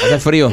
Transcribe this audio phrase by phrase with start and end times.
[0.03, 0.51] Hace frío.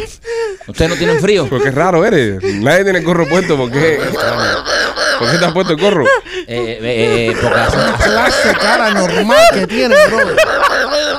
[0.69, 1.49] ¿Ustedes no tienen frío?
[1.49, 2.41] Porque es raro, eres.
[2.61, 3.57] Nadie tiene el gorro puesto.
[3.57, 3.99] ¿Por qué?
[5.19, 6.05] ¿Por qué te has puesto el gorro?
[6.49, 10.19] Eh, eh, eh, porque hace, hace- clase de cara normal que tiene, bro.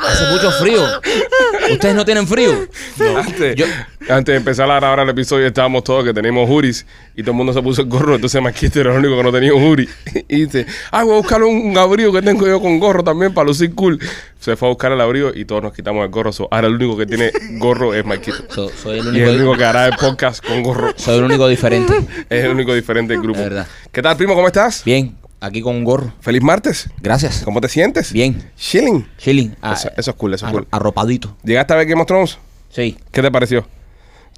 [0.08, 0.86] hace mucho frío.
[1.72, 2.66] ¿Ustedes no tienen frío?
[3.18, 3.66] Antes, Yo-
[4.10, 6.86] antes de empezar a grabar el episodio, estábamos todos que teníamos juris
[7.16, 8.16] y todo el mundo se puso el gorro.
[8.16, 9.90] Entonces, Marquito era el único que no tenía un jury.
[10.30, 13.48] Y dice: Ah, voy a buscar un, abrigo que tengo yo con gorro también para
[13.48, 14.00] lucir cool.
[14.40, 16.32] Se fue a buscar el abrigo y todos nos quitamos el gorro.
[16.32, 18.38] So, ahora el único que tiene gorro es Marquito.
[18.50, 20.94] So- soy, el Y es único, el único que hará el podcast con gorro.
[20.96, 21.94] soy el único diferente.
[22.30, 23.40] Es el único diferente del grupo.
[23.40, 23.68] Verdad.
[23.92, 24.36] ¿Qué tal, primo?
[24.36, 24.84] ¿Cómo estás?
[24.84, 26.14] Bien, aquí con un gorro.
[26.22, 26.90] Feliz martes.
[27.02, 27.42] Gracias.
[27.44, 28.12] ¿Cómo te sientes?
[28.14, 28.52] Bien.
[28.58, 29.08] Chilling.
[29.18, 29.56] Chilling.
[29.62, 30.68] Ah, Eso, eso es cool, eso es cool.
[30.72, 31.36] Arropadito.
[31.44, 32.38] ¿Llegaste a ver Game of Thrones?
[32.70, 32.98] Sí.
[33.12, 33.66] ¿Qué te pareció?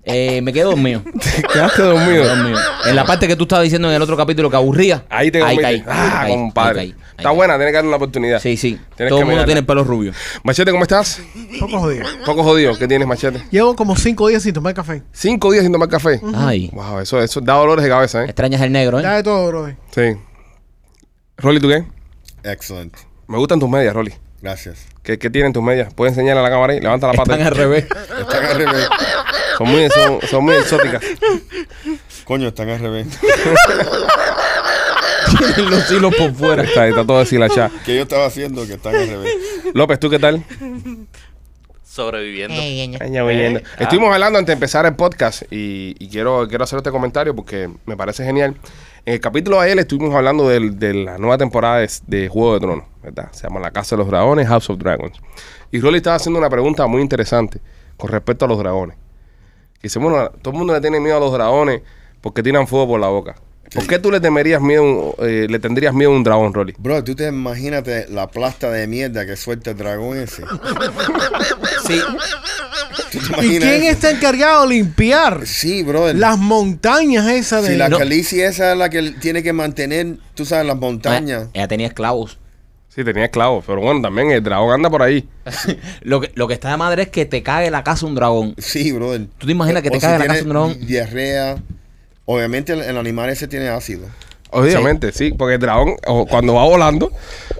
[0.03, 1.01] Eh, me quedo dormido.
[1.35, 2.25] Te quedaste dormido.
[2.27, 2.57] Dormido.
[2.85, 5.05] En la parte que tú estabas diciendo en el otro capítulo que aburría.
[5.09, 5.83] Ahí te ahí caí.
[5.87, 6.79] Ah, ahí compadre.
[6.81, 7.35] ahí caí, ahí Está caí.
[7.35, 8.39] buena, tienes que darle una oportunidad.
[8.39, 8.79] Sí, sí.
[8.95, 10.13] Tienes Todo el mundo tiene el pelo rubio.
[10.43, 11.21] Machete, ¿cómo estás?
[11.59, 12.05] Poco jodido.
[12.25, 12.77] Poco jodido.
[12.77, 13.43] ¿Qué tienes, Machete?
[13.51, 15.03] Llevo como cinco días sin tomar café.
[15.11, 16.19] Cinco días sin tomar café.
[16.33, 16.69] Ay.
[16.73, 18.25] Wow, eso, eso da dolores de cabeza, ¿eh?
[18.25, 19.03] Extrañas el negro, ¿eh?
[19.07, 19.67] de todo, bro.
[19.93, 20.15] Sí.
[21.37, 21.83] Rolly, ¿tú qué?
[22.43, 22.95] Excellent.
[23.27, 24.13] Me gustan tus medias, Rolly.
[24.41, 24.87] Gracias.
[25.03, 25.93] ¿Qué, qué tienen tus medias?
[25.93, 26.79] ¿Puedes enseñarle a la cámara ahí?
[26.79, 27.33] Levanta la pata.
[27.33, 27.85] Están al revés.
[28.19, 28.87] Están al revés.
[29.59, 31.03] Son muy, son, son muy exóticas.
[32.23, 33.07] Coño, están al revés.
[35.55, 36.63] Tienen los hilos por fuera.
[36.63, 37.69] Está, está todo deshilachado.
[37.85, 39.33] ¿Qué yo estaba haciendo que están al revés?
[39.73, 40.43] López, ¿tú qué tal?
[41.83, 42.55] sobreviviendo.
[43.03, 43.59] Aña, oyendo.
[43.77, 47.69] Estuvimos hablando antes de empezar el podcast y, y quiero, quiero hacer este comentario porque
[47.85, 48.55] me parece genial.
[49.05, 52.53] En el capítulo de ayer estuvimos hablando del- de, la nueva temporada de, de Juego
[52.53, 53.29] de Tronos, ¿verdad?
[53.33, 55.17] Se llama La Casa de los Dragones, House of Dragons.
[55.71, 57.59] Y Rolly estaba haciendo una pregunta muy interesante
[57.97, 58.95] con respecto a los dragones.
[59.81, 61.81] Dice, bueno, todo el mundo le tiene miedo a los dragones
[62.21, 63.35] porque tiran fuego por la boca.
[63.73, 66.73] ¿Por qué tú le temerías miedo, eh, le tendrías miedo a un dragón, Rolly?
[66.79, 70.43] Bro, tú te imagínate la plasta de mierda que suelta el dragón ese.
[71.87, 72.01] Sí.
[73.11, 73.91] ¿Tú te ¿Y quién eso?
[73.91, 76.13] está encargado de limpiar Sí, bro.
[76.13, 77.69] las montañas esas de...
[77.71, 77.97] Si la No.
[77.97, 81.47] calicia esa es la que tiene que mantener, tú sabes, las montañas.
[81.53, 82.37] Ella tenía esclavos.
[82.89, 85.27] Sí, tenía esclavos, pero bueno, también el dragón anda por ahí.
[86.01, 88.55] Lo que, lo que está de madre es que te cague la casa un dragón.
[88.57, 89.17] Sí, bro.
[89.37, 90.85] ¿Tú te imaginas que te O si cae la casa un dragón?
[90.85, 91.57] Diarrea.
[92.25, 94.07] Obviamente el, el animal ese tiene ácido.
[94.51, 95.31] Obviamente, sí.
[95.31, 97.11] porque el dragón o, cuando va volando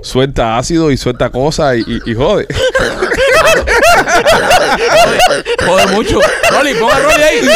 [0.01, 2.47] suelta ácido y suelta cosas y, y- y jode.
[5.65, 6.19] Joder mucho.
[6.51, 7.49] Rolly, ponga a Rolly ahí.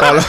[0.00, 0.24] para, los,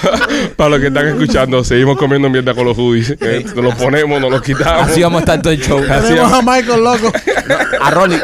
[0.56, 3.12] para los que están escuchando, seguimos comiendo mierda con los hoodies.
[3.22, 4.90] Eh, nos los ponemos, nos los quitamos.
[4.90, 5.80] Así vamos a estar todo el show.
[5.90, 6.48] Así Tenemos vamos.
[6.56, 7.12] a Michael loco.
[7.82, 8.22] A Rolly.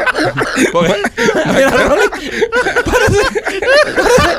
[1.54, 2.08] Mira, Rolly.
[2.50, 4.38] Parece, parece,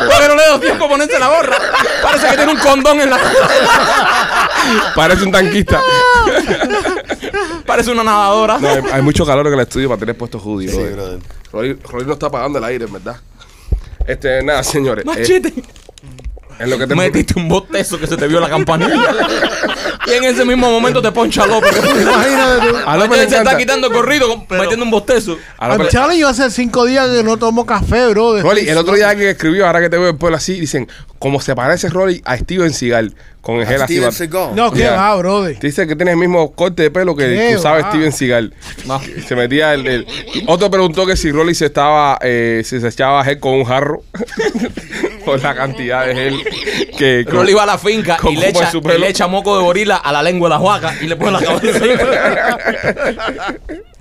[0.00, 1.56] porque no le dio tiempo a ponerse la gorra.
[2.02, 3.18] Parece que tiene un condón en la
[4.94, 5.80] Parece un tanquista.
[7.66, 8.58] Parece una nadadora.
[8.58, 10.70] No, hay, hay mucho calor en el estudio para tener puestos hoodies.
[10.72, 10.78] Sí,
[11.52, 11.78] brother.
[12.12, 13.16] está apagando el aire, en verdad.
[14.06, 15.04] Este, nada, señores.
[15.04, 15.52] eh, Machete.
[16.58, 19.14] en lo que te Metiste un botezo que se te vio la campanilla.
[20.06, 21.76] y en ese mismo momento te poncha López.
[21.76, 22.76] Imagínate tú.
[22.86, 25.36] A López se está quitando el corrido con- metiendo un bostezo.
[25.58, 28.40] a López telling you, hace cinco días que no tomo café, bro.
[28.40, 31.40] Rolly, el otro día alguien escribió, ahora que te veo el pueblo así, dicen, como
[31.40, 33.94] se parece Rolly a Steven Seagal, con el gel así.
[33.94, 34.54] Steven bat- Seagal.
[34.56, 35.58] No, qué va, brother.
[35.58, 37.90] Dice que tienes el mismo corte de pelo que Qué tú sabes va.
[37.90, 38.54] Steven Seagal.
[38.86, 39.00] No.
[39.26, 40.06] Se metía el, el-
[40.46, 44.02] Otro preguntó que si Rolly se estaba, eh, si se echaba gel con un jarro.
[45.24, 46.36] por la cantidad de gel
[46.96, 47.24] que.
[47.26, 49.62] con- Rolly va a la finca con y le, echa, y le echa moco de
[49.64, 51.78] gorila a la lengua de la huaca y le pone la cabeza.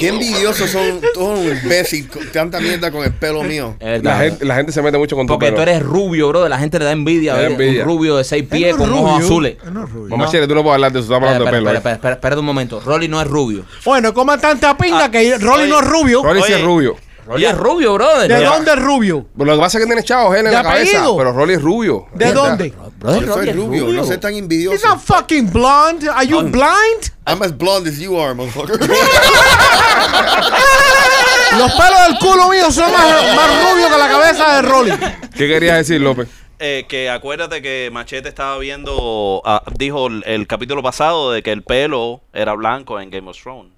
[0.00, 3.76] Qué envidiosos son todos un imbécil con tanta mierda con el pelo mío.
[3.80, 4.20] Es la, verdad.
[4.30, 5.56] gente, la gente se mete mucho con tu Porque pelo.
[5.56, 6.48] tú eres rubio, bro.
[6.48, 7.34] La gente le da envidia.
[7.34, 7.82] Le da ver envidia.
[7.82, 9.24] Un rubio de seis pies Él con ojos rubio.
[9.26, 9.56] azules.
[9.64, 10.16] Él no es rubio.
[10.16, 11.76] Mamá Chile, tú no puedes hablar de eso, estamos hablando Espera, de pelo.
[11.76, 11.94] espera, ¿eh?
[11.94, 12.80] espera, espera, espera un momento.
[12.80, 13.64] Rolly no es rubio.
[13.84, 16.22] Bueno, coma tanta pinga que Rolly no es rubio.
[16.22, 16.56] Rolly sí Oye.
[16.60, 16.96] es rubio.
[17.26, 18.28] Rolly es rubio, brother.
[18.32, 18.48] ¿De Ya.
[18.48, 19.26] dónde es rubio?
[19.36, 20.96] Pero lo que pasa es que tiene chavos gel en ¿De la cabeza.
[20.98, 21.16] apellido?
[21.18, 22.06] Pero Rolly es rubio.
[22.14, 22.42] ¿De verdad.
[22.48, 22.72] dónde?
[22.98, 24.86] Brother, Yo soy es rubio, no sé tan He's envidioso.
[24.88, 26.08] not fucking blonde.
[26.08, 27.12] Are you blind?
[27.26, 28.78] I'm as blonde as you are, motherfucker.
[31.58, 34.92] Los pelos del culo mío son más, más rubios que la cabeza de Rolly.
[35.36, 36.28] ¿Qué querías decir, López?
[36.58, 41.52] Eh, que acuérdate que Machete estaba viendo, ah, dijo el, el capítulo pasado de que
[41.52, 43.72] el pelo era blanco en Game of Thrones.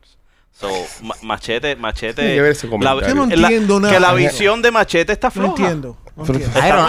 [0.58, 0.68] So,
[1.02, 2.48] Ma- Machete, Machete.
[2.50, 3.06] Ese comentario.
[3.08, 3.94] Yo no la- entiendo nada.
[3.94, 5.48] Que la visión de Machete está No floja.
[5.62, 5.96] entiendo.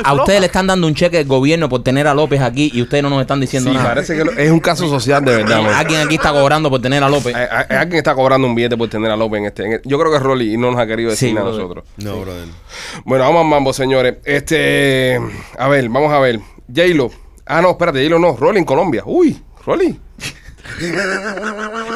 [0.03, 2.81] A ustedes le están dando un cheque del gobierno por tener a López aquí y
[2.81, 3.89] ustedes no nos están diciendo Sí, nada.
[3.89, 5.61] parece que lo- es un caso social de verdad.
[5.61, 5.73] man.
[5.73, 7.35] Alguien aquí está cobrando por tener a López.
[7.35, 9.65] Hay- Alguien está cobrando un billete por tener a López en este.
[9.65, 11.47] en el- yo creo que es Rolly y no nos ha querido decir Sí, nada
[11.47, 11.63] a brother.
[11.67, 11.85] nosotros.
[11.97, 12.47] No, brother.
[13.05, 14.15] Bueno, vamos a mambo, señores.
[14.25, 15.19] Este.
[15.57, 16.39] A ver, vamos a ver.
[16.67, 17.09] J-Lo.
[17.45, 18.35] Ah, no, espérate, J-Lo no.
[18.37, 19.03] Rolly en Colombia.
[19.05, 19.99] Uy, Rolly.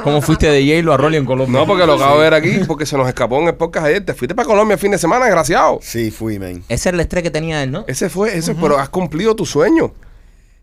[0.03, 1.59] ¿Cómo fuiste de J-Lo a Rolly en Colombia?
[1.59, 4.05] No, porque lo acabo de ver aquí, porque se nos escapó en el podcast ayer.
[4.05, 5.79] Te fuiste para Colombia el fin de semana, desgraciado.
[5.81, 6.63] Sí, fui, man.
[6.69, 7.85] Ese es el estrés que tenía él, ¿no?
[7.87, 9.93] Ese fue, ese, pero has cumplido tu sueño.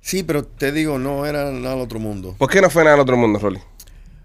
[0.01, 2.35] Sí, pero te digo, no era nada del otro mundo.
[2.39, 3.61] ¿Por qué no fue nada del otro mundo, Rolly?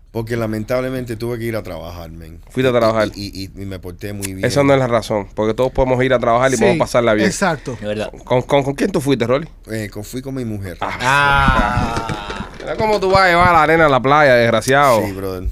[0.09, 2.39] Porque lamentablemente tuve que ir a trabajar, man.
[2.49, 3.09] Fuiste a trabajar.
[3.13, 4.45] Y, y- y me porté muy bien.
[4.45, 7.13] Esa no es la razón, porque todos podemos ir a trabajar y Sí, podemos pasarla
[7.13, 7.27] bien.
[7.27, 7.77] Exacto.
[7.79, 8.11] De verdad.
[8.23, 9.47] ¿Con, con, con quién tú fuiste, Rolly?
[9.69, 10.77] Eh, con- fui con mi mujer.
[10.81, 12.15] Ah.
[12.17, 12.36] Mira
[12.75, 15.05] cómo tú vas a llevar la arena a la playa, desgraciado.
[15.05, 15.43] Sí, brother.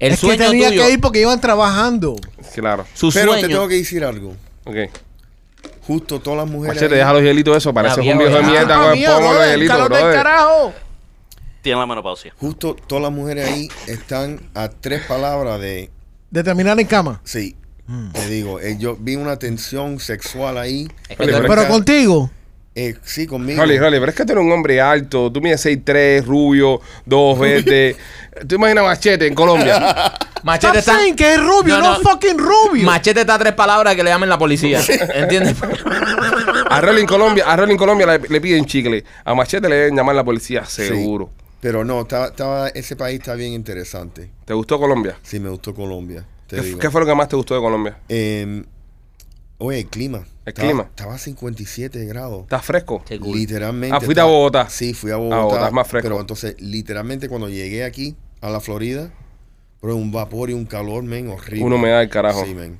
[0.00, 0.82] El es que sueño tenía tuyo.
[0.84, 2.16] que ir porque iban trabajando.
[2.54, 2.84] Claro.
[2.94, 3.56] Su Pero te sueño.
[3.56, 4.34] tengo que decir algo.
[4.64, 4.76] Ok.
[5.86, 6.76] Justo todas las mujeres.
[6.76, 7.72] Machete, ahí- deja los hielitos eso.
[7.74, 10.14] Pareces viejo, un viejo de mierda con el pomo de del brother.
[10.14, 10.72] carajo.
[11.62, 12.34] Tiene la menopausia.
[12.38, 15.90] Justo todas las mujeres ahí están a tres palabras de.
[16.30, 17.20] De terminar en cama.
[17.24, 17.56] Sí.
[18.14, 20.88] Te digo, eh, yo vi una tensión sexual ahí.
[21.08, 22.30] Es que pero- Pero contigo.
[22.76, 23.60] Eh, sí, conmigo.
[23.60, 25.30] Rolly, Rolly, pero es que tú eres un hombre alto.
[25.30, 27.96] Tú mides 6'3, rubio, dos verdes.
[28.48, 30.12] ¿Tú imaginas Machete en Colombia?
[30.42, 30.98] Machete está.
[31.16, 32.10] que es rubio, No, no, no.
[32.10, 32.84] fucking rubio.
[32.84, 34.80] Machete está a tres palabras que le llamen la policía.
[35.14, 35.54] ¿Entiendes?
[36.68, 39.04] A Rolly en Colombia, a Rolly en Colombia le, le piden chicle.
[39.24, 40.84] A Machete le deben llamar la policía, Sí.
[40.86, 41.30] seguro.
[41.60, 44.30] Pero no, estaba, estaba- ese país está bien interesante.
[44.44, 45.16] ¿Te gustó Colombia?
[45.22, 46.24] Sí, me gustó Colombia.
[46.46, 46.78] Te ¿Qué, digo.
[46.78, 47.96] qué fue lo que más te gustó de Colombia?
[48.08, 48.64] Eh,
[49.58, 50.18] oye, el clima.
[50.44, 50.82] El Estaba- clima.
[50.84, 52.42] Estaba a 57 grados.
[52.42, 53.02] ¿Estás fresco?
[53.08, 53.96] Literalmente.
[53.96, 54.68] Ah, fuiste a Bogotá.
[54.68, 55.36] Sí, fui a A Bogotá.
[55.42, 56.08] Bogotá, es más fresco.
[56.08, 59.12] Pero entonces, literalmente, cuando llegué aquí, a la Florida,
[59.80, 61.64] bro, un vapor y un calor, men, horrible.
[61.64, 62.44] Una humedad del carajo.
[62.44, 62.78] Sí, men.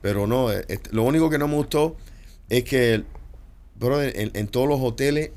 [0.00, 1.96] Pero no, eh, este, lo único que no me gustó
[2.48, 3.02] es que,
[3.78, 5.32] bro, en, en todos los hoteles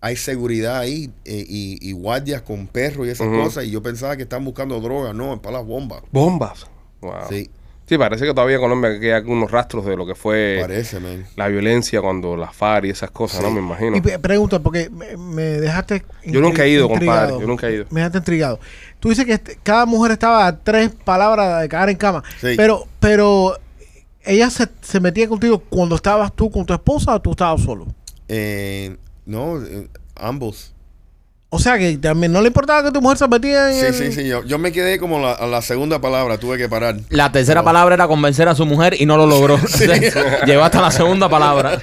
[0.00, 3.64] hay seguridad ahí eh, y, y guardias con perros y esas cosas.
[3.64, 6.02] Y yo pensaba que estaban buscando droga, no, es para las bombas.
[6.12, 6.66] Bombas.
[7.00, 7.12] Wow.
[7.28, 7.50] Sí,
[7.88, 10.98] Sí, parece que todavía en Colombia quedan algunos rastros de lo que fue parece,
[11.36, 13.50] la violencia cuando las FARC y esas cosas, ¿no?
[13.50, 13.96] Me imagino.
[13.96, 16.04] Y pregunta, porque me, me dejaste.
[16.26, 17.40] Yo nunca he ido, intri- compadre, intrigado.
[17.40, 17.86] yo nunca he ido.
[17.90, 18.60] Me dejaste intrigado.
[19.00, 22.22] Tú dices que este- cada mujer estaba a tres palabras de caer en cama.
[22.40, 22.54] Sí.
[22.56, 23.56] Pero, pero,
[24.22, 27.86] ¿ella se, se metía contigo cuando estabas tú con tu esposa o tú estabas solo?
[28.28, 30.74] Eh, no, eh, ambos.
[31.50, 33.80] O sea que también no le importaba que tu mujer se metía en.
[33.94, 34.28] Sí, el- sí, sí.
[34.28, 36.96] Yo, yo me quedé como la, a la segunda palabra, tuve que parar.
[37.08, 39.58] La tercera palabra era convencer a su mujer y no lo logró.
[40.46, 41.80] Llegó hasta la segunda palabra.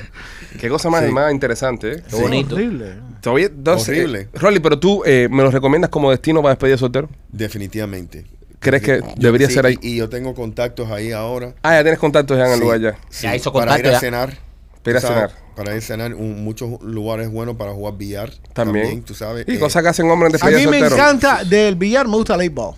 [0.59, 1.11] Qué cosa más, Sí.
[1.11, 2.03] más interesante, ¿eh?
[2.09, 2.55] Qué bonito.
[2.55, 2.93] Horrible.
[3.21, 4.19] Todavía, entonces, Horrible.
[4.21, 7.09] eh, Rolly, pero tú eh, me lo recomiendas como destino para despedir de soltero.
[7.31, 8.25] Definitivamente.
[8.59, 9.77] ¿Crees que Yo- debería sí, ser ahí?
[9.81, 11.53] Y, yo tengo contactos ahí ahora.
[11.63, 12.95] Ah, ya tienes contactos ya en el Sí, lugar ya.
[13.09, 13.99] sí, Ya hizo Para ir a ya.
[13.99, 14.37] cenar.
[14.83, 15.31] Para ir a cenar.
[15.55, 16.13] Para ir a cenar.
[16.13, 18.31] un- muchos lugares buenos para jugar billar.
[18.53, 19.03] También.
[19.03, 19.45] tú sabes.
[19.47, 20.95] Y Eh, cosas que hacen hombres en A mí de me soltero.
[20.95, 22.75] encanta del billar, me gusta el 8-ball.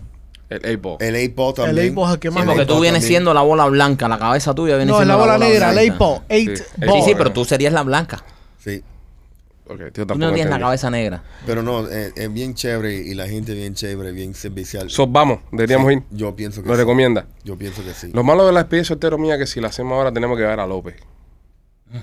[0.49, 0.97] El eight-ball.
[1.01, 1.77] El 8-ball también.
[1.77, 3.07] El 8-ball es el que más Sí, porque tú vienes también.
[3.09, 5.89] siendo la bola blanca, la cabeza tuya viene No, es siendo la bola negra, el
[5.89, 6.05] blanca.
[6.05, 6.21] 8-ball.
[6.29, 6.47] Sí.
[6.47, 7.01] 8-ball.
[7.03, 8.23] Sí, sí, pero tú serías la blanca.
[8.63, 8.81] Sí.
[9.69, 11.21] Ok, tío, Tú tampoco no tienes la cabeza negra.
[11.45, 14.89] Pero no, eh, es bien chévere y la gente bien chévere, bien servicial.
[14.89, 16.03] So, vamos, deberíamos ir.
[16.11, 16.79] Yo pienso que Lo sí.
[16.79, 17.25] recomienda.
[17.43, 18.11] Yo pienso que sí.
[18.13, 20.37] Lo malo de la despedida de soltero mía es que si la hacemos ahora tenemos
[20.37, 20.95] que ver a López.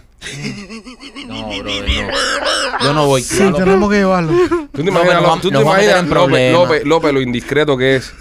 [1.26, 2.78] No, brother, no.
[2.84, 3.22] Yo no voy.
[3.22, 4.32] Sí, tenemos que llevarlo.
[4.72, 6.52] ¿Tú te imaginas, pero Ló- vamos- tú te imaginas en López.
[6.52, 8.12] López, López lo indiscreto que es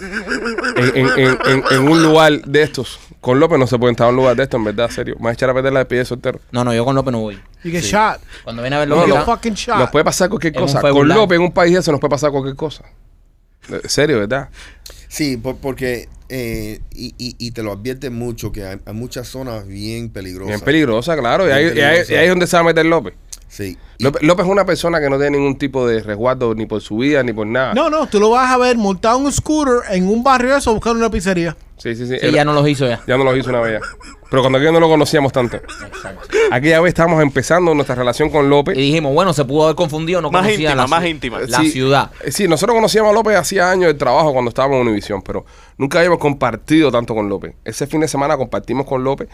[0.76, 2.98] en, en- en- en- en un lugar de estos?
[3.20, 5.16] Con López no se puede entrar a un lugar de estos, en verdad, serio.
[5.18, 6.40] Más echar a perder la despedida de soltero.
[6.50, 7.40] No, no, yo con López no voy.
[7.62, 8.20] Y que shot.
[8.44, 9.24] Cuando viene a ver López, no.
[9.78, 10.80] Nos puede pasar cualquier En cosa.
[10.80, 11.08] Con.
[11.08, 12.84] López en un país de eso nos puede pasar cualquier cosa.
[13.68, 14.48] En serio, ¿verdad?
[15.08, 19.28] Sí, por- porque, eh, y, y, y te lo advierte mucho, que hay, hay muchas
[19.28, 20.48] zonas bien peligrosas.
[20.56, 21.44] Bien peligrosa, claro.
[21.44, 22.12] Y Bien ahí, y ahí- peligrosa.
[22.12, 23.14] y ahí es donde se va a meter López.
[23.54, 23.78] Sí.
[24.00, 24.22] López.
[24.24, 27.22] López es una persona que no tiene ningún tipo de resguardo ni por su vida
[27.22, 27.72] ni por nada.
[27.72, 30.58] No, no, tú lo vas a ver montado en un scooter en un barrio de
[30.58, 31.56] eso buscando una pizzería.
[31.76, 32.18] Sí, sí, sí.
[32.18, 33.00] Sí, Él- ya no los hizo ya.
[33.06, 33.80] ya no lo hizo una vez.
[33.80, 33.86] ya.
[34.28, 35.60] Pero cuando aquello no lo conocíamos tanto.
[36.50, 38.76] Aquella vez estábamos empezando nuestra relación con López.
[38.76, 41.40] Y dijimos, bueno, se pudo haber confundido, no Más conocía íntima, la, más íntima.
[41.40, 42.10] la Sí, ciudad.
[42.24, 45.44] eh, Sí, nosotros conocíamos a López hacía años de trabajo cuando estábamos en Univisión, pero
[45.78, 47.54] nunca habíamos compartido tanto con López.
[47.64, 49.28] Ese fin de semana compartimos con López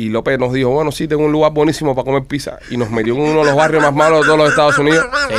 [0.00, 2.58] y López nos dijo, bueno, sí, tengo un lugar buenísimo para comer pizza.
[2.70, 5.04] Y nos metió en uno de los barrios más malos de todos los Estados Unidos.
[5.28, 5.34] Sí.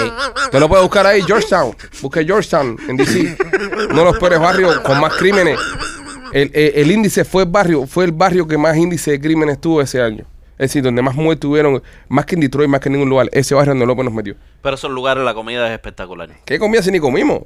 [0.45, 1.73] Usted lo puede buscar ahí, Georgetown.
[2.01, 3.37] Busque Georgetown en DC.
[3.89, 5.57] Uno de los peores barrios con más crímenes.
[6.33, 9.61] El, el- el índice fue el barrio, fue el barrio que más índice de crímenes
[9.61, 10.25] tuvo ese año.
[10.57, 13.29] Es decir, donde más muertes tuvieron, más que en Detroit, más que en ningún lugar.
[13.31, 14.35] Ese barrio donde López nos metió.
[14.61, 16.29] Pero esos lugares la comida es espectacular.
[16.43, 17.43] ¿Qué comida si ni comimos?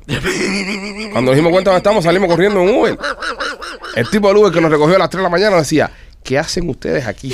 [1.12, 2.98] Cuando nos dimos cuenta dónde estamos, salimos corriendo en Uber.
[3.96, 5.92] El tipo del Uber que nos recogió a las 3 de la mañana decía,
[6.24, 7.30] ¿qué hacen ustedes aquí?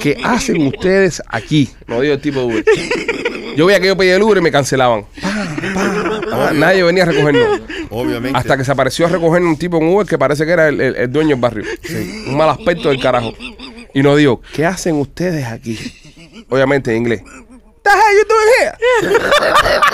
[0.00, 1.68] ¿qué hacen ustedes aquí?
[1.86, 2.64] No digo el tipo de Uber.
[3.56, 5.06] Yo veía que yo pedía el Uber y me cancelaban.
[5.22, 5.30] Pa,
[5.74, 6.52] pa, pa.
[6.52, 7.60] Nadie venía a recogernos.
[7.90, 8.38] Obviamente.
[8.38, 10.80] Hasta que se apareció a recogernos un tipo en Uber que parece que era el,
[10.80, 11.64] el- el dueño del barrio.
[12.26, 13.32] Un mal aspecto del carajo.
[13.94, 15.78] Y nos dijo, ¿qué hacen ustedes aquí?
[16.50, 17.22] Obviamente en inglés.
[17.22, 17.38] What
[17.82, 19.86] the hell you doing here?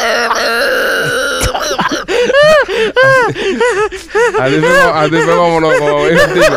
[4.38, 6.55] Así fue como, así fue como, como dijo el tipo.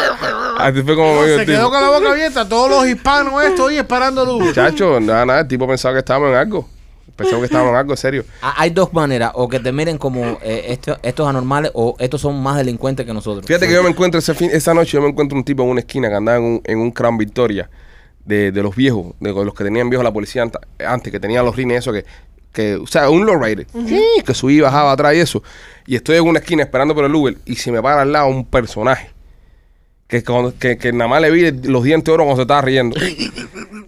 [0.58, 1.70] Así fue como Se quedó tipo.
[1.70, 2.48] con la boca abierta.
[2.48, 4.42] Todos los hispanos estos ahí esperando luz.
[4.44, 6.68] Muchacho, nada, nada, el tipo pensaba que estábamos en algo.
[7.16, 8.24] Pensaba que estábamos en algo serio.
[8.42, 12.20] Ah, Hay dos maneras, o que te miren como eh, esto- estos anormales o estos
[12.20, 13.44] son más delincuentes que nosotros.
[13.46, 15.68] Fíjate que yo me encuentro ese fin, esa noche, yo me encuentro un tipo en
[15.70, 17.68] una esquina que andaba en un, en un Crown Victoria
[18.24, 20.44] de, de los viejos, de los que tenían viejos la policía
[20.86, 22.04] antes, que tenían los rines, eso que,
[22.52, 25.42] que o sea, un lowrider, sí, que subía y bajaba atrás y eso.
[25.86, 28.28] Y estoy en una esquina esperando por el Uber y se me para al lado
[28.28, 29.10] un personaje
[30.10, 32.60] que, cuando- que, que nada más le vi los dientes de oro cuando se estaba
[32.62, 32.98] riendo.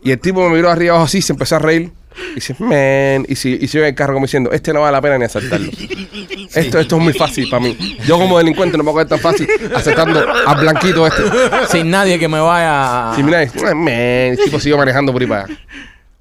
[0.03, 1.91] Y el tipo me miró arriba abajo así, se empezó a reír.
[2.33, 4.93] Y dice, man, y si, y si ve el carro como diciendo, este no vale
[4.93, 5.71] la pena ni asaltarlo.
[6.55, 7.75] Esto, esto es muy fácil para mí.
[8.07, 11.23] Yo como delincuente no me puedo coger tan fácil aceptando al blanquito este.
[11.71, 13.17] Sin nadie que me vaya a...
[13.17, 15.55] Si mira, "Ah, man, el tipo siguió manejando por ahí para allá.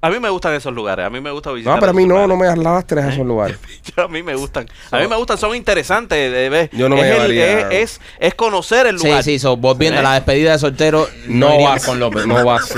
[0.04, 1.06] A mí me gustan esos lugares.
[1.06, 1.74] A mí me gusta visitar.
[1.74, 2.58] No, pero a mí no, no lugares.
[2.58, 3.56] me arrastres a esos lugares.
[3.96, 4.66] A mí me gustan.
[4.90, 6.32] A mí me gustan, son interesantes.
[6.32, 6.70] de ver.
[6.72, 9.22] Yo no me es, el- llevaría- es, es, es conocer el Sí, lugar.
[9.22, 12.26] sí, so, volviendo a la despedida de soltero, No iríamos vas con López.
[12.26, 12.74] No vas.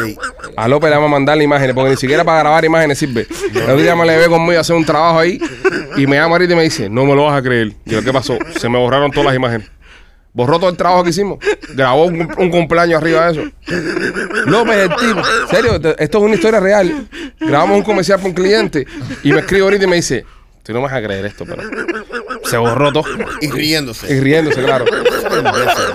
[0.57, 3.27] A López le vamos a mandar las imágenes, porque ni siquiera para grabar imágenes sirve.
[3.55, 5.41] El otro día me le ve conmigo a hacer un trabajo ahí
[5.97, 7.73] y me llama ahorita y me dice, no me lo vas a creer.
[7.87, 8.37] Y yo, ¿qué pasó?
[8.59, 9.71] Se me borraron todas las imágenes.
[10.35, 11.39] Borró todo el trabajo que hicimos.
[11.75, 13.51] Grabó un, cumpleaños arriba de eso.
[14.47, 15.23] López el tipo.
[15.49, 17.09] Serio, esto es una historia real.
[17.39, 18.85] Grabamos un comercial para un cliente
[19.23, 20.27] y me escribe ahorita y me dice,
[20.65, 21.63] tú no me vas a creer esto, pero
[22.45, 23.05] se borró todo.
[23.41, 24.13] Y riéndose.
[24.13, 24.85] Y riéndose, claro.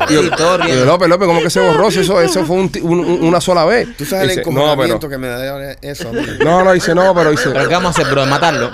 [0.10, 0.86] Y yo, todo riendo.
[0.86, 1.89] López, López, ¿cómo que se borró?
[1.91, 3.88] Si Eso, eso fue un un- una sola vez.
[3.98, 6.22] Tú sabes el Dice, no, encojonamiento pero, que me da eso a mí.
[6.44, 8.25] no, no, dice, no, pero dice, ¿Pero qué vamos a hacer, bro?
[8.25, 8.72] ¿Matarlo?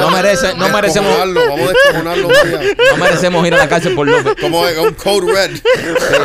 [0.00, 1.12] No, merece, no merecemos...
[1.18, 2.02] Vamos a.
[2.02, 4.34] No merecemos ir a la cárcel por López.
[4.40, 5.56] Como un code red.
[5.56, 5.62] sí,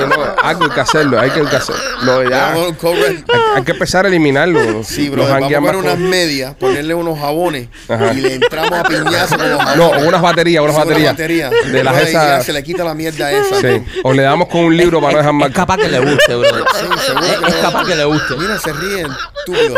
[0.08, 1.82] no, algo hay que hacerlo, hay que, hacerlo.
[2.04, 3.16] No, ya, Vamos a un code red.
[3.28, 4.84] hay, hay que empezar a eliminarlo.
[4.84, 5.28] Sí, bro.
[5.28, 8.14] Vamos a poner unas medias, ponerle unos jabones Ajá.
[8.14, 9.78] y le entramos a piñazo con los jabones.
[10.02, 10.32] No, unas baterías,
[10.62, 11.14] unas baterías.
[11.14, 11.52] baterías.
[11.72, 12.46] De las esas.
[12.46, 13.62] Se le quita la mierda esa.
[13.62, 13.84] Sí.
[14.04, 15.56] O le damos con un libro para no dejar Es marca.
[15.56, 16.50] capaz que le guste, bro.
[16.50, 18.36] seguro Es, es capaz que le guste.
[18.38, 19.08] Mira, se ríen,
[19.40, 19.76] estúpido.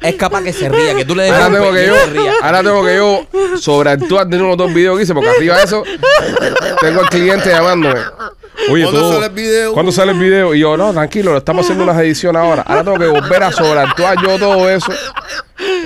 [0.00, 1.94] Es capaz que se ría, que tú le des Ahora un tengo que yo,
[2.42, 3.26] ahora tengo que yo
[3.58, 5.82] sobreactuar de unos dos videos que hice, porque arriba de eso
[6.80, 8.00] tengo al cliente llamándome.
[8.70, 9.72] Oye, ¿Cuándo tú- sale el video?
[9.72, 10.54] ¿Cuándo sale el video?
[10.54, 12.62] Y yo, no, tranquilo, lo estamos haciendo unas ediciones ahora.
[12.62, 14.92] Ahora tengo que volver a sobreactuar yo todo eso.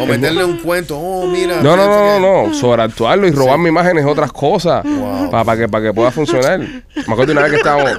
[0.01, 0.99] O meterle un cuento.
[0.99, 1.61] Oh, mira.
[1.63, 2.55] No, no, no, no, no.
[2.55, 4.85] Sobreactuarlo y robarme imágenes es otras cosas.
[4.85, 5.31] Wow.
[5.31, 6.59] Para que, para que pueda funcionar.
[6.61, 7.93] Me acuerdo una vez que estábamos,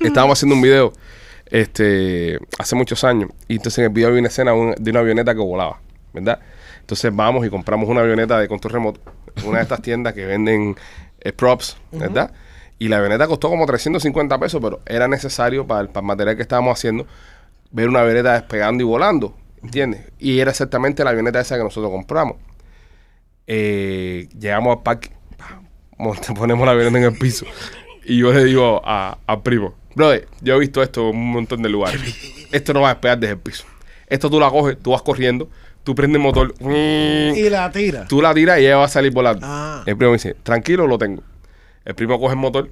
[0.00, 0.92] estábamos haciendo un video
[1.50, 3.30] este, hace muchos años.
[3.48, 5.78] Y entonces en el video había una escena de una avioneta que volaba,
[6.12, 6.38] ¿verdad?
[6.80, 9.00] Entonces vamos y compramos una avioneta de control remoto.
[9.44, 10.76] Una de estas tiendas que venden
[11.20, 12.30] eh, props, ¿verdad?
[12.78, 16.36] Y la avioneta costó como 350 pesos, pero era necesario para el, para el material
[16.36, 17.06] que estábamos haciendo
[17.70, 20.02] ver una avioneta despegando y volando, ¿entiendes?
[20.18, 22.36] Y era exactamente la avioneta esa que nosotros compramos.
[23.46, 25.10] Eh, llegamos al parque,
[26.36, 27.46] ponemos la avioneta en el piso
[28.04, 31.62] y yo le digo a, a primo, brother, yo he visto esto en un montón
[31.62, 32.00] de lugares.
[32.52, 33.64] Esto no va a despegar desde el piso.
[34.06, 35.48] Esto tú la coges, tú vas corriendo,
[35.82, 38.06] tú prendes el motor, Y la tira.
[38.06, 39.44] tú la tiras y ella va a salir volando.
[39.48, 39.82] Ah.
[39.86, 41.22] El primo me dice, tranquilo, lo tengo.
[41.84, 42.68] El primo coge el motor,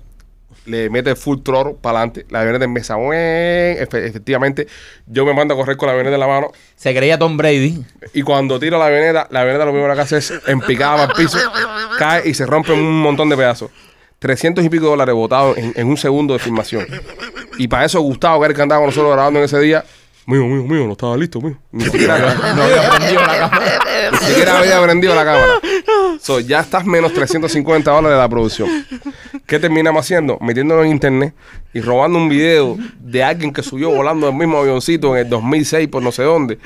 [0.66, 2.94] le mete el full throttle para adelante, la avioneta empieza.
[2.96, 4.66] Efe- efectivamente,
[5.06, 7.84] yo me mando a correr con la avioneta en la mano Se creía Tom Brady.
[8.14, 11.16] y cuando tiro la avioneta, la avioneta lo primero que hace es empicada para el
[11.16, 11.38] piso,
[11.98, 13.70] cae y se rompe un montón de pedazos.
[14.18, 16.86] 300 y pico de dólares botados en, en un segundo de filmación.
[17.58, 19.84] Y para eso Gustavo, que era el que andaba con nosotros grabando en ese día,
[20.26, 21.58] mío, mío, mío, no estaba listo, mío.
[21.72, 22.18] Ni siquiera,
[22.56, 23.78] No había prendido la cámara.
[24.12, 25.52] ni siquiera había prendido la cámara.
[26.20, 28.68] So, ya estás menos 350 dólares de la producción.
[29.46, 30.38] ¿Qué terminamos haciendo?
[30.40, 31.34] Metiéndolo en internet
[31.72, 35.88] y robando un video de alguien que subió volando el mismo avioncito en el 2006
[35.88, 36.58] por no sé dónde.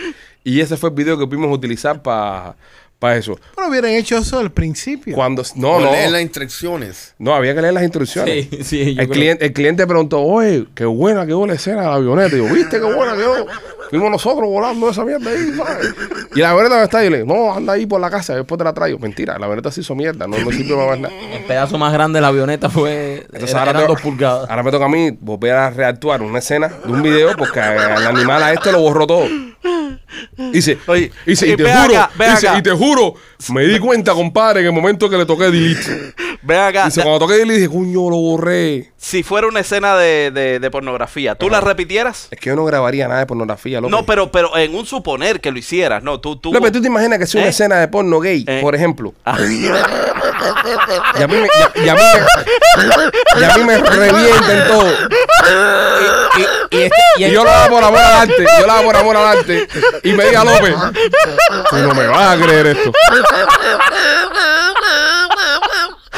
[0.45, 2.57] Y ese fue el video que pudimos utilizar para
[3.03, 3.39] eso.
[3.55, 5.15] Pero hubieran hecho eso al principio.
[5.15, 7.15] Cuando no, no, leen las instrucciones.
[7.19, 8.49] no, había que leer las instrucciones.
[8.51, 11.83] Sí, sí, yo el, creo- cliente, el cliente preguntó, oye, qué buena quedó la escena
[11.83, 12.35] de la avioneta.
[12.35, 13.47] Y yo, ¿viste qué buena quedó?
[13.91, 15.95] Fuimos nosotros volando esa mierda ahí, ¿sabes?
[16.35, 17.03] Y la avioneta está.
[17.03, 18.99] Y yo le digo, no, anda ahí por la casa, después te la traigo.
[18.99, 21.15] Mentira, la avioneta se hizo mierda, no, no sirve para más nada.
[21.33, 23.19] El pedazo más grande de la avioneta fue.
[23.27, 24.51] Entonces era- ahora, eran tengo- dos pulgadas.
[24.51, 28.07] ahora me toca a mí volver a reactuar una escena de un video porque al
[28.09, 29.27] animal a este lo borró todo.
[30.37, 33.15] Dice, Oye, dice, y y te juro, dice, y te juro,
[33.53, 36.15] me di cuenta, compadre, en el momento que le toqué delete.
[36.47, 36.85] Ven acá.
[36.87, 38.93] Dice, da- cuando toqué le dije, coño, lo borré.
[38.97, 42.29] si fuera una escena de, de- de pornografía, ¿tú la repitieras?
[42.31, 43.91] Es que yo no grabaría nada de pornografía, López.
[43.91, 46.03] No, pero, pero en un suponer que lo hicieras.
[46.03, 46.53] No, tú, tú.
[46.53, 47.51] López, ¿tú te imaginas que sea una ¿Eh?
[47.51, 48.61] escena de porno gay, Eh.
[48.63, 49.13] por ejemplo?
[49.25, 49.37] Ah.
[51.19, 51.49] Y a mí me, y
[51.81, 54.89] a- y a mí me, y a mí me revienten todo.
[56.71, 58.47] Y, y este- y Y yo lo hago por amor al arte.
[58.61, 59.67] Yo lo hago por amor al arte.
[60.05, 60.75] Y me diga López,
[61.71, 62.93] tú no me vas a creer esto.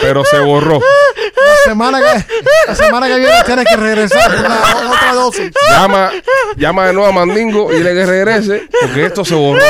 [0.09, 0.81] Pero se borró.
[1.67, 2.25] La semana que,
[2.69, 5.51] la semana que viene tienes que regresar por una otra dosis.
[5.71, 6.11] Llama,
[6.57, 9.61] llama de nuevo a Mandingo y dile que regrese porque esto se borró.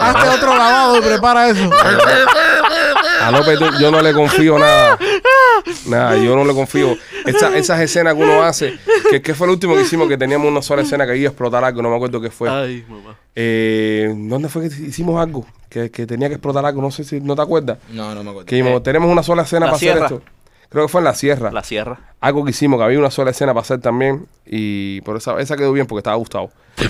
[0.00, 1.70] Hazte otro lavado y prepara eso.
[3.22, 4.98] A López yo no le confío nada.
[5.86, 6.96] Nada, yo no le confío.
[7.24, 8.78] Esa- esas escenas que uno hace,
[9.10, 11.30] que, que fue el último que hicimos, que teníamos una sola escena que iba a
[11.30, 12.48] explotar algo, no me acuerdo qué fue.
[12.50, 13.14] Ay, mamá.
[13.36, 15.46] Eh, ¿Dónde fue que hicimos algo?
[15.68, 17.78] Que, que tenía que explotar algo, no sé si no te acuerdas.
[17.90, 18.46] No, no me acuerdo.
[18.46, 20.06] Que dijimos, tenemos una sola escena para sierra.
[20.06, 20.30] hacer esto.
[20.72, 21.52] Creo que fue en la sierra.
[21.52, 21.98] La sierra.
[22.20, 24.26] Algo que hicimos, que había una sola escena para hacer también.
[24.46, 26.50] Y por esa, esa quedó bien porque estaba gustado.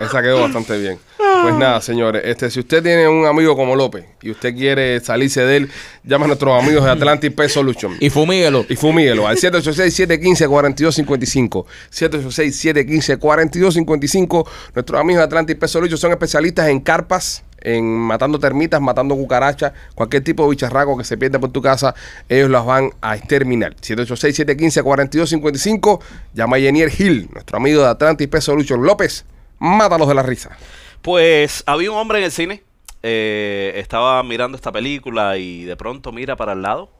[0.00, 0.98] esa quedó bastante bien.
[1.16, 2.22] Pues nada, señores.
[2.24, 5.70] Este, si usted tiene un amigo como López y usted quiere salirse de él,
[6.02, 7.96] llama a nuestros amigos de Atlantic Pest Solution.
[8.00, 8.64] Y fumíguelo.
[8.68, 11.64] Y fumíguelo al 786-715-4255.
[11.92, 14.46] 786-715-4255.
[14.74, 19.72] Nuestros amigos de Atlantic Pest Solution son especialistas en carpas, en matando termitas, matando cucarachas,
[19.94, 21.94] cualquier tipo de bicharraco que se pierda por tu casa,
[22.28, 23.74] ellos las van a exterminar.
[23.76, 26.00] 786-715-4255.
[26.32, 28.82] Llama a Yenier Hill, nuestro amigo de Atlantic Pest Solution.
[28.82, 29.24] López,
[29.58, 30.56] mátalos de la risa.
[31.02, 32.64] Pues había un hombre en el cine.
[33.02, 36.90] eh, estaba mirando esta película y de pronto mira para el lado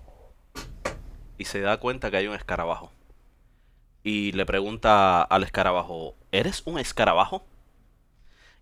[1.38, 2.92] y se da cuenta que hay un escarabajo.
[4.04, 7.46] Y le pregunta al escarabajo, ¿eres un escarabajo?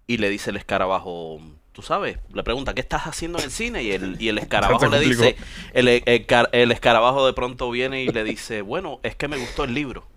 [0.07, 1.41] Y le dice el escarabajo,
[1.73, 3.83] tú sabes, le pregunta, ¿qué estás haciendo en el cine?
[3.83, 5.37] Y el, y el escarabajo le dice,
[5.73, 9.75] el, el escarabajo de pronto viene y le dice, bueno, es que me gustó el
[9.75, 10.12] libro.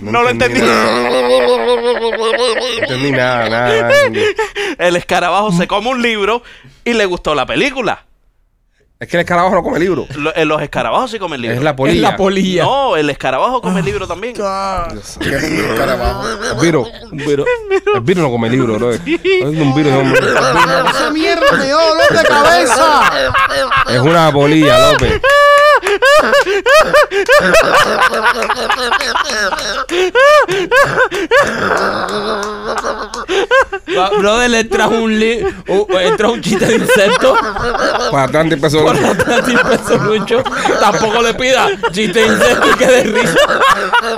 [0.00, 0.60] No lo entendí.
[0.60, 1.10] nada.
[1.10, 4.20] No entendí nada, nada, nada entendí.
[4.78, 6.42] El escarabajo se come un libro
[6.84, 8.04] y le gustó la película.
[8.98, 10.06] Es que el escarabajo no come libro.
[10.16, 11.54] Lo- eh, los escarabajos sí comen libro.
[11.58, 11.96] Es la polilla.
[11.96, 12.62] Es la polilla.
[12.64, 14.32] No, el escarabajo come libro también.
[14.32, 15.18] Dios.
[15.20, 16.24] ¿Qué es un escarabajo?
[16.26, 16.86] El viro.
[17.94, 18.92] El viro no come libro, bro.
[18.92, 23.02] Es un Esa mierda me dio dolor de cabeza.
[23.90, 25.20] es una polilla, López.
[34.18, 37.36] Brother, le trajo un, li u- le trajo un chiste de insecto.
[38.10, 38.82] Para Atlantic Peso.
[38.84, 40.42] Por atrás y peso mucho.
[40.80, 43.38] Tampoco le pida chiste de insecto y que de risa.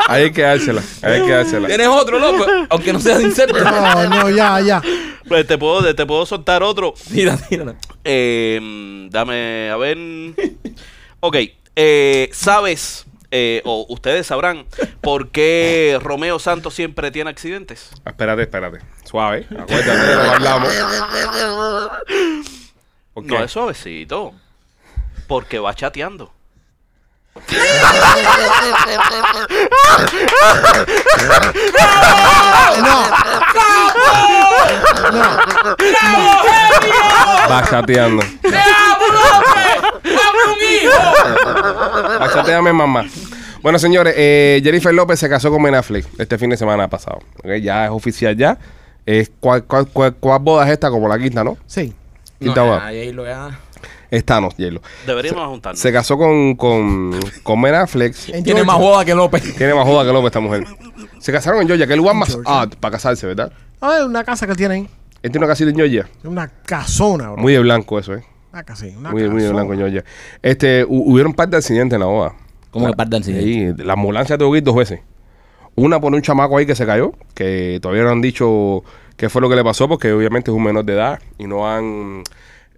[0.08, 0.82] Ahí hay que dársela.
[1.02, 1.68] Ahí hay que dársela.
[1.68, 2.46] ¿Tienes otro, loco?
[2.70, 3.58] Aunque no sea de insecto.
[3.62, 4.82] No, no, ya, ya.
[5.26, 6.94] Pues te puedo, te puedo soltar otro.
[7.12, 7.74] Tira, tira.
[8.04, 9.98] Eh, dame, a ver.
[11.20, 11.36] Ok,
[11.80, 13.06] eh, ¿sabes?
[13.30, 14.66] eh, o ustedes sabrán
[15.00, 17.90] por qué Romeo Santos siempre tiene accidentes.
[18.04, 18.78] Espérate, espérate.
[19.04, 19.46] Suave.
[19.50, 20.74] Acuérdate de lo que hablamos.
[23.14, 23.30] ¿Por qué?
[23.30, 24.34] No es suavecito.
[25.26, 26.32] Porque va chateando.
[37.50, 38.24] Va chateando.
[42.20, 43.06] Va chateame, mamá.
[43.62, 47.20] Bueno, señores, eh, Jennifer López se casó con Ben Affleck este fin de semana pasado.
[47.60, 48.58] Ya es oficial ya.
[49.06, 50.90] Eh, ¿cuál, cuál, cuál, cuál boda es esta?
[50.90, 51.56] Como la quinta, ¿no?
[51.66, 51.92] Sí.
[52.38, 52.86] Quinta boda.
[52.86, 53.58] ahí lo ya.
[54.10, 54.80] Esta no, hielo.
[55.06, 55.80] Deberíamos juntarnos.
[55.80, 58.14] Se casó con, con, con Ben Affleck.
[58.42, 59.56] Tiene más boda que López.
[59.56, 60.64] Tiene más joda que López esta mujer.
[61.18, 63.52] Se casaron en Georgia, que es el lugar más odd para casarse, ¿verdad?
[63.80, 64.88] Ah, es una casa que tienen.
[65.22, 66.08] Él tiene una casita en Georgia.
[66.24, 67.42] Una casona, bro.
[67.42, 68.24] Muy de blanco eso, ¿eh?
[68.52, 68.98] Una casina.
[68.98, 70.04] Una Muy, muy blanco Georgia.
[70.42, 72.34] Este, hu- hubieron un par de accidentes en la boda.
[72.70, 73.76] ¿Cómo que par de accidentes?
[73.78, 75.00] Sí, la ambulancia tuvo que ir dos veces.
[75.74, 78.82] Una por un chamaco ahí que se cayó, que todavía no han dicho
[79.16, 81.70] qué fue lo que le pasó, porque obviamente es un menor de edad y no
[81.70, 82.24] han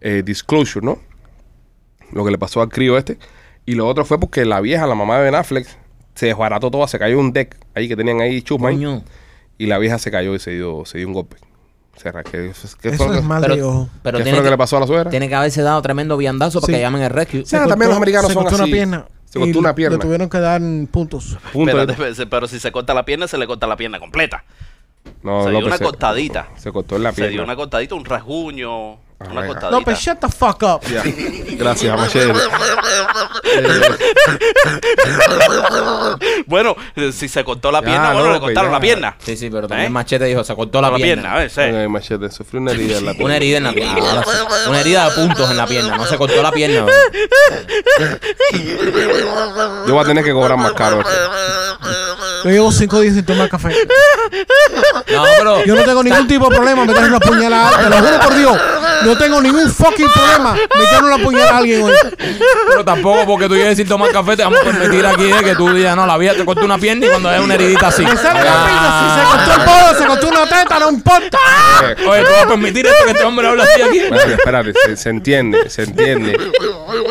[0.01, 0.99] eh, disclosure, ¿no?
[2.13, 3.19] Lo que le pasó al crío este.
[3.65, 5.67] Y lo otro fue porque la vieja, la mamá de Ben Affleck,
[6.15, 9.03] se desbarató toda, se cayó un deck ahí que tenían ahí chusma ahí, Coño.
[9.59, 11.37] y la vieja se cayó y se dio, se dio un golpe.
[12.01, 13.89] O sea, ¿qué, qué fue, Eso es que, mal de ojo.
[14.03, 15.11] pero qué fue lo que que, le pasó a la suegra?
[15.11, 16.73] tiene que haberse dado tremendo viandazo para Sí.
[16.79, 17.45] que llamen el rescue.
[17.45, 17.57] Sí.
[17.57, 18.65] Ah, también los americanos se son cortó así.
[18.65, 19.05] una pierna.
[19.27, 19.97] Se cortó una pierna.
[19.99, 21.37] Le tuvieron que dar puntos.
[21.53, 21.79] Punto.
[21.79, 24.45] Espérate, pero si se corta la pierna, se le corta la pierna completa.
[25.23, 26.49] No, se dio López una se- cortadita.
[26.57, 27.33] Se cortó en la Se pierna.
[27.33, 29.71] dio una cortadita, un rasguño, una.
[29.71, 30.81] López, shut the fuck up.
[30.91, 31.03] Ya.
[31.57, 32.33] Gracias, Machete.
[36.47, 36.77] Bueno,
[37.13, 38.75] si se cortó la Ya, pierna, bueno, le López, cortaron ya.
[38.77, 39.17] la pierna.
[39.25, 39.91] Sí, sí, pero también ¿Eh?
[39.91, 41.23] Machete dijo, se cortó la, La pierna.
[41.23, 41.89] pierna, a ver, sí.
[41.89, 43.25] Machete, sufrió una herida en la pierna.
[43.25, 44.11] Una herida en la pierna.
[44.11, 44.69] ahora sí.
[44.69, 45.97] Una herida de puntos en la pierna.
[45.97, 46.87] No se cortó la pierna.
[49.87, 51.01] Yo voy a tener que cobrar más caro.
[51.01, 51.11] esto.
[52.45, 53.75] Yo llevo cinco días sin tomar café.
[55.13, 55.65] No, pero.
[55.65, 57.83] Yo no tengo ningún tipo de problema meter una puñalada.
[57.83, 58.59] Te lo juro por Dios.
[59.05, 61.93] No tengo ningún fucking problema meter una puñalada a alguien hoy.
[62.69, 65.55] Pero tampoco porque tú llegues sin tomar café te vamos a permitir aquí eh, que
[65.55, 68.03] tú digas, no, la vida te cortó una pierna y cuando hay una heridita así.
[68.05, 68.67] Me sale la Ah.
[68.67, 69.01] pinta.
[69.01, 71.39] Si se cortó el podo, se cortó una teta, no importa.
[71.83, 73.99] Eh, Oye, ¿tú vas a permitir esto que este hombre habla así aquí?
[73.99, 76.37] Espérate, espérate, se, se entiende, se entiende.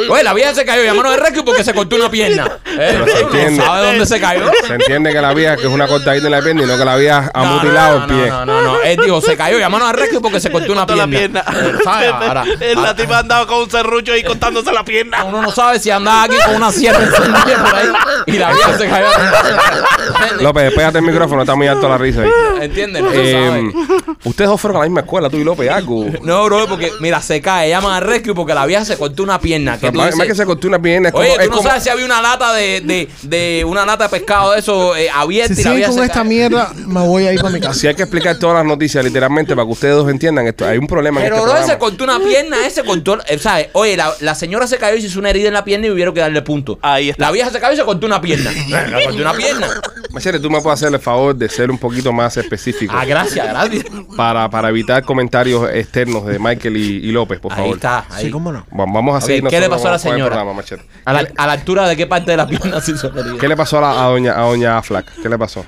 [0.09, 2.45] Oye, la vieja se cayó, llamaron al rescue porque se cortó una pierna.
[2.65, 2.97] ¿Eh?
[2.99, 3.57] Pero se entiende.
[3.57, 4.51] No sabe dónde se cayó.
[4.67, 6.85] Se entiende que la vieja que es una cortadita en la pierna y no que
[6.85, 8.29] la vieja ha No, mutilado no, el pie.
[8.29, 8.81] No, no, no, no.
[8.81, 11.43] Él dijo, se cayó, llamaron al rescue porque se cortó una Cortó la pierna.
[11.93, 12.09] ¿Sabes?
[12.29, 15.23] Ahora, la tipa andaba con un serrucho ahí cortándose la pierna.
[15.23, 17.87] uno no sabe si andaba aquí con una sierra encendida por ahí
[18.27, 19.07] y la vieja se cayó.
[20.41, 22.29] López, despégate el micrófono, está muy alto la risa ahí.
[22.61, 23.03] ¿Entiendes?
[23.03, 24.15] No Eh, sabe.
[24.23, 26.05] ustedes dos fueron a la misma escuela, tú y López, algo.
[26.23, 29.39] No, bro, porque mira, se cae, llaman al rescue porque la vieja se cortó una
[29.39, 29.77] pierna.
[29.79, 31.23] Que tú Más, dices, más que se cortó una pierna, es como.
[31.23, 34.05] Oye, es tú no como- sabes si había una lata de, de, de una lata
[34.05, 36.23] de pescado de eso eh, abierta Si y la siguen vieja con se esta cae.
[36.29, 37.73] mierda, me voy a ir para mi casa.
[37.73, 40.77] Si hay que explicar todas las noticias literalmente para que ustedes dos entiendan esto, hay
[40.77, 41.78] un problema en Pero este bro, programa.
[41.79, 43.69] Cortó una pierna, ese cortó, eh, ¿sabes?
[43.73, 45.89] Oye, la, la señora se cayó y se hizo una herida en la pierna y
[45.89, 46.77] hubieron que darle punto.
[46.81, 47.25] Ahí está.
[47.25, 48.51] La vieja se cayó y se cortó una pierna.
[48.67, 49.67] Le cortó una pierna.
[50.11, 53.47] Machete, tú me puedes hacer el favor de ser un poquito más específico Ah, gracias,
[53.47, 53.85] gracias.
[54.17, 57.75] para, para evitar comentarios externos de Michael y, y López, por Ahí favor.
[57.75, 58.05] está.
[58.09, 58.25] Ahí.
[58.25, 58.65] Sí, cómo no.
[58.71, 60.35] Va- Vamos a Ok, seguir ¿qué le pasó a la señora?
[60.35, 60.61] programa.
[61.05, 63.37] A la, a la altura de qué parte de la pierna se hizo la herida.
[63.39, 65.05] ¿Qué le pasó a, la- a doña, a doña Aflac?
[65.21, 65.65] ¿Qué le pasó?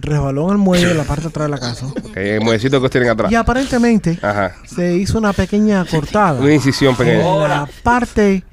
[0.00, 1.86] Resbaló en el muelle de la parte de atrás de la casa.
[1.86, 3.32] Ok, el muecito que ustedes tienen atrás.
[3.32, 4.54] Y aparentemente Ajá.
[4.66, 7.20] se hizo una pequeña cortada Una incisión pequeña.
[7.20, 8.44] en la parte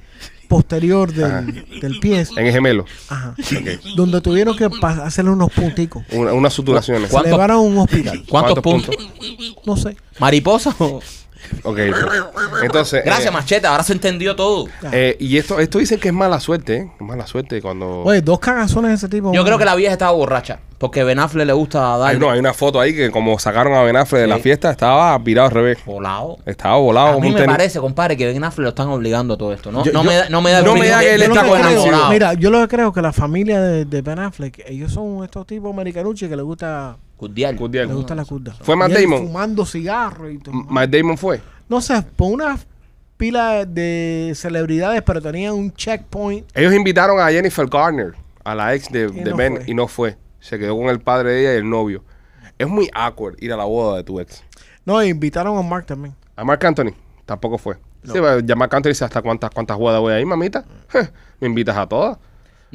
[0.47, 2.25] posterior del, del pie.
[2.37, 2.85] En el gemelo.
[3.09, 3.35] Ajá.
[3.95, 4.69] Donde tuvieron que
[5.03, 6.03] hacerle unos punticos.
[6.11, 7.09] Una- unas suturaciones.
[7.09, 8.23] Se ¿Cuántos- llevaron a un hospital.
[8.29, 8.63] ¿Cuántos, ¿Cuántos
[8.95, 8.95] puntos?
[9.65, 9.95] No sé.
[10.19, 10.99] ¿Mariposa o...?
[11.63, 11.79] Ok.
[12.63, 13.03] Entonces.
[13.03, 13.67] Gracias, eh, Machete.
[13.67, 14.67] Ahora se entendió todo.
[14.91, 16.91] eh, y esto, esto dicen que es mala suerte, ¿eh?
[16.99, 18.03] Mala suerte cuando.
[18.03, 19.33] Oye, dos cagazones de ese tipo.
[19.33, 20.59] Yo creo que la vieja estaba borracha.
[20.77, 23.83] Porque Ben Affleck le gusta darle no, hay una foto ahí que como sacaron a
[23.83, 25.77] Ben Affleck de la fiesta, estaba virado al revés.
[25.85, 26.37] volado.
[26.45, 29.53] Estaba volado A mí me parece, compadre, que Ben Affleck lo están obligando a todo
[29.53, 29.71] esto.
[29.71, 32.09] No, Yo- no, yo- me, da, no me da no me da que él está.
[32.09, 35.47] Mira, yo lo que creo que la familia de, de Ben Affleck, ellos son estos
[35.47, 37.55] tipos americanuchos que les gusta, Cordial.
[37.55, 37.87] Cordial.
[37.87, 38.53] les gusta la curda.
[38.61, 39.27] ¿Fue Matt Y él Damon?
[39.27, 40.53] Fumando cigarros y todo.
[40.53, 41.41] Matt Damon fue.
[41.69, 42.57] No sé, por una
[43.17, 46.45] pila de celebridades, pero tenían un checkpoint.
[46.53, 49.63] Ellos invitaron a Jennifer Garner, a la ex de, Y de no Ben, fue.
[49.67, 50.17] y no fue.
[50.39, 52.03] Se quedó con el padre de ella y el novio.
[52.57, 54.43] Es muy awkward ir a la boda de tu ex.
[54.85, 56.13] No, invitaron a Mark también.
[56.35, 56.91] A Mark Anthony
[57.25, 57.75] tampoco fue.
[58.03, 60.63] Sí, pero ya Mark Anthony dice hasta cuántas, cuántas bodas voy a ir, mamita.
[61.39, 62.17] Me invitas a todas.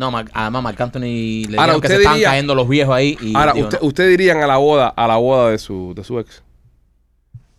[0.00, 2.68] No, Mar- además Marc Anthony le Ahora, dijeron que usted se estaban diría- cayendo los
[2.68, 3.18] viejos ahí.
[3.20, 3.86] Y Ahora, digo, usted, no.
[3.86, 6.42] usted dirían a la boda, a la boda de su, de su ex.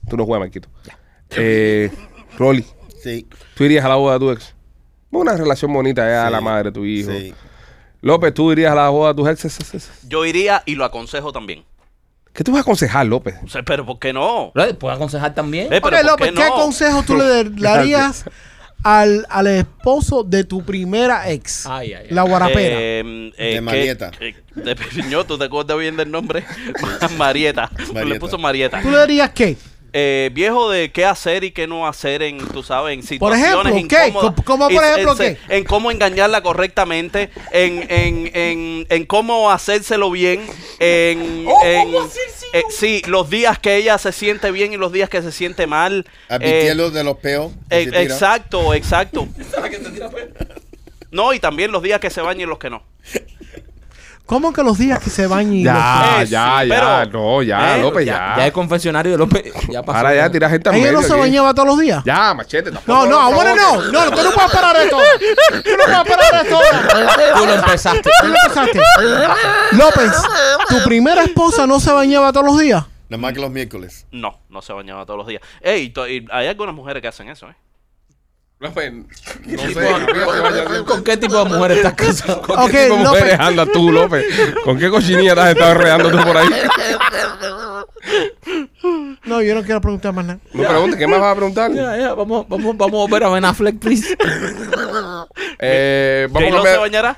[0.10, 0.67] Tú no juegas, Marquito.
[1.38, 1.91] Eh,
[2.39, 2.65] Rolly,
[3.04, 4.56] Sí, tú irías a la boda de tu ex.
[5.12, 7.12] Una relación bonita, ella Sí, la madre de tu hijo.
[7.12, 7.34] sí.
[8.01, 9.91] López, tú irías a la boda de tus exes.
[10.08, 11.63] Yo iría y lo aconsejo también.
[12.34, 13.36] ¿Qué tú vas a aconsejar, López?
[13.43, 14.51] O sea, pero ¿por qué no?
[14.56, 15.65] Bro, ¿Puedo aconsejar también?
[15.71, 16.56] Eh, pero Ok, ¿por López, qué ¿qué, no?
[16.56, 18.25] consejo tú le darías
[18.84, 21.65] al, al esposo de tu primera ex?
[21.65, 22.13] Ay, ay, ay.
[22.15, 22.76] La guarapera.
[22.80, 24.12] Eh, eh, De que- Marieta.
[24.20, 26.44] eh, de Piñón, ¿tú te acuerdas bien del nombre?
[27.17, 27.70] Marieta.
[27.88, 28.20] Le Marieta.
[28.20, 28.82] puso Marieta.
[28.82, 29.56] ¿Tú le dirías qué?
[29.93, 33.73] Eh, viejo de qué hacer y qué no hacer en, tú sabes, en Por situaciones
[33.73, 34.08] ejemplo, ¿qué?
[34.08, 34.34] incómodas.
[34.36, 40.10] ¿Cómo- cómo por En- ejemplo en, cómo engañarla correctamente, en, en, en, en cómo hacérselo
[40.10, 40.45] bien,
[40.80, 41.45] en...
[41.47, 42.08] Oh, en- ¿cómo
[42.54, 45.67] eh, sí, los días que ella se siente bien y los días que se siente
[45.67, 46.06] mal.
[46.08, 47.51] Eh, Advirtiendo de los peos.
[47.69, 49.27] eh, exacto, exacto.
[51.12, 52.84] No, y también los días que se bañen y los que no.
[54.26, 57.04] ¿Cómo que los días que se bañan y Ya, Eh, ya, ya.
[57.06, 58.46] pero- no, ya, eh, López, ya, ya.
[58.46, 59.98] el confesionario de López ya pasó.
[59.98, 61.20] Ahora ya tira gente a los- Ella no medio se aquí.
[61.22, 62.02] bañaba todos los días.
[62.06, 62.72] Ya, machete.
[62.72, 63.82] tampoco No, no, ahora no.
[63.92, 64.98] No, tú no puedes parar esto.
[65.64, 66.60] Tú no puedes parar esto.
[67.38, 68.10] Tú lo empezaste.
[68.22, 68.80] Tú lo empezaste.
[69.74, 70.12] López,
[70.70, 72.86] ¿tu primera esposa no se bañaba todos los días?
[73.10, 74.06] Nada más que los miércoles.
[74.12, 75.42] No, no se bañaba todos los días.
[75.60, 75.94] Ey,
[76.32, 77.56] hay algunas mujeres que hacen eso, ¿eh?
[78.62, 79.04] López, no
[79.45, 80.84] tipo- sé.
[80.86, 82.41] ¿con qué tipo de mujer estás casado?
[82.43, 83.21] ¿Con qué tipo de López.
[83.21, 84.24] mujeres andas tú, López?
[84.63, 86.47] ¿Con qué cochinilla has estado enredando tú por ahí?
[89.26, 90.39] No, yo no quiero preguntar más nada.
[90.54, 91.71] No preguntes, ¿qué más vas a preguntar?
[91.71, 94.17] Ya, ya, vamos, vamos, vamos a ver a Ben Affleck, please.
[95.60, 97.17] Eh, vamos ¿Que a no se bañará?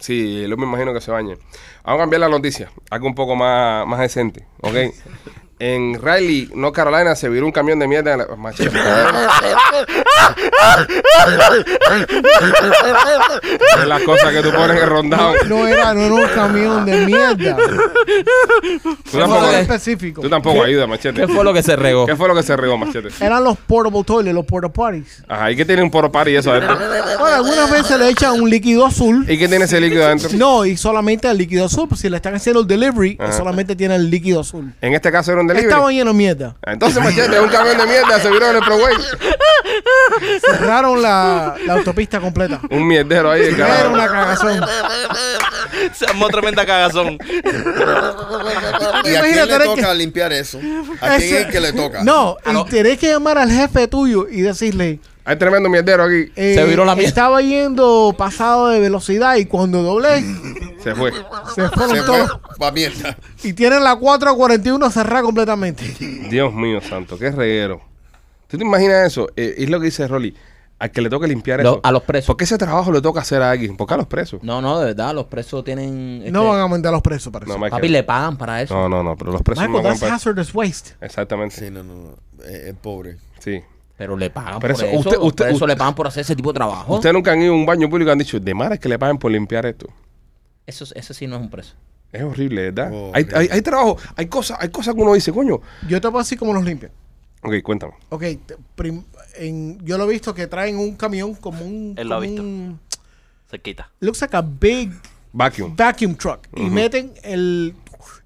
[0.00, 1.36] Sí, yo me imagino que se bañe.
[1.84, 2.70] Vamos a cambiar la noticia.
[2.90, 4.74] Algo un poco más, más decente, ¿ok?
[5.60, 8.12] En Riley, North Carolina, se viró un camión de mierda.
[8.14, 8.76] en la- Machete.
[13.78, 15.34] Es las cosas que tú pones en rondado.
[15.48, 17.56] No era, no era un camión de mierda.
[19.10, 20.22] Tú tampoco, específico.
[20.22, 21.20] tú tampoco ayudas, Machete.
[21.20, 22.06] ¿Qué fue lo que se regó?
[22.06, 23.08] ¿Qué fue lo que se regó, Machete?
[23.20, 25.22] Eran los portable toilets, los porta parties.
[25.28, 26.76] Ajá, ¿y qué tiene un poro party eso adentro?
[27.18, 29.24] Bueno, algunas veces le echan un líquido azul.
[29.28, 30.30] ¿Y qué tiene ese líquido adentro?
[30.34, 31.88] No, y solamente el líquido azul.
[31.88, 33.32] Pues si le están haciendo el delivery, Ajá.
[33.32, 34.72] solamente tiene el líquido azul.
[34.80, 35.68] En este caso era un delivery.
[35.70, 36.56] Estaba lleno de mierda.
[36.62, 38.94] Entonces, Machete, es un camión de mierda, se viró en el Proway.
[40.40, 42.60] Cerraron la, la autopista completa.
[42.70, 43.94] Un mierdero ahí, Era carajo.
[43.94, 44.60] una cagazón.
[45.94, 47.18] Se armó tremenda cagazón.
[47.20, 50.58] ¿Y a quién Imagínate, le toca que- limpiar eso?
[51.00, 52.02] ¿A quién Ese- es que le toca?
[52.04, 55.00] No, y tenés que llamar al jefe tuyo y decirle.
[55.26, 56.30] Hay tremendo mierdero aquí.
[56.36, 57.08] eh, Se viró la mierda.
[57.08, 60.20] Estaba yendo pasado de velocidad y cuando doblé,
[60.82, 61.12] Se fue.
[61.54, 62.40] se fueron Se fue todos.
[62.58, 63.16] pa' mierda.
[63.42, 65.84] Y tienen la 441 cerrada completamente.
[66.28, 67.80] Dios mío santo, qué reguero.
[68.54, 69.28] ¿Tú te imaginas eso?
[69.36, 70.34] Eh, es lo que dice Rolly.
[70.78, 71.80] Al que le toca limpiar Lo- eso.
[71.82, 72.26] a los presos.
[72.26, 73.76] ¿Por qué ese trabajo le toca hacer a alguien?
[73.76, 74.42] ¿Por qué a los presos?
[74.42, 76.18] No, no, de verdad, los presos tienen.
[76.32, 77.58] No este, van a mandar a los presos para eso.
[77.58, 77.68] No.
[77.70, 78.74] Papi, le pagan para eso.
[78.74, 80.90] No, no, no, pero los presos Michael, no van that's para- hazardous waste.
[81.00, 81.56] Exactamente.
[81.56, 82.44] Sí, no, no, no.
[82.44, 83.16] Es, es pobre.
[83.38, 83.60] Sí.
[83.96, 84.98] Pero le pagan Pero por eso- eso.
[84.98, 86.94] usted- usted- presos usted- le pagan por hacer ese tipo de trabajo.
[86.96, 88.98] Ustedes nunca han ido a un baño público y han dicho, de maras que le
[88.98, 89.86] paguen por limpiar esto.
[90.66, 91.74] Eso, eso sí no es un preso.
[92.12, 92.90] Es horrible, ¿verdad?
[92.92, 93.38] Oh, hay, horrible.
[93.40, 95.60] hay, hay trabajo, hay cosas, hay cosas que uno dice, coño.
[95.88, 96.92] Yo te puedo decir cómo los limpian.
[97.44, 97.92] Ok, cuéntame.
[98.08, 98.24] Ok,
[98.74, 99.04] prim-
[99.36, 101.94] en- yo lo he visto que traen un camión como un.
[101.96, 102.42] Él lo ha visto.
[102.42, 102.80] un-
[103.50, 103.90] Se quita.
[104.00, 104.92] looks like a big
[105.32, 105.76] Vacuum.
[105.76, 106.46] vacuum truck.
[106.56, 107.74] Y meten el.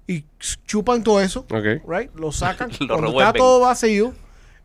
[0.07, 0.23] Y
[0.65, 1.41] chupan todo eso.
[1.41, 1.87] Ok.
[1.87, 2.11] Right?
[2.15, 2.69] Lo sacan.
[2.79, 3.27] Lo Cuando revuelven.
[3.27, 4.13] está todo vacío,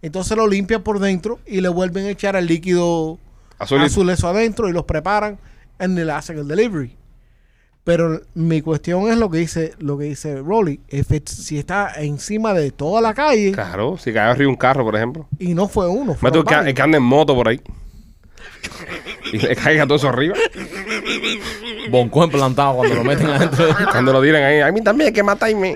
[0.01, 3.19] entonces lo limpian por dentro y le vuelven a echar el líquido
[3.59, 3.87] Azulito.
[3.87, 5.38] azul eso adentro y los preparan
[5.81, 6.97] y le hacen el delivery.
[7.85, 10.81] Pero mi cuestión es lo que dice lo que dice Rolly.
[11.27, 15.29] Si está encima de toda la calle Claro, si cae arriba un carro, por ejemplo.
[15.38, 17.61] y no fue uno, Me fue que, que ande en moto por ahí.
[19.33, 20.35] Y le caiga todo eso arriba.
[21.90, 23.66] Bonco implantado cuando lo meten adentro.
[23.90, 25.75] Cuando lo tiran ahí, a mí también hay que matarme.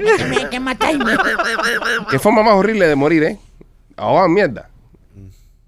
[2.10, 3.38] Qué forma más horrible de morir, ¿eh?
[3.98, 4.70] En mierda.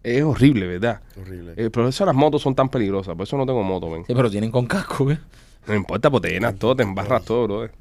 [0.03, 1.01] Es horrible, ¿verdad?
[1.21, 1.53] Horrible.
[1.57, 3.15] Eh, por eso las motos son tan peligrosas.
[3.15, 4.05] Por eso no tengo moto, ven.
[4.07, 5.19] Sí, pero tienen con casco, ¿eh?
[5.67, 7.73] No importa, pues te llenas todo, te embarras todo, brother.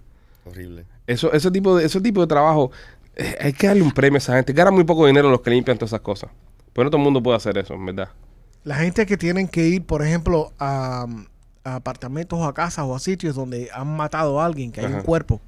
[0.46, 0.86] Horrible.
[1.08, 2.72] Eso, ese tipo de, ese tipo de trabajo,
[3.16, 4.54] eh, hay que darle un premio a esa gente.
[4.54, 6.30] Ganan muy poco dinero los que limpian todas esas cosas.
[6.74, 8.10] Pero no todo el mundo puede hacer eso, en verdad.
[8.64, 11.08] La gente que tienen que ir, por ejemplo, a,
[11.64, 14.88] a apartamentos o a casas o a sitios donde han matado a alguien, que hay
[14.88, 14.98] Ajá.
[14.98, 15.42] un cuerpo,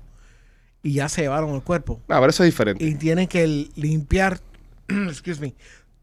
[0.82, 2.84] y ya se llevaron el cuerpo, No, pero eso es diferente.
[2.84, 4.39] y tienen que limpiar,
[4.88, 5.54] excuse me,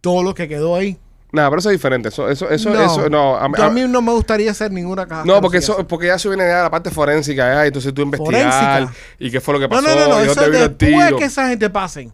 [0.00, 0.98] todo lo que quedó ahí.
[1.30, 2.08] No, pero eso es diferente.
[2.08, 3.36] Eso, eso, eso, no, eso, no.
[3.36, 5.24] a- yo a- a mí no me gustaría hacer ninguna casa.
[5.26, 8.42] no, porque eso, porque ya se viene ya la parte forénsica, ya, entonces tú investigar
[8.82, 8.94] Forénsica.
[9.18, 11.48] y qué fue lo que No, pasó, no, no, no, y eso después que esa
[11.48, 12.12] gente pasen.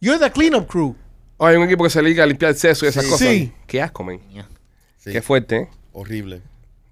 [0.00, 0.94] You're the cleanup crew.
[1.38, 3.10] Oh, hay un equipo que se dedica a limpiar el sexo y esas Sí.
[3.10, 3.28] cosas.
[3.28, 3.52] Sí.
[3.66, 4.20] Qué asco, men.
[4.98, 5.10] Sí.
[5.12, 5.68] Qué fuerte, ¿eh?
[5.92, 6.42] Horrible.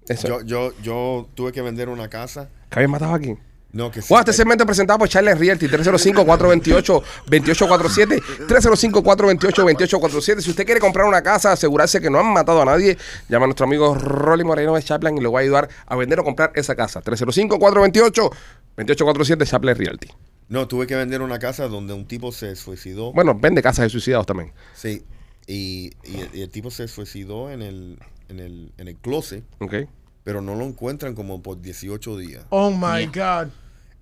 [0.07, 0.27] Eso.
[0.27, 2.49] Yo, yo, yo tuve que vender una casa.
[2.69, 3.35] ¿Que habían matado aquí?
[3.73, 4.07] No, que sí.
[4.09, 10.41] Bueno, este segmento es presentado por Charles Realty, 305-428-2847, 305-428-2847.
[10.41, 12.97] Si usted quiere comprar una casa, asegurarse que no han matado a nadie,
[13.29, 16.19] llama a nuestro amigo Rolly Moreno de Chaplan y le va a ayudar a vender
[16.19, 17.01] o comprar esa casa.
[17.01, 20.09] 305-428-2847, Chaplan Realty.
[20.49, 23.13] No, tuve que vender una casa donde un tipo se suicidó.
[23.13, 24.51] Bueno, vende casas de suicidados también.
[24.73, 25.05] Sí.
[25.47, 29.45] Y, y el, y el tipo se suicidó en el, en el, en el closet,
[29.59, 29.75] ¿Ok?
[30.23, 32.45] Pero no lo encuentran como por 18 días.
[32.49, 33.49] Oh my God.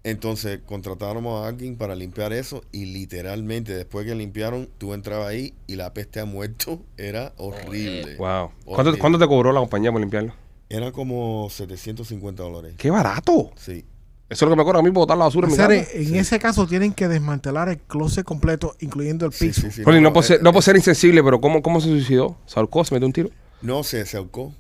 [0.03, 5.53] Entonces contrataron a alguien para limpiar eso y literalmente después que limpiaron, tú entrabas ahí
[5.67, 8.15] y la peste a muerto era horrible.
[8.15, 8.51] Wow.
[8.65, 8.99] ¿Cuánto, Horrible.
[8.99, 10.33] cuánto te cobró la compañía por limpiarlo?
[10.69, 12.75] Era como 750 dólares.
[12.77, 13.51] ¡Qué barato!
[13.57, 13.83] Sí.
[14.29, 15.85] Eso es lo que me cobra a mí por botar la basura en mi Hacer,
[15.85, 15.97] casa.
[15.97, 19.61] en ese caso tienen que desmantelar el closet completo, incluyendo el piso.
[19.61, 19.83] sí, sí.
[19.83, 22.37] Rolly, no, por eh, ser, no por ser insensible, pero ¿cómo, cómo se suicidó?
[22.45, 22.85] ¿Se ahorcó?
[22.85, 23.29] ¿Se metió un tiro?
[23.63, 24.53] No, se, se ahorcó.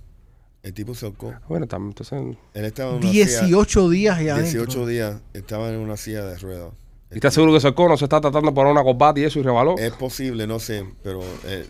[0.63, 1.33] El tipo se ahorcó.
[1.47, 2.37] Bueno, también, entonces...
[2.53, 6.37] Él estaba en una silla- 18 días ya 18 días estaba en una silla de
[6.37, 6.69] ruedas.
[7.11, 7.87] ¿Y estás seguro que se ahorcó?
[7.89, 9.75] ¿No se está tratando de poner una corbata y eso y rebaló?
[9.79, 11.65] Es posible, no sé, pero eh,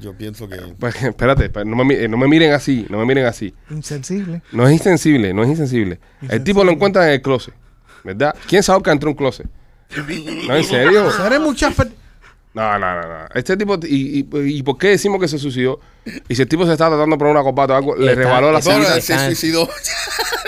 [0.00, 3.24] yo pienso que Pues, espérate, no me, mi- no me miren así, no me miren
[3.26, 3.52] así.
[3.70, 4.42] Insensible.
[4.52, 5.98] No es insensible, no es insensible.
[6.28, 7.54] El tipo lo encuentra en el closet,
[8.04, 8.36] ¿verdad?
[8.46, 9.48] ¿Quién se ahorca entre un closet?
[10.46, 11.10] No, en serio.
[11.10, 11.90] Seré muchas per-
[12.56, 13.26] No, no, no, no.
[13.34, 15.78] Este tipo, y, y, y por qué decimos que se suicidó?
[16.26, 18.22] Y si el tipo se está tratando de poner una corbata o algo, le Está-
[18.24, 19.68] rebaló la él se suicidó.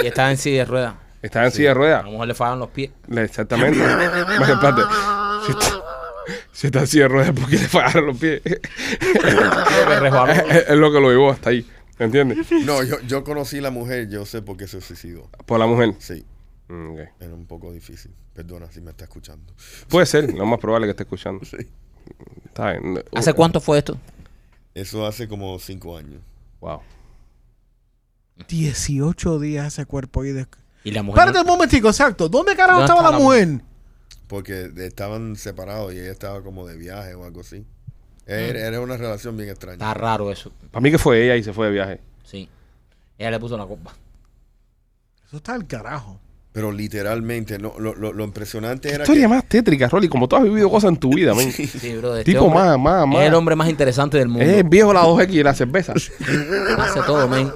[0.03, 0.95] Y estaba en silla de ruedas.
[1.21, 2.05] Está en silla de A ruedas.
[2.05, 2.91] lo mejor le fallan los pies.
[3.15, 3.79] Exactamente.
[3.79, 4.83] Bueno, espérate.
[5.45, 5.83] Si está,
[6.53, 8.41] si está en silla de ruedas, ¿por qué le fagaron los pies?
[8.45, 8.59] Es,
[10.69, 11.67] es lo que lo llevó hasta ahí.
[11.99, 12.39] ¿Entiendes?
[12.65, 15.29] No, yo, yo conocí la mujer, yo sé por qué se suicidó.
[15.47, 15.95] Por la mujer.
[15.99, 16.25] Sí,
[16.71, 18.11] Mm, era un poco difícil.
[18.35, 19.55] Perdona si me está escuchando.
[19.89, 21.43] Puede ser, lo más probable que esté escuchando.
[21.47, 21.57] Sí.
[22.45, 23.03] Está bien.
[23.15, 23.99] ¿Hace cuánto fue esto?
[24.75, 26.21] Eso hace como cinco años.
[26.61, 26.81] Wow.
[28.49, 30.47] 18 días ese cuerpo ahí de...
[30.85, 31.21] Y la mujer.
[31.21, 32.29] Espérate un momentico, exacto.
[32.29, 33.61] ¿Dónde carajo ¿Dónde estaba la la mujer?
[34.29, 37.67] Porque estaban separados y ella estaba como de viaje o algo así.
[38.27, 39.75] Era, era una relación bien extraña.
[39.75, 40.53] Está raro eso.
[40.71, 42.01] Para mí que fue ella y se fue de viaje.
[42.25, 42.49] Sí.
[43.17, 43.95] Ella le puso la copa.
[45.27, 46.21] Eso está al carajo.
[46.59, 49.29] Pero literalmente, no, lo, lo, lo impresionante era Historia que...
[49.29, 51.53] más tétrica, Rolly, como tú has vivido cosas en tu vida, man.
[51.53, 52.17] Sí, bro.
[52.17, 53.21] Este Tipo hombre más, más, más.
[53.23, 54.45] Es el hombre más interesante del mundo.
[54.45, 55.93] Es el viejo la 2X y la cerveza.
[56.79, 57.49] Hace todo, men.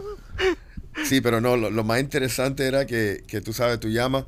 [1.04, 4.24] Sí, pero no, lo, lo más interesante era que, que tú sabes, tú llamas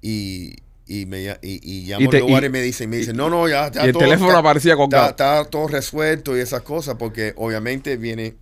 [0.00, 0.54] y,
[0.86, 3.16] y me y, y llamo Y te- al lugar y- y, me dicen, me dicen,
[3.18, 5.10] no, no, ya, ya y el todo teléfono está- aparecía colgado.
[5.10, 8.34] Está, está todo resuelto y esas cosas, porque obviamente viene,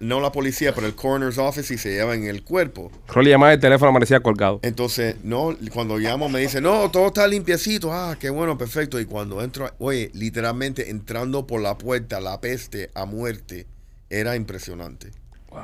[0.00, 2.90] no la policía, pero el coroner's office y se llevan el cuerpo.
[3.08, 4.60] Rolly llamaba el teléfono amanecía colgado.
[4.62, 7.92] Entonces, no, cuando llamo me dicen, no, todo está limpiecito.
[7.92, 9.00] Ah, qué bueno, perfecto.
[9.00, 13.66] Y cuando entro, oye, literalmente entrando por la puerta, la peste a muerte,
[14.10, 15.10] era impresionante.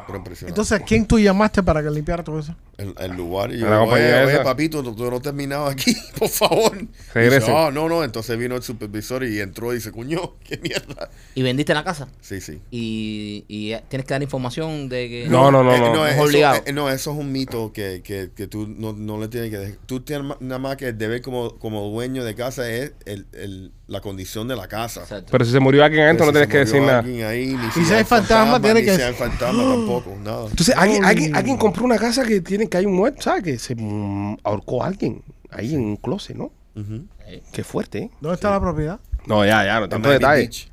[0.06, 0.52] Pero impresionante.
[0.52, 2.54] Entonces, ¿quién tú llamaste para que limpiara todo eso?
[2.82, 3.52] El, el lugar.
[3.52, 6.72] Y yo, La compañía oye, papito, tú, tú no has terminado aquí, por favor.
[7.14, 7.40] Regrese.
[7.40, 8.04] Dice, ah, no, no.
[8.04, 11.10] Entonces vino el supervisor y entró y dice, cuño, qué mierda.
[11.34, 12.08] ¿Y vendiste la casa?
[12.20, 12.60] Sí, sí.
[12.70, 15.26] Y, y tienes que dar información de que.
[15.28, 16.06] No, no, no, Eh, no.
[16.06, 16.62] Es eso, obligado.
[16.64, 19.58] eh, no, eso es un mito que, que, que tú no, no le tienes que
[19.58, 19.76] dejar.
[19.86, 23.72] Tú tienes nada más que el deber como, como dueño de casa es el, el-
[23.86, 25.00] la condición de la casa.
[25.00, 25.30] Exacto.
[25.32, 27.00] Pero si se murió alguien adentro, no tienes si que decir nada.
[27.28, 30.46] ahí, ni si hay fantasma, tiene ni que- si hay fantasma tampoco, nada.
[30.48, 33.42] Entonces, alguien, alguien, alguien compró una casa que tiene que hay un muerto, ¿sabes?
[33.42, 36.52] Que se mm, ahorcó a alguien ahí en un closet, ¿no?
[36.74, 37.06] Ujú.
[37.52, 38.10] Qué fuerte, ¿eh?
[38.20, 39.00] ¿Dónde está la propiedad?
[39.26, 40.42] No, ya, ya, no tanto Miami detalle.
[40.42, 40.70] Beach.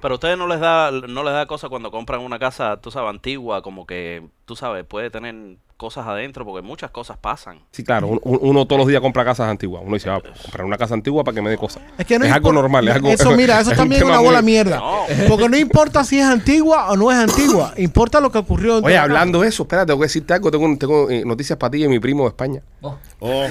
[0.00, 2.90] Pero a ustedes no les da no les da cosa cuando compran una casa, tú
[2.90, 7.58] sabes, antigua, como que, tú sabes, puede tener cosas adentro, porque muchas cosas pasan.
[7.70, 9.82] Sí, claro, un- un- uno, todos los días compra casas antiguas.
[9.84, 11.82] Uno dice, va a comprar una casa antigua para que me dé cosas.
[11.98, 14.20] Es que no es algo normal, es algo Eso, mira, eso es también es una
[14.20, 14.76] bola muy- mierda.
[14.78, 15.02] No.
[15.28, 17.74] Porque no importa si es antigua o no es antigua.
[17.76, 18.78] Importa lo que ocurrió.
[18.78, 20.50] Oye, hablando de eso, espérate, tengo que decirte algo.
[20.50, 22.62] Tengo, tengo eh, noticias para ti de mi primo de España.
[22.80, 23.46] Oh, Oh,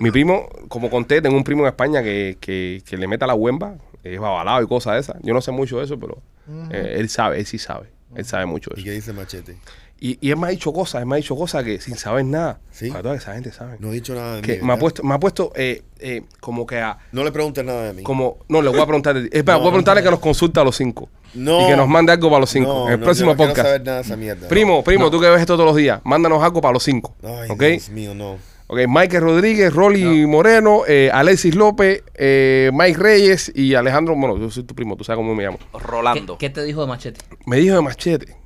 [0.00, 3.34] Mi primo, como conté, tengo un primo en España que, que, que le meta la
[3.34, 5.16] huemba, es babalado y cosas de esas.
[5.22, 6.18] Yo no sé mucho de eso, pero
[6.70, 7.90] eh, él sabe, él sí sabe.
[8.14, 8.84] Él sabe mucho de ¿y eso.
[8.84, 9.56] qué dice Machete?
[10.04, 12.24] Y, y él me ha dicho cosas, él me ha dicho cosas que sin saber
[12.24, 12.58] nada.
[12.72, 12.88] Sí.
[12.88, 13.76] Para toda esa gente sabe.
[13.78, 14.66] No he dicho nada de que mí.
[14.66, 16.98] me ha puesto, me ha puesto eh, eh, como que a.
[17.12, 18.02] No le preguntes nada de mí.
[18.02, 19.14] Como, no, le voy a preguntar.
[19.14, 19.28] de ti.
[19.38, 20.06] Espera, No, voy a preguntarle no.
[20.06, 21.08] que nos consulte a los cinco.
[21.34, 21.62] No.
[21.62, 22.68] Y que nos mande algo para los cinco.
[22.74, 23.68] No, en el no, próximo yo no quiero podcast.
[23.68, 24.48] saber nada de esa mierda.
[24.48, 27.14] Primo, primo, tú que ves esto todos los días, mándanos algo para los cinco.
[27.22, 27.60] Ay, ¿Ok?
[27.62, 28.38] Dios mío, no.
[28.66, 34.16] Ok, Michael Rodríguez, Rolly Moreno, eh, Alexis López, eh, Mike Reyes y Alejandro.
[34.16, 35.58] Bueno, yo soy tu primo, tú sabes cómo me llamo.
[35.58, 36.38] ¿Qué, Rolando.
[36.38, 37.20] qué te dijo de Machete?
[37.46, 38.41] Me dijo de machete.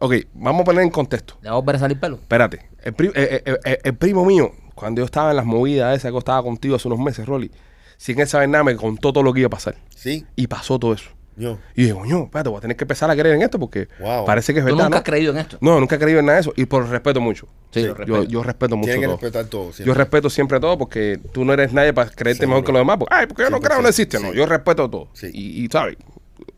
[0.00, 1.34] Ok, vamos a poner en contexto.
[1.42, 2.16] ¿Le va a a salir pelo?
[2.16, 2.68] Espérate.
[2.82, 6.10] El, pri- eh, eh, eh, el primo mío, cuando yo estaba en las movidas esas
[6.10, 7.50] que estaba contigo hace unos meses, Rolly,
[7.98, 9.76] sin él saber nada, me contó todo lo que iba a pasar.
[9.94, 11.10] Sí, Y pasó todo eso.
[11.36, 11.58] yo.
[11.74, 14.24] Y dije, coño, espérate, voy a tener que empezar a creer en esto porque Wow.
[14.24, 14.84] parece que es ¿Tú verdad.
[14.84, 14.96] nunca ¿no?
[14.96, 15.58] has creído en esto?
[15.60, 16.52] No, nunca he creído en nada de eso.
[16.56, 17.46] Y por respeto mucho.
[17.70, 18.24] Sí, yo, respeto.
[18.24, 19.16] yo respeto mucho Tiene que todo.
[19.16, 19.64] respetar todo.
[19.72, 19.84] siempre.
[19.84, 22.56] Yo respeto siempre todo porque tú no eres nadie para creerte Seguro.
[22.56, 22.96] mejor que los demás.
[22.96, 24.18] Porque, ay, porque yo no creo, no 100%, existe.
[24.18, 24.36] No, sí.
[24.38, 25.08] yo respeto todo.
[25.12, 25.30] Sí.
[25.32, 25.96] Y, y, ¿sabes?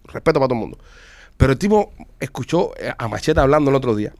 [0.05, 0.78] Respeto para todo el mundo.
[1.42, 4.12] Pero el tipo escuchó eh, a Machete hablando el otro día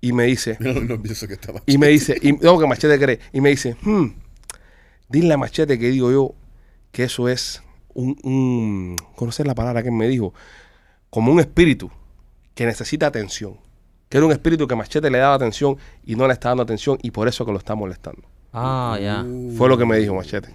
[0.00, 1.62] y me dice, lo nervioso que estaba.
[1.64, 4.06] y me dice, y, no, que Machete cree, y me dice, hmm,
[5.08, 6.34] dile a Machete que digo yo
[6.90, 7.62] que eso es
[7.94, 10.34] un, un, conocer la palabra que él me dijo,
[11.08, 11.88] como un espíritu
[12.56, 13.56] que necesita atención.
[14.08, 16.98] Que era un espíritu que Machete le daba atención y no le está dando atención
[17.00, 18.22] y por eso que lo está molestando.
[18.52, 19.24] Ah, ya.
[19.56, 20.52] Fue lo que me dijo Machete.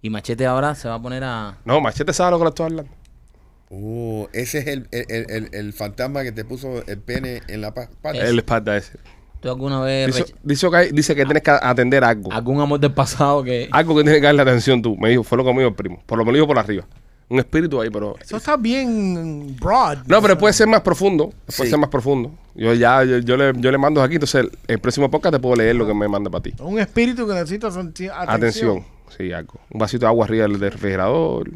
[0.00, 1.58] Y Machete ahora se va a poner a.
[1.64, 3.01] No, Machete sabe lo que le estoy hablando.
[3.74, 7.62] Oh, ese es el, el, el- el- el fantasma que te puso el pene en
[7.62, 8.22] la pa- espalda.
[8.28, 8.98] El espalda ese.
[9.40, 12.30] ¿Tú alguna vez Dice, dice que, hay- dice que tienes que atender algo.
[12.32, 13.68] algún amor del pasado que.
[13.72, 14.96] Algo que tienes que darle atención tú.
[14.98, 16.02] Me dijo, fue lo que me dijo el primo.
[16.06, 16.86] Por lo menos dijo por arriba.
[17.30, 18.14] Un espíritu ahí, pero.
[18.20, 20.00] Eso está bien broad.
[20.06, 21.30] No, pero puede ser más profundo.
[21.46, 21.70] Puede Sí.
[21.70, 22.30] ser más profundo.
[22.54, 24.16] Yo ya, yo, yo le, yo le mando aquí.
[24.16, 26.52] Entonces, el, el próximo podcast te puedo leer lo que me manda para ti.
[26.60, 28.28] Un espíritu que necesita senti- atención.
[28.28, 28.84] Atención.
[29.16, 29.54] Sí, algo.
[29.70, 31.50] Un vasito de agua arriba del, del refrigerador.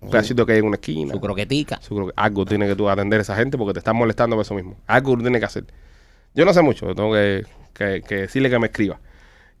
[0.00, 1.14] Un pedacito que hay en una esquina.
[1.14, 1.80] Su croquetica.
[2.16, 4.76] Algo tiene que tú atender a esa gente porque te están molestando por eso mismo.
[4.86, 5.64] Algo tú tienes que hacer.
[6.34, 9.00] Yo no sé mucho, tengo que, que- que decirle que me escriba.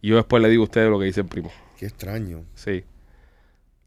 [0.02, 1.50] Y yo después le digo a ustedes lo que dice el primo.
[1.78, 2.44] Qué extraño.
[2.54, 2.84] Sí.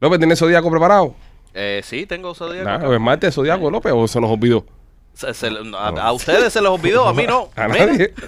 [0.00, 1.14] López, ¿tienes zodiaco preparado?
[1.54, 2.64] Eh, sí, tengo zodíaco.
[2.68, 2.94] Nah.
[2.94, 4.64] ¿Es martes zodiaco, López, o se nos olvidó?
[5.14, 7.50] Se- se- a, a ustedes se les olvidó, a mí no.
[7.56, 8.14] A nadie.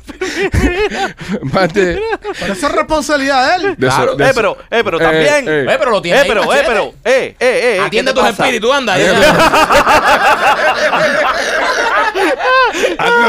[1.73, 2.03] De,
[2.39, 3.75] Pero eso es responsabilidad de él.
[3.79, 4.13] de Claro.
[4.13, 5.49] so- de Eh, pero, eh, pero Eh, también.
[5.49, 5.73] eh.
[5.73, 8.71] Eh, pero lo tiene Eh, pero, eh, pero, eh, eh, eh, ¿qué Atiende tus espíritus,
[8.75, 8.95] anda.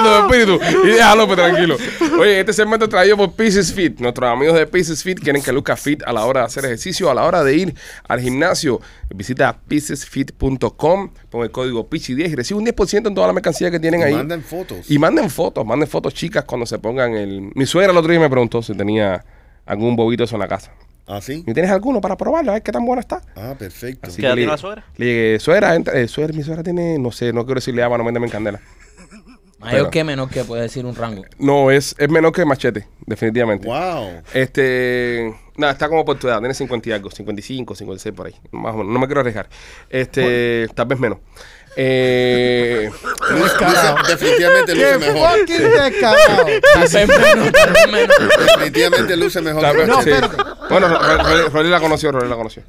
[0.02, 1.78] Tu espíritu y déjalo pues, tranquilo.
[2.20, 4.00] Oye, este segmento traído por Pieces Fit.
[4.00, 7.10] Nuestros amigos de Pieces Fit quieren que luzca fit a la hora de hacer ejercicio,
[7.10, 7.76] a la hora de ir
[8.08, 8.82] al gimnasio.
[9.14, 13.80] Visita piecesfit.com, pon el código PICHI10 y recibe un 10% en toda la mercancía que
[13.80, 14.14] tienen Y ahí.
[14.14, 14.90] Mandan fotos.
[14.90, 17.52] Y manden fotos, manden fotos chicas cuando se pongan el...
[17.56, 19.24] Mi suegra el otro día me preguntó si tenía
[19.66, 20.72] algún bobito eso en la casa.
[21.06, 21.44] ¿Ah, sí?
[21.46, 22.52] ¿Y tienes alguno para probarlo?
[22.52, 23.22] A ver qué tan bueno está.
[23.36, 24.08] Ah, perfecto.
[24.10, 24.86] Así ¿Qué edad que tiene le- la suegra?
[24.96, 27.98] Le dije, suegra, entra- eh, suegra, mi suegra tiene, no sé, no quiero decirle agua,
[27.98, 28.62] no méteme en candela.
[29.64, 31.24] Mayor que menor que puede decir un rango.
[31.40, 33.68] No, es, es menor que machete, definitivamente.
[33.68, 34.22] Wow.
[34.34, 38.36] Este, nada, está como por tu edad, tiene 50 y algo, 55, 56 por ahí,
[38.52, 39.48] más o menos, no me quiero arriesgar.
[39.90, 41.20] Este, tal vez menos.
[41.76, 42.88] Eh,
[43.32, 45.40] Luce- definitivamente luce ¡Qué mejor.
[45.40, 46.46] fucking descarado!
[47.92, 48.18] Menos, menos.
[48.46, 49.62] Definitivamente luce mejor.
[49.64, 50.12] tal vez- No, sí.
[50.12, 50.38] espérate.
[50.70, 52.62] Bueno, Ro- Ro- Rolly- Rolly la conoció, Rolly la conoció.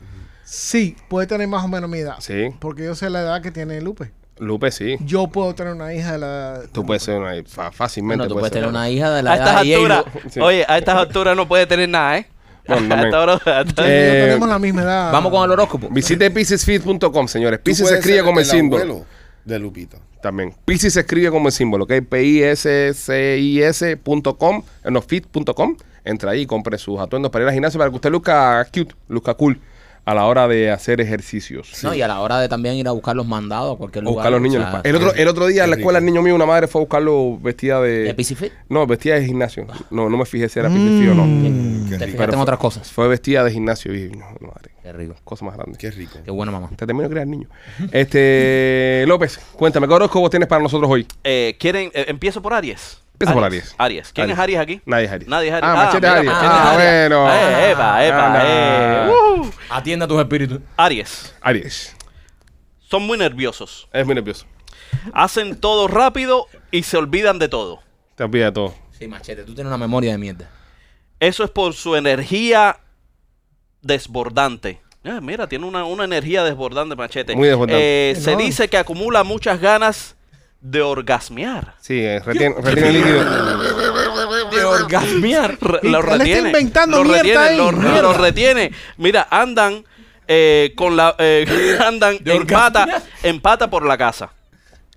[0.45, 2.17] Sí, puede tener más o menos mi edad.
[2.21, 4.11] Sí, Porque yo sé la edad que tiene Lupe.
[4.39, 4.97] Lupe sí.
[5.01, 6.61] Yo puedo tener una hija de la...
[6.73, 8.23] Tú puedes ser una, fa- fácilmente.
[8.23, 10.05] Bueno, tú puedes puedes tener una hija de la A estas alturas.
[10.31, 10.41] Sí.
[10.41, 12.27] oye, a estas alturas no puede tener nada, ¿eh?
[12.67, 12.77] Yo
[13.85, 15.13] Eh, tenemos la misma edad.
[15.13, 15.89] Vamos con el horóscopo.
[15.91, 17.61] Visite piecesfit.com, señores.
[17.61, 19.05] Pisces se puedes escribe como el símbolo.
[19.45, 19.99] de Lupita.
[20.23, 20.55] También.
[20.65, 21.93] Pisces se escribe como el símbolo, ¿ok?
[22.09, 25.77] P-I-S-C-I-S.com, no, fit.com.
[26.05, 28.95] Entra ahí y compre sus atuendos para ir al gimnasio para que usted luzca cute,
[29.09, 29.59] luzca cool
[30.05, 31.83] a la hora de hacer ejercicios.
[31.83, 34.17] No, y a la hora de también ir a buscar los mandados a cualquier lugar.
[34.17, 34.65] buscar los niños.
[34.67, 36.67] o sea, el, otro, el otro día en la escuela, el niño mío, una madre
[36.67, 38.05] fue a buscarlo vestida de.
[38.05, 38.53] ¿De PC Fit?
[38.69, 39.67] No, vestida de gimnasio.
[39.91, 41.99] No, no me fijé si era piscifí o no.
[41.99, 42.23] Te rico.
[42.23, 42.91] en otras cosas.
[42.91, 45.15] Fue vestida de gimnasio y no, madre, Qué rico.
[45.25, 45.79] cosa más grande.
[45.79, 46.19] Qué rico.
[46.25, 46.69] Qué bueno, mamá.
[46.77, 47.49] Te termino de crear niño.
[47.93, 51.07] Este, López, cuéntame, ¿qué horóscopo tienes para nosotros hoy?
[51.23, 51.91] Eh, ¿Quieren?
[51.95, 53.04] eh, empiezo por Aries.
[53.15, 53.75] Empieza por Aries.
[53.79, 54.13] Aries.
[54.13, 54.37] ¿Quién Aries.
[54.39, 54.81] es Aries aquí?
[54.87, 55.29] Nadie es Aries.
[55.29, 55.71] Nadie es Aries.
[55.71, 56.33] Ah, Machete es mira, Aries.
[56.33, 57.09] Machete Ah, Aries.
[57.09, 57.33] bueno.
[57.33, 58.43] Eh, epa, epa, Anda.
[58.45, 59.11] eh.
[59.39, 59.51] Uh.
[59.71, 60.61] Atienda tus espíritus.
[60.77, 61.35] Aries.
[61.41, 61.97] Aries.
[62.81, 63.89] Son muy nerviosos.
[63.93, 64.47] Es muy nervioso.
[65.13, 67.81] Hacen todo rápido y se olvidan de todo.
[68.17, 68.75] Te olvidas de todo.
[68.99, 70.49] Sí, machete, tú tienes una memoria de mierda.
[71.21, 72.79] Eso es por su energía
[73.83, 74.81] desbordante.
[75.05, 77.37] Ah, mira, tiene una, una energía desbordante, machete.
[77.37, 78.11] Muy desbordante.
[78.13, 80.17] Eh, se dice que acumula muchas ganas
[80.65, 81.75] de orgasmear.
[81.79, 83.23] Sí, eh, retiene, retiene líquido.
[84.51, 85.59] De orgasmear.
[85.61, 86.49] Re- lo él está retiene.
[86.49, 88.73] inventando lo retiene, ahí, lo, retiene.
[88.97, 89.85] Mira, andan
[90.27, 94.31] eh, con la eh, andan De en pata, en pata por la casa.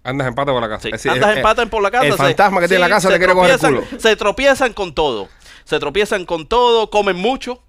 [0.05, 0.83] Andas en pata por la casa.
[0.83, 2.05] Sí, Es decir, Andas eh, en eh, pata por la casa.
[2.05, 3.99] El se- fantasma que tiene sí, la casa le quiere coger el tropiezan- culo.
[3.99, 5.27] Se tropiezan con todo.
[5.65, 7.61] Se tropiezan con todo, comen mucho.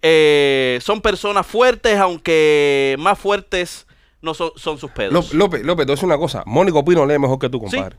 [0.00, 3.86] Eh, son personas fuertes, aunque más fuertes
[4.24, 5.12] no son, son sus pedos.
[5.12, 6.42] López, López, López, te voy a decir una cosa.
[6.46, 7.96] Mónico Pino lee mejor que tú, compadre.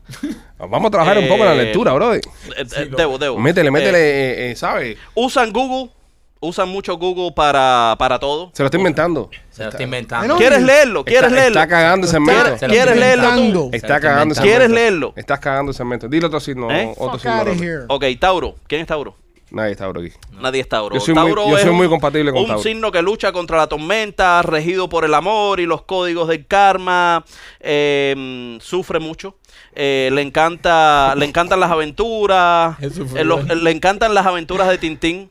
[0.58, 2.20] Vamos a trabajar un poco en la Eh, lectura, brother.
[2.56, 3.38] Eh, eh, debo, debo.
[3.38, 4.98] Métele, métele, eh, eh, ¿sabes?
[5.14, 5.90] usan Google.
[6.38, 8.50] Usan mucho Google para, para todo.
[8.52, 9.30] Se lo está inventando.
[9.50, 10.36] Se lo está inventando.
[10.36, 11.02] ¿Quieres leerlo?
[11.02, 11.60] ¿Quieres está, leerlo?
[11.60, 12.42] Está cagando ese segmento.
[12.42, 14.42] ¿Quieres, Se lo ¿quieres estoy leerlo Está cagando ese.
[14.42, 15.12] ¿Quieres leerlo?
[15.16, 16.08] Estás cagando ese segmento.
[16.08, 16.70] Dile otro signo.
[16.70, 16.92] ¿Eh?
[16.98, 17.86] Otro signo.
[17.88, 18.54] Ok, Tauro.
[18.66, 19.16] ¿Quién es Tauro?
[19.50, 20.12] Nadie está por aquí.
[20.32, 20.94] Nadie es Tauro.
[20.94, 22.62] Yo soy muy- Tauro yo es soy muy un- compatible con un Tauro.
[22.62, 27.24] signo que lucha contra la tormenta, regido por el amor y los códigos del karma.
[27.60, 29.36] eh, sufre mucho.
[29.78, 32.76] eh, le encanta, le encantan las aventuras.
[33.16, 35.30] Eh, le encantan las aventuras de Tintín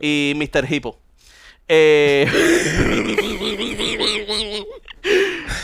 [0.00, 0.70] y Mr.
[0.70, 0.98] Hippo.
[1.68, 2.26] Eh,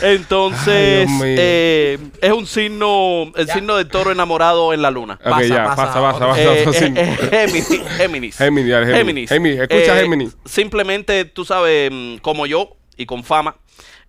[0.03, 5.13] entonces, Ay, eh, es un signo, el signo del toro enamorado en la luna.
[5.23, 6.39] Ok, Pasa, ya, pasa, pasa, pasa.
[6.41, 7.67] Eh, eh, eh, Géminis.
[7.97, 8.37] Géminis.
[8.37, 9.29] Géminis, ya, Géminis.
[9.29, 10.37] Géminis, escucha Géminis.
[10.45, 13.55] Simplemente, tú sabes, mm, como yo y con fama,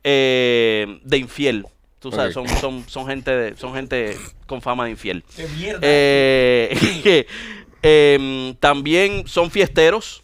[0.03, 1.67] eh, de infiel.
[2.01, 4.17] Tú sabes, son, son, son, gente de- son gente
[4.47, 5.25] con fama de infiel.
[5.35, 5.79] Qué mierda.
[5.83, 7.27] Eh,
[7.83, 10.24] em, también son fiesteros.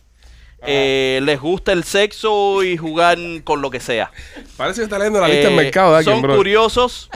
[0.66, 4.11] Eh, les gusta el sexo y jugar con lo que sea.
[4.56, 6.36] Parece que está leyendo la lista del Eh, mercado de alguien, son bro.
[6.36, 7.08] curiosos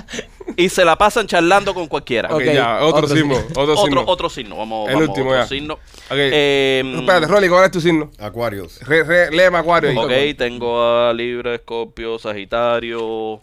[0.56, 2.28] y se la pasan charlando con cualquiera.
[2.30, 3.34] Ok, Ok, ya, otro, otro signo.
[3.36, 3.48] signo.
[3.60, 4.00] Otro, signo.
[4.00, 4.56] Otro, otro signo.
[4.56, 5.46] Vamos, El vamos, último, otro ya.
[5.46, 5.78] signo.
[6.10, 8.10] Em, Espérate, Rolly, ¿cuál es tu signo?
[8.18, 8.80] Acuarios.
[8.80, 9.90] Re, re, léeme Acuario.
[9.90, 10.30] ahí.
[10.30, 13.40] Ok, tengo a Libra, Escorpio, Sagitario.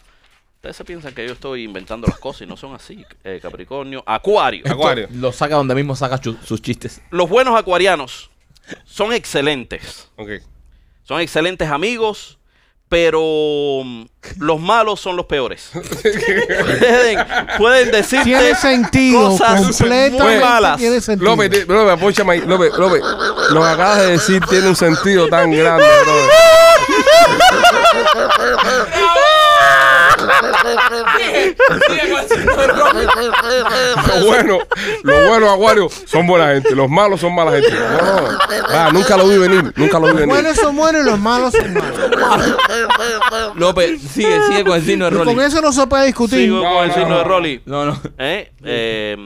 [0.56, 3.04] Ustedes se piensan que yo estoy inventando las cosas y no son así.
[3.24, 4.62] Eh, Capricornio, Acuario.
[4.70, 5.08] Acuario.
[5.12, 7.00] Lo saca donde mismo saca sus chistes.
[7.10, 8.30] Los buenos acuarianos
[8.84, 10.08] son excelentes.
[11.04, 12.38] Son excelentes amigos,
[12.88, 14.04] pero mm,
[14.38, 15.70] los malos son los peores.
[16.02, 17.26] pueden,
[17.58, 19.30] pueden decirte Tiene sentido.
[19.30, 20.78] cosas muy malas.
[20.78, 21.30] tiene sentido.
[21.34, 22.40] López, López, apóchame ahí.
[22.42, 23.02] López, López,
[23.50, 25.84] lo que acabas de decir tiene un sentido tan grande.
[26.98, 28.92] Sigue con el signo de Rolly.
[34.08, 34.58] Lo bueno,
[35.02, 36.74] lo bueno, Acuario, son buena gente.
[36.74, 37.70] Los malos son mala gente.
[37.70, 38.38] No, no.
[38.68, 39.72] Ah, nunca lo vi venir.
[39.76, 40.34] Nunca lo vi Los venir.
[40.34, 42.56] buenos son buenos y los malos son malos.
[43.56, 45.34] López, sigue, sigue con el signo de Y Rolly.
[45.34, 46.38] con eso no se puede discutir.
[46.40, 47.18] Sigo No, con el signo no.
[47.18, 47.62] de Rolly.
[47.66, 48.00] No, no.
[48.18, 48.52] ¿Eh?
[48.64, 49.16] Eh,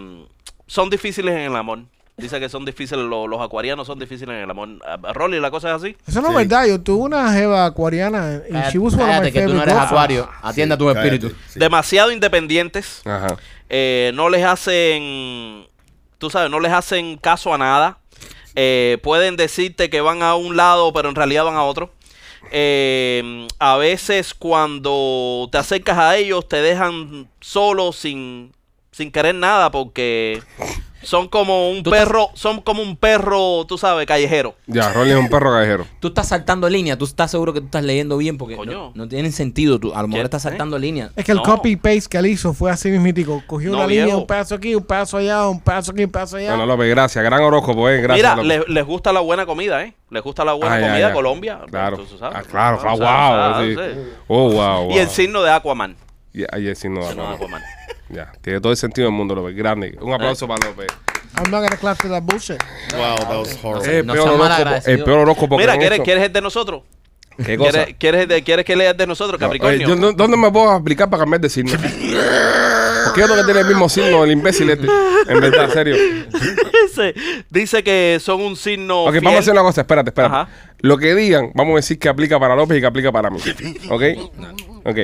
[0.67, 1.81] son difíciles en el amor.
[2.19, 4.69] Dice que son difíciles, lo- los acuarianos son difíciles en el amor.
[4.87, 5.97] A- a Rolly, la cosa es así.
[6.07, 6.39] Eso no es Sí.
[6.39, 6.67] verdad.
[6.67, 9.53] Yo tuve una jeva acuariana y she was one of my Cállate, que tú no
[9.61, 10.29] favorite eres acuario.
[10.43, 11.37] Atiende a tu Cállate, espíritu.
[11.49, 11.59] sí.
[11.59, 13.03] Demasiado independientes.
[13.05, 13.37] Ajá.
[13.69, 15.67] eh, no les hacen,
[16.19, 17.99] tú sabes, no les hacen caso a nada.
[18.55, 21.93] Eh, pueden decirte que van a un lado, pero en realidad van a otro.
[22.53, 28.53] Eh, a veces cuando te acercas a ellos te dejan solo sin,
[28.97, 30.41] sin querer nada porque
[31.03, 34.55] son como un perro, son como un perro, tú sabes, callejero.
[34.67, 35.87] Ya, Rolly es un perro callejero.
[36.01, 36.97] Tú estás saltando línea.
[36.97, 38.73] Tú estás seguro que tú estás leyendo bien porque Coño.
[38.73, 39.79] no, no tienen sentido.
[39.79, 41.11] Tú, a lo mejor estás saltando línea.
[41.15, 41.43] Es que el No.
[41.45, 43.43] copy paste que él hizo fue así mismítico.
[43.47, 44.19] Cogió No, una línea, viejo.
[44.21, 46.49] un pedazo aquí, un pedazo allá, un pedazo aquí, un pedazo allá.
[46.57, 47.23] Bueno, López, gracias.
[47.25, 48.01] Gran horóscopo, eh.
[48.01, 48.17] Gracias.
[48.17, 48.67] Mira, López.
[48.69, 49.95] le- les gusta la buena comida, ¿eh?
[50.11, 51.13] Les gusta la buena Ah, ya, comida ya.
[51.15, 51.61] Colombia.
[51.71, 51.99] Claro.
[51.99, 52.39] tú sabes.
[52.39, 52.81] Ah, claro.
[52.83, 53.65] Ah, Ah, wow.
[53.69, 53.75] sí.
[53.77, 54.01] sí.
[54.27, 54.85] Oh, wow.
[54.87, 54.91] wow.
[54.91, 55.95] Y el signo de Aquaman.
[56.33, 57.63] Y ahí el signo de Signo de Aquaman.
[57.63, 57.96] Aquaman.
[58.09, 59.57] Ya, tiene todo el sentido del mundo, López.
[59.57, 59.97] Grande.
[60.01, 60.87] Un aplauso para López.
[61.39, 62.63] I'm not gonna clap to that bullshit.
[62.97, 63.91] Wow, that was horrible.
[63.93, 64.97] Eh, el, no peor seas horóscopo, malagradecido.
[64.97, 66.05] el peor horóscopo Mira, que ¿quieres, hecho.
[66.05, 66.83] ¿quieres el de nosotros?
[67.45, 67.71] ¿Qué cosa?
[67.73, 69.87] ¿Quieres, quieres, el de- ¿Quieres que leas de nosotros, No, Capricornio?
[69.89, 71.73] yo no- ¿Dónde me puedo aplicar para cambiar de signo?
[71.73, 74.87] Porque yo tengo que tener el mismo signo del imbécil este.
[75.29, 75.97] En verdad, serio.
[76.87, 77.15] dice,
[77.51, 79.25] dice que son un signo Ok, fiel.
[79.25, 79.83] vamos a hacer una cosa.
[79.83, 80.35] Espérate, espérate.
[80.35, 80.49] Ajá.
[80.81, 83.39] Lo que digan, vamos a decir que aplica para López y que aplica para mí.
[83.91, 84.03] ¿Ok?
[84.85, 84.99] Ok.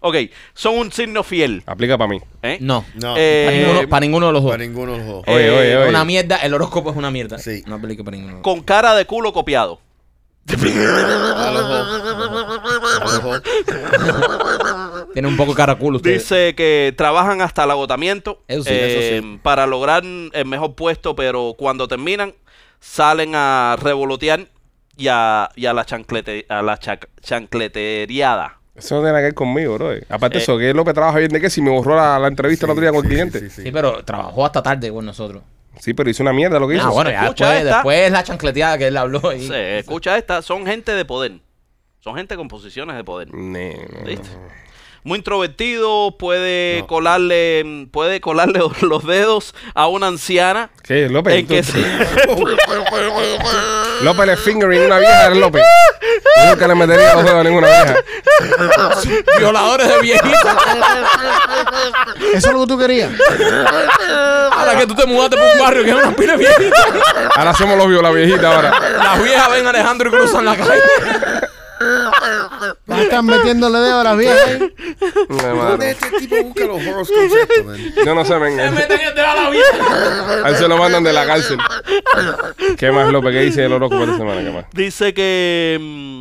[0.00, 0.16] Ok,
[0.54, 1.62] son un signo fiel.
[1.66, 2.20] Aplica para mí.
[2.42, 2.58] ¿eh?
[2.60, 2.84] No.
[2.94, 4.50] No, Eh, Para, ninguno, para ninguno de los dos.
[4.52, 5.24] para ninguno de los dos.
[5.26, 5.88] Oye, Eh, oye, Es oye.
[5.88, 6.36] una mierda.
[6.36, 7.38] El horóscopo es una mierda.
[7.38, 7.62] Sí.
[7.66, 8.42] No aplica para ninguno.
[8.42, 9.80] Con cara de culo copiado.
[15.12, 16.14] Tiene un poco cara culo usted.
[16.14, 21.14] Dice que trabajan hasta el agotamiento Eso sí, eh, eso para lograr el mejor puesto,
[21.14, 22.34] pero cuando terminan
[22.80, 24.46] salen a revolotear
[24.96, 26.78] y a, y a la, chanclete, a la
[27.22, 28.58] chancleteriada.
[28.74, 29.90] Eso no tiene nada que ver conmigo, bro.
[30.08, 30.42] Aparte Eh.
[30.42, 32.80] eso, que López trabaja bien de qué si me borró la, la entrevista el otro
[32.82, 33.38] día con el cliente.
[33.40, 35.42] Sí, Sí, sí, Sí, pero trabajó hasta tarde con nosotros.
[35.94, 36.86] pero hizo una mierda lo que hizo.
[36.86, 37.76] Ah, bueno, ya Escucha después, esta.
[37.76, 39.28] después la chancleteada que él habló.
[39.28, 39.46] ahí.
[39.46, 41.32] Se escucha esta, son gente de poder.
[42.00, 43.28] Son gente con posiciones de poder.
[43.32, 43.58] No,
[44.06, 44.28] ¿Viste?
[45.04, 46.86] Muy introvertido, puede No.
[46.86, 50.70] colarle, puede colarle los dedos a una anciana.
[50.84, 51.34] ¿Qué, López?
[51.34, 51.80] En que Tú- se-
[54.04, 55.62] López le fingering una vieja, eres López.
[56.36, 57.96] Yo nunca le metería los dedos a ninguna vieja.
[59.38, 60.56] Violadores de viejitas.
[62.34, 63.10] Eso es lo que tú querías.
[64.52, 66.86] Ahora que tú te mudaste por un barrio que es una pila de viejitas.
[67.36, 68.70] Ahora somos los viola viejitas ahora.
[68.98, 70.82] Las viejas ven a Alejandro y cruzan la calle.
[72.88, 74.58] A estar metiéndole dedo a las viejas.
[75.28, 77.78] ¿Dónde este tipo busca los horoscopes estos, man?
[78.04, 78.56] Yo no sé, men.
[78.56, 80.44] Se meten el dedo a la vieja.
[80.44, 81.58] A él se lo mandan de la cárcel.
[82.76, 83.32] ¿Qué más, López?
[83.32, 84.42] ¿Qué dice el horóscopo esta semana?
[84.42, 84.64] ¿Qué más?
[84.72, 86.20] Dice que mm,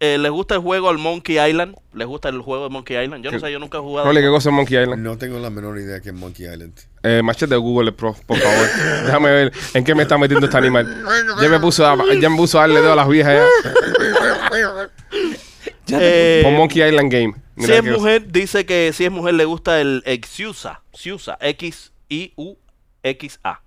[0.00, 1.74] eh, les gusta el juego al Monkey Island.
[1.92, 3.24] Les gusta el juego de Monkey Island.
[3.24, 4.06] Yo no sé, yo nunca he jugado.
[4.06, 5.02] Rolly, ¿qué cosa es Monkey Island?
[5.02, 6.74] No tengo la menor idea que es Monkey Island.
[7.10, 8.68] Eh, machete de Google, Pro, por favor.
[9.06, 11.04] Déjame ver en qué me está metiendo este animal.
[11.40, 13.46] Ya me puso a, ya me puso a darle dedo a las viejas ya.
[15.90, 17.34] Eh, Pon Monkey Island Game.
[17.56, 20.82] si es que- mujer, dice que si es mujer le gusta el Xiusa.
[20.92, 21.38] Xiusa.
[22.38, 23.60] X-I-U-X-A.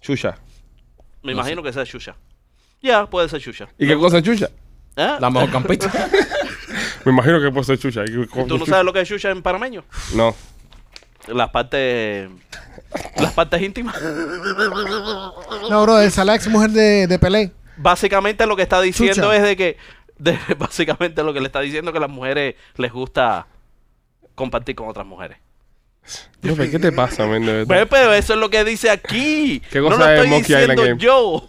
[0.00, 0.38] Chucha.
[1.22, 2.16] Me imagino que sea Xuxa.
[2.80, 3.68] Ya, puede ser Xuxa.
[3.78, 4.48] ¿Y qué cosa es chucha?
[4.96, 5.16] ¿Eh?
[5.20, 5.92] La mejor campista.
[7.04, 8.04] Me imagino que puede ser chucha.
[8.04, 8.70] ¿Y qué cosa ¿Tú no chucha?
[8.70, 9.84] sabes lo que es Xuxa en panameño?
[10.14, 10.34] No.
[11.28, 12.28] Las partes...
[13.16, 13.96] Las partes íntimas.
[15.70, 17.52] No, bro, esa es la ex mujer de, de Pelé.
[17.76, 19.36] Básicamente lo que está diciendo Chucha.
[19.36, 19.76] es de que...
[20.18, 23.46] de- básicamente lo que le está diciendo es que a las mujeres les gusta
[24.34, 25.38] compartir con otras mujeres.
[26.42, 27.66] López, ¿qué te pasa, men?
[27.68, 29.62] Pero eso es lo que dice aquí.
[29.70, 31.00] ¿Qué no cosa lo es estoy Monkey diciendo Island Game?
[31.00, 31.46] yo.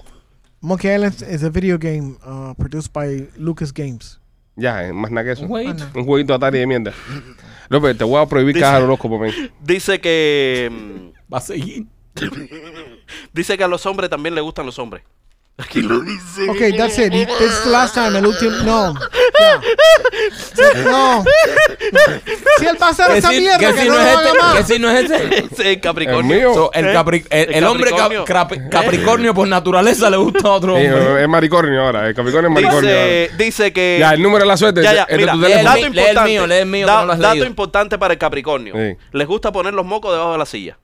[0.59, 4.19] Monkey Island is a video game uh, produced by Lucas Games.
[4.57, 5.43] Ya, eh, más nada que eso.
[5.43, 5.85] Un jueguito.
[5.95, 6.93] Un jueguito Atari de mierda.
[7.71, 9.31] López, te voy a prohibir Dice- caja el horóscopo, men.
[9.61, 10.69] Dice que...
[11.33, 11.85] Va a seguir.
[13.33, 15.03] Dice que a los hombres también les gustan los hombres.
[15.57, 16.49] Aquí lo dice.
[16.49, 17.11] Ok, that's it.
[17.11, 18.17] The last time.
[18.17, 18.51] El último.
[18.63, 18.93] No.
[19.39, 19.61] Ya.
[20.85, 21.23] No.
[22.59, 24.31] Si él va a hacer ¿Qué esa mierda, que si no no es este?
[24.31, 24.67] ¿Qué más.
[24.67, 25.11] si no es?
[25.11, 26.19] Ese es el Capricornio.
[26.35, 26.53] El mío.
[26.53, 26.93] So, el, ¿Eh?
[26.93, 28.25] Capri- el, El el hombre cap- Capricornio.
[28.25, 31.23] crapi- Capricornio por naturaleza le gusta a otro hombre.
[31.23, 32.07] es Maricornio ahora.
[32.07, 33.37] El Capricornio es Maricornio Dice, ahora.
[33.43, 33.97] dice que...
[33.99, 34.81] Ya, el número de la suerte.
[34.83, 35.69] Ya, ya, mira, tu lee el teléfono.
[35.75, 36.29] dato mi- lee el importante.
[36.31, 37.45] mío, lee el mío, Da- que no lo has dato leído.
[37.47, 38.73] importante para el Capricornio.
[38.75, 38.97] Sí.
[39.11, 40.77] Les gusta poner los mocos debajo de la silla.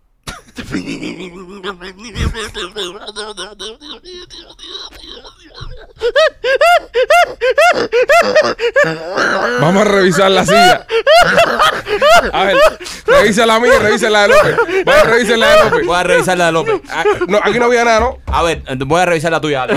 [9.59, 10.87] Vamos a revisar la silla.
[12.33, 12.57] A ver,
[13.05, 14.57] revisa la mía revisa la de López.
[14.85, 15.85] Vamos a revisar la de López.
[15.85, 16.81] Voy a revisar la de López.
[16.89, 18.17] Ah, no, aquí no había nada, ¿no?
[18.27, 19.63] A ver, voy a revisar la tuya.
[19.63, 19.67] a.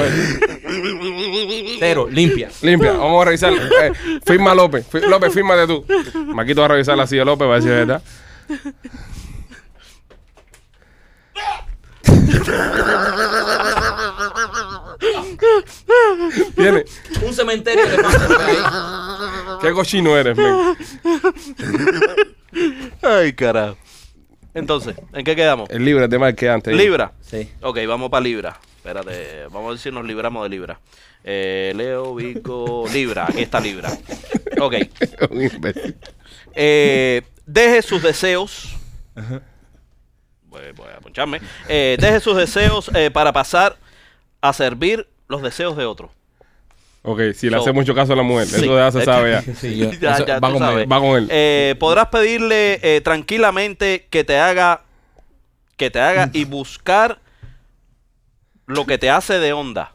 [1.78, 2.51] Cero, limpia.
[2.62, 3.53] Limpia, vamos a revisar.
[3.53, 3.93] Eh,
[4.24, 4.87] firma López.
[4.93, 5.85] López, fírmate tú.
[6.26, 8.03] Maquito va a revisar la silla de López ver si es verdad.
[16.56, 16.84] Tiene.
[17.22, 17.96] Un cementerio de.
[19.61, 20.76] Qué cochino eres, men.
[23.02, 23.76] Ay, carajo.
[24.54, 25.70] Entonces, ¿en qué quedamos?
[25.70, 26.74] El libre de más que antes.
[26.74, 27.12] Libra.
[27.20, 27.48] Sí.
[27.62, 28.58] Ok, vamos para Libra.
[28.76, 30.80] Espérate, vamos a ver si nos libramos de Libra.
[31.22, 33.26] Eh, Leo, Vico, Libra.
[33.28, 33.90] Aquí está Libra.
[34.61, 34.74] Ok.
[35.30, 35.96] Un imbécil.
[36.54, 38.76] Eh, deje sus deseos.
[40.51, 41.40] Voy, voy a poncharme.
[41.68, 43.76] Eh, deje sus deseos eh, para pasar
[44.42, 46.11] a servir los deseos de otro.
[47.03, 48.57] Ok, si le So- hace mucho caso a la mujer, Sí.
[48.64, 49.42] eso ya se sabe ya.
[49.55, 51.28] Sí, yo- Ya, eso ya, va con él.
[51.30, 54.82] Eh, podrás pedirle eh, tranquilamente que te haga
[55.76, 57.20] que te haga y buscar
[58.66, 59.94] lo que te hace de onda.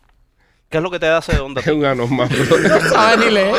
[0.70, 1.62] ¿Qué es lo que te hace de onda?
[1.62, 2.28] Es un anormal.
[2.64, 3.54] No sabe ni leer.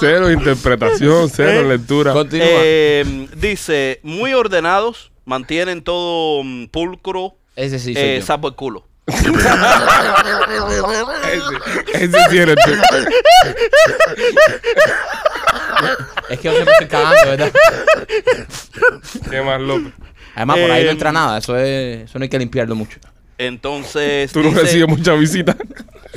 [0.00, 2.12] Cero interpretación, cero lectura.
[2.12, 2.46] Continúa.
[2.50, 8.84] Eh, dice, muy ordenados, mantienen todo mm, pulcro, Ese sí eh, sapo el culo.
[11.94, 12.38] Ese, sí.
[16.28, 17.52] Es que yo siempre estoy cagando, ¿verdad?
[19.30, 19.92] ¿Qué más, López?
[20.34, 21.38] Además, por ahí no Eh, entra nada.
[21.38, 22.98] Eso, es, eso no hay que limpiarlo mucho.
[23.38, 25.56] Entonces, Tú no dice, recibes muchas visitas.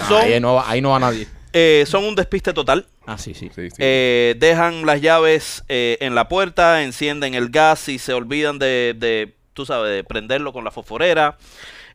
[0.08, 1.28] son, Ahí no, va- ahí no va nadie.
[1.54, 2.88] Eh, son un despiste total.
[3.06, 3.50] Ah, sí, sí.
[3.54, 3.76] Sí, sí.
[3.80, 8.96] Eh, dejan las llaves eh, en la puerta, encienden el gas y se olvidan de,
[8.98, 11.38] de, tú sabes, de prenderlo con la fosforera.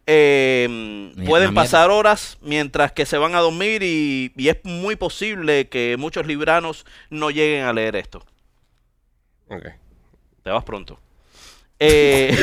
[0.09, 4.95] Eh, Mierda, pueden pasar horas mientras que se van a dormir y, y es muy
[4.95, 8.25] posible que muchos libranos no lleguen a leer esto.
[9.49, 9.67] Ok.
[10.45, 10.99] Te vas pronto.
[11.79, 12.35] Eh,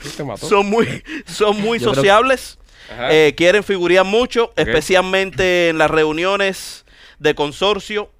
[0.16, 0.48] Te mató.
[0.48, 2.58] son muy, son muy Yo sociables.
[3.10, 6.84] Eh, quieren figurear mucho, especialmente en las reuniones
[7.18, 8.10] de consorcio.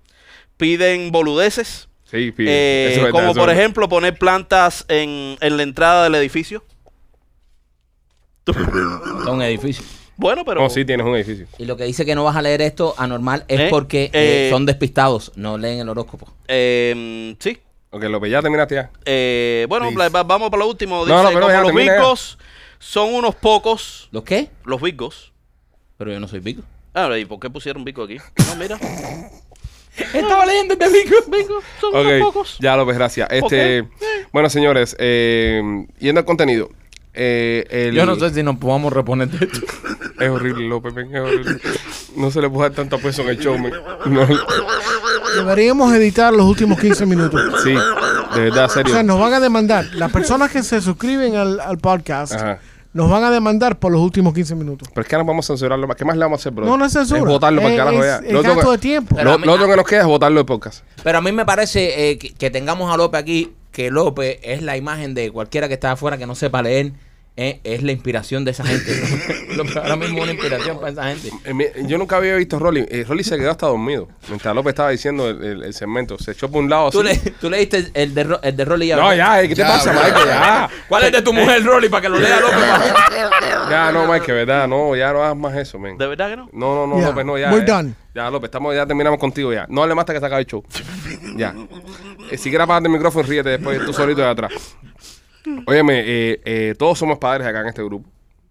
[0.57, 1.89] Piden boludeces.
[2.05, 2.33] sí.
[2.39, 6.65] Eh, es como eso por ejemplo poner plantas en, en la entrada del edificio.
[9.31, 9.85] Un edificio.
[10.17, 11.47] Bueno, pero No, sí, tienes un edificio.
[11.59, 13.67] Y lo que dice que no vas a leer esto anormal es ¿Eh?
[13.71, 16.33] porque eh, Eh, son despistados, no leen el horóscopo.
[16.49, 17.59] eh, sí.
[17.95, 18.91] Ok, López, ya terminaste ya.
[19.05, 19.91] Eh, bueno,
[20.25, 21.05] vamos para lo último.
[21.05, 21.93] No, Dice, no, pero como ya, los ya.
[22.83, 24.09] Son unos pocos.
[24.11, 24.51] ¿Los qué?
[24.65, 25.33] Los bigos.
[25.99, 26.63] Pero yo no soy pico.
[26.95, 28.17] Ah, ¿y por qué pusieron bico aquí?
[28.49, 28.79] No, mira.
[30.15, 31.17] Estaba leyendo este pico.
[31.31, 32.57] Bigos son unos pocos.
[32.61, 33.29] ya López, gracias.
[33.31, 33.89] Este,
[34.33, 35.63] Bueno, señores, eh,
[35.99, 36.71] yendo al contenido.
[37.15, 39.61] eh, el- Yo no sé si nos podamos reponer de esto.
[40.21, 41.59] Es horrible, López, es horrible.
[42.17, 43.57] No se le puede dar tanto peso en el show.
[44.07, 44.27] No,
[45.37, 47.41] Deberíamos editar los últimos 15 minutos.
[47.63, 47.71] sí,
[48.35, 49.03] de verdad, O sea, serio.
[49.03, 49.85] nos van a demandar.
[49.95, 52.59] Las personas que se suscriben al, al podcast Ajá.
[52.93, 54.89] Nos van a demandar por los últimos 15 minutos.
[54.93, 55.97] Pero es que ahora vamos a censurarlo más.
[55.97, 56.67] ¿Qué más le vamos a hacer, bro?
[56.67, 57.21] No, no es censura.
[57.21, 58.17] Es votarlo para el carajo es- ya.
[58.27, 59.17] es Lo otro gasto que- de tiempo.
[59.23, 60.85] Lo, a mí- lo otro que nos queda es votarlo del podcast.
[61.03, 64.63] Pero a mí me parece eh, que, que tengamos a López aquí, que López es
[64.63, 66.93] la imagen de cualquiera que está afuera que no sepa leer,
[67.37, 68.93] eh, es la inspiración de esa gente.
[69.77, 71.31] Ahora mismo es una inspiración para esa gente.
[71.45, 72.85] Eh, Yo nunca había visto a Rolly.
[72.91, 74.09] Eh, Rolly se quedó hasta dormido.
[74.29, 76.19] Mientras López estaba diciendo el, el- el segmento.
[76.19, 76.99] Se echó por un lado así.
[76.99, 78.97] ¿Tú, le, tú leíste el de, el de Rolly ya.
[78.97, 80.03] No, ya, eh, ¿qué te Ya, pasa, bro.
[80.03, 80.19] Mike?
[80.27, 80.71] Ya.
[80.89, 82.59] ¿Cuál es de tu mujer, Rolly, para que lo lea López?
[83.71, 84.69] Ya, no, Mike, verdad.
[84.69, 85.97] No, ya no hagas más eso, men.
[85.99, 86.49] ¿De verdad que no?
[86.53, 87.51] No, no, no, López, no, ya.
[87.53, 87.77] we're ya.
[87.77, 87.95] done.
[88.15, 89.65] Ya, López, estamos, ya terminamos contigo ya.
[89.71, 90.63] No hable más hasta que se acabe el show.
[91.37, 91.55] ya.
[92.31, 94.53] Eh, si quieres apagarte el micrófono, ríete después tú solito de atrás.
[95.67, 98.09] Óyeme, eh, eh, todos somos padres acá en este grupo.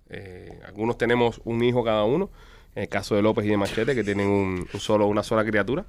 [0.10, 2.30] Eh, algunos tenemos un hijo cada uno.
[2.74, 5.44] En el caso de López y de Machete, que tienen un, un solo, una sola
[5.44, 5.86] criatura.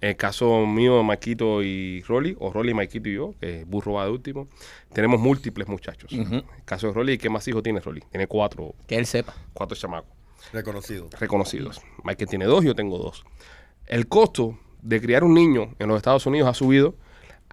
[0.00, 4.06] En el caso mío, Maquito y Rolly, o Rolly, Maquito y yo, que burro va
[4.06, 4.48] de último,
[4.94, 6.10] tenemos múltiples muchachos.
[6.10, 8.02] En el caso de Rolly, ¿qué más hijos tiene Rolly?
[8.10, 9.34] Tiene cuatro, Que él sepa.
[9.52, 10.10] cuatro chamacos
[10.54, 11.08] Reconocido.
[11.20, 11.82] reconocidos.
[12.02, 13.24] Michael tiene dos, yo tengo dos.
[13.86, 16.94] El costo de criar un niño en los Estados Unidos ha subido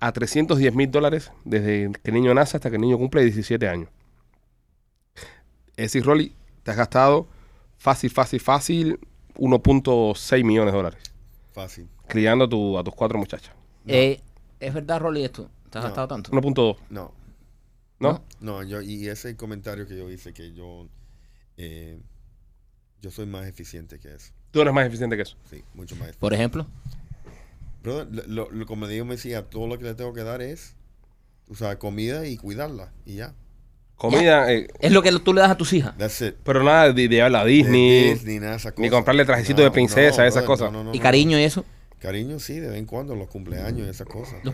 [0.02, 3.68] a 310 mil dólares desde que el niño nace hasta que el niño cumple 17
[3.68, 3.90] años.
[5.76, 6.34] Es decir, Rolly,
[6.64, 7.28] te has gastado
[7.78, 9.00] fácil, fácil, fácil
[9.38, 11.02] 1.6 millones de dólares
[11.54, 11.88] Fácil.
[12.08, 13.54] criando a, tu- a tus cuatro muchachas.
[13.88, 14.22] Eh,
[14.60, 15.50] ¿Es verdad, Rolly, esto?
[15.70, 15.90] ¿Te has No.
[15.90, 16.32] gastado tanto?
[16.32, 17.14] 1.2, No.
[18.00, 18.24] ¿no?
[18.42, 20.88] No, yo, y ese comentario que yo hice que yo,
[21.58, 22.00] eh,
[23.02, 24.34] yo soy más eficiente que eso.
[24.52, 25.38] Tú eres más eficiente que eso.
[25.50, 26.20] Sí, mucho más eficiente.
[26.20, 26.66] Por ejemplo.
[27.82, 30.76] Brother, lo, lo- como digo, me decía, todo lo que le tengo que dar es,
[31.50, 33.34] o sea, comida y cuidarla y ya.
[33.96, 35.94] Comida, eh, Es lo que tú le das a tus hijas.
[35.98, 36.36] That's it.
[36.44, 38.14] pero nada de, llevarla a Disney.
[38.14, 40.72] Disney, nada de esas ni comprarle trajecito de princesa, esas brother, cosas.
[40.72, 41.04] no, no, Y no.
[41.04, 41.66] cariño y eso.
[42.00, 44.36] Cariño, sí, de vez en cuando, los cumpleaños y esas cosas.
[44.44, 44.54] Los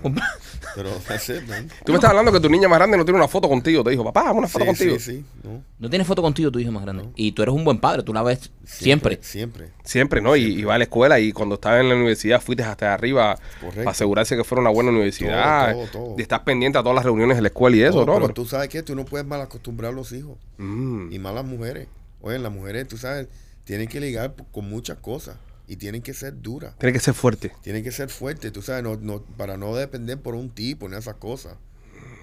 [0.76, 1.70] Pero that's it, man.
[1.86, 3.84] Tú me estás hablando que tu niña más grande no tiene una foto contigo.
[3.84, 4.96] Te dijo, papá, una foto Sí, contigo.
[5.00, 5.26] sí, sí.
[5.44, 5.64] No.
[5.78, 7.08] No tienes foto contigo tu hija más grande.
[7.16, 9.20] Y tú eres un buen padre, tú la ves siempre.
[9.22, 9.70] Siempre.
[9.84, 10.36] Siempre, ¿no?
[10.36, 13.38] Y, y va a la escuela y cuando estaba en la universidad fuiste hasta arriba
[13.60, 13.76] Correcto.
[13.82, 15.72] para asegurarse que fuera una buena universidad.
[15.74, 16.16] Todo, todo, todo.
[16.18, 18.34] Y estás pendiente a todas las reuniones de la escuela y eso, No, pero Pero-
[18.34, 20.38] tú sabes que tú no puedes mal acostumbrar a los hijos.
[20.58, 21.12] Mm.
[21.12, 21.88] Y más las mujeres.
[22.22, 23.28] Oye, las mujeres, tú sabes,
[23.66, 25.36] tienen que ligar con muchas cosas.
[25.68, 26.76] Y tienen que ser duras.
[26.78, 27.52] Tiene que ser fuerte.
[27.64, 30.96] Tienen que ser fuertes, tú sabes, no, no, para no depender por un tipo ni
[30.96, 31.56] esas cosas.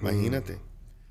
[0.01, 0.57] Imagínate.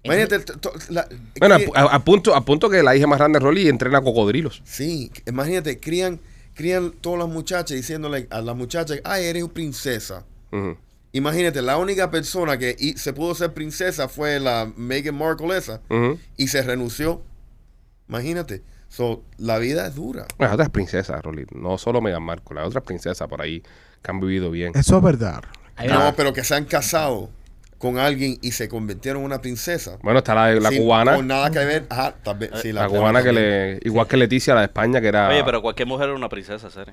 [0.03, 0.39] Imagínate.
[0.41, 1.09] t- la-
[1.39, 4.63] Bueno, a, a punto, a punto que la hija más grande de Rolly entrena cocodrilos.
[4.65, 6.21] Sí, imagínate, crían,
[6.55, 10.25] crían todas las muchachas diciéndole a las muchachas, ay, eres princesa.
[11.13, 15.81] Imagínate, la única persona que se pudo ser princesa fue la Meghan Markle esa
[16.39, 17.23] y se renunció.
[18.09, 18.63] Imagínate.
[18.93, 20.27] So, la vida es dura.
[20.39, 21.47] Las otras princesas, Rolly.
[21.55, 23.63] No solo Meghan Markle, las otras princesas por ahí
[24.03, 24.73] que han vivido bien.
[24.75, 25.41] Eso es verdad.
[25.89, 27.31] No, pero que se han casado
[27.79, 29.97] con alguien y se convirtieron en una princesa.
[30.03, 31.17] Bueno, está la, la Sin- cubana.
[31.17, 31.87] Con nada que ver.
[31.89, 33.45] Ajá, tal vez, sí, La cubana que también.
[33.81, 33.81] le.
[33.83, 35.31] Igual que Leticia, la de España, que era.
[35.31, 36.93] Oye, pero cualquier mujer es una princesa, Sere.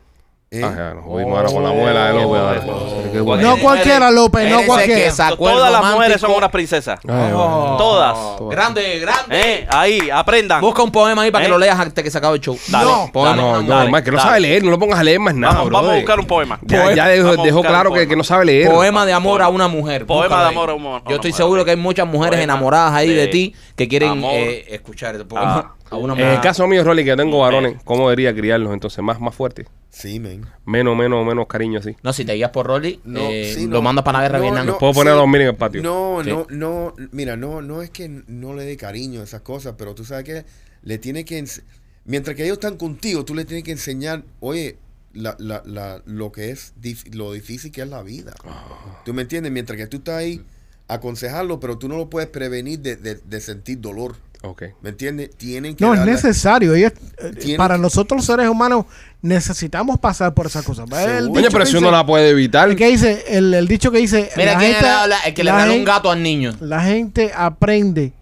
[0.51, 0.63] ¿Eh?
[0.63, 3.43] Ah, ya, nos jodimos ahora con la muela de López.
[3.43, 5.11] No cualquiera, López, no cualquiera.
[5.37, 6.99] Todas las mujeres son unas princesas.
[7.07, 7.75] Ay, Oh.
[7.77, 8.17] Todas.
[8.49, 9.39] Grande, grande.
[9.39, 10.59] Eh, ahí, aprendan.
[10.59, 11.51] Busca un poema ahí para que ¿Eh?
[11.51, 12.57] lo leas antes que se acabe el show.
[12.67, 13.11] Dale, No.
[13.13, 14.27] No, dale, no, no, dale, más que no dale.
[14.27, 16.59] sabe leer, no lo pongas a leer más nada, Vamos, vamos a buscar un poema.
[16.63, 18.69] Ya, ya dejó, dejó claro que, que no sabe leer.
[18.71, 20.07] Poema de amor a una mujer.
[20.07, 22.93] Poema de amor a una- a Yo estoy mujer, seguro que hay muchas mujeres enamoradas
[22.93, 26.83] ahí de ti que quieren eh, escuchar el poema a una En el caso mío,
[26.83, 29.03] Rolly, que tengo varones, ¿cómo debería criarlos entonces?
[29.03, 29.65] Más, más fuerte.
[29.89, 30.45] Sí, men.
[30.65, 31.95] Menos, menos, menos cariño así.
[32.03, 34.43] No, si te guías por Rolly, No, eh, sí, lo mandas para la guerra No,
[34.43, 34.65] Vietnam.
[34.67, 35.19] no, Puedo poner a sí.
[35.19, 35.81] dormir en el patio.
[35.81, 36.29] No, Sí.
[36.29, 36.93] no, no.
[37.11, 40.25] Mira, no, no es que no le dé cariño a esas cosas, pero tú sabes
[40.25, 40.45] que
[40.83, 41.39] le tiene que.
[41.43, 41.63] ens-
[42.05, 44.77] Mientras que ellos están contigo, tú le tienes que enseñar, oye,
[45.13, 48.33] la, la, la, lo que es, dif- lo difícil que es la vida.
[48.45, 49.01] Ah.
[49.05, 49.51] ¿Tú me entiendes?
[49.51, 50.41] Mientras que tú estás ahí,
[50.87, 54.15] aconsejarlo, pero tú no lo puedes prevenir de, de- de sentir dolor.
[54.41, 54.63] Ok.
[54.81, 55.35] ¿Me entiendes?
[55.35, 55.83] Tienen que.
[55.83, 56.73] No, es necesario.
[56.73, 58.85] Ellos, eh, para que- nosotros los seres humanos
[59.21, 60.85] necesitamos pasar por esas cosas.
[60.89, 61.19] ¿Ves el Seguro.
[61.27, 62.69] dicho Coño, pero que si uno dice- la puede evitar.
[62.69, 65.51] el que dice, el, el dicho que dice, Mira la gente- la- el que le
[65.51, 66.53] regaló un gato al niño.
[66.61, 68.13] La gente aprende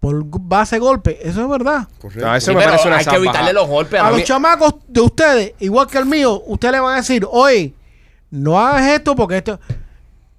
[0.00, 1.18] por base de golpe.
[1.22, 1.86] Eso es verdad.
[2.00, 2.26] Correcto.
[2.26, 4.24] No, eso Sí, me pero parece una hay que evitarle los golpes A a los
[4.24, 7.74] chamacos de ustedes, igual que el mío, ustedes le van a decir, oye,
[8.30, 9.60] no hagas esto porque esto...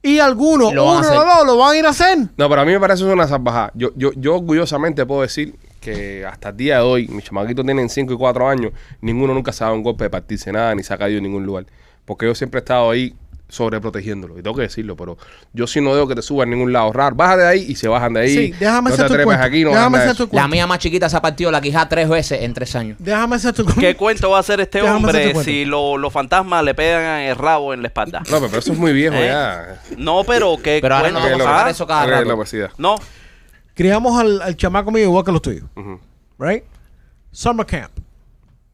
[0.04, 1.18] Y algunos, Y lo van a uno hacer.
[1.18, 2.18] o dos, lo van a ir a hacer.
[2.38, 3.72] No, pero a mí me parece eso una salvajada.
[3.76, 7.90] Yo, yo, yo orgullosamente puedo decir que hasta el día de hoy, mis chamaquitos tienen
[7.90, 8.72] 5 y 4 años,
[9.02, 11.24] ninguno nunca se ha dado un golpe de partirse nada, ni se ha caído en
[11.24, 11.66] ningún lugar.
[12.06, 13.14] Porque yo siempre he estado ahí
[13.52, 14.40] sobreprotegiéndolo.
[14.40, 15.18] Y tengo que decirlo, pero
[15.54, 17.16] yo sí no dejo que te suban a ningún lado raro.
[17.16, 18.30] Bájate de ahí y se bajan de ahí.
[18.36, 19.44] Sí, déjame no hacer te tu cuento.
[19.44, 20.24] aquí, no déjame hacer tu eso.
[20.24, 20.48] La cuento.
[20.56, 22.98] mía más chiquita se ha partido la quijada tres veces en tres años.
[23.00, 23.82] Déjame hacer tu cuento.
[23.82, 25.44] ¿Qué cuento va a hacer este Déjame hombre cuento.
[25.44, 28.24] si lo- los fantasmas le pegan el rabo en la espalda?
[28.32, 29.28] No, pero eso es muy viejo ¿Eh?
[29.28, 29.82] ya.
[29.98, 31.38] No, pero ¿qué Pero ahora no cuento?
[31.40, 32.38] vamos a sacar eso cada rato.
[32.58, 32.72] la.
[32.78, 32.96] No,
[33.74, 35.64] Criamos al, al chamaco mío igual que los tuyos.
[36.40, 36.64] Right?
[37.32, 37.92] Summer camp.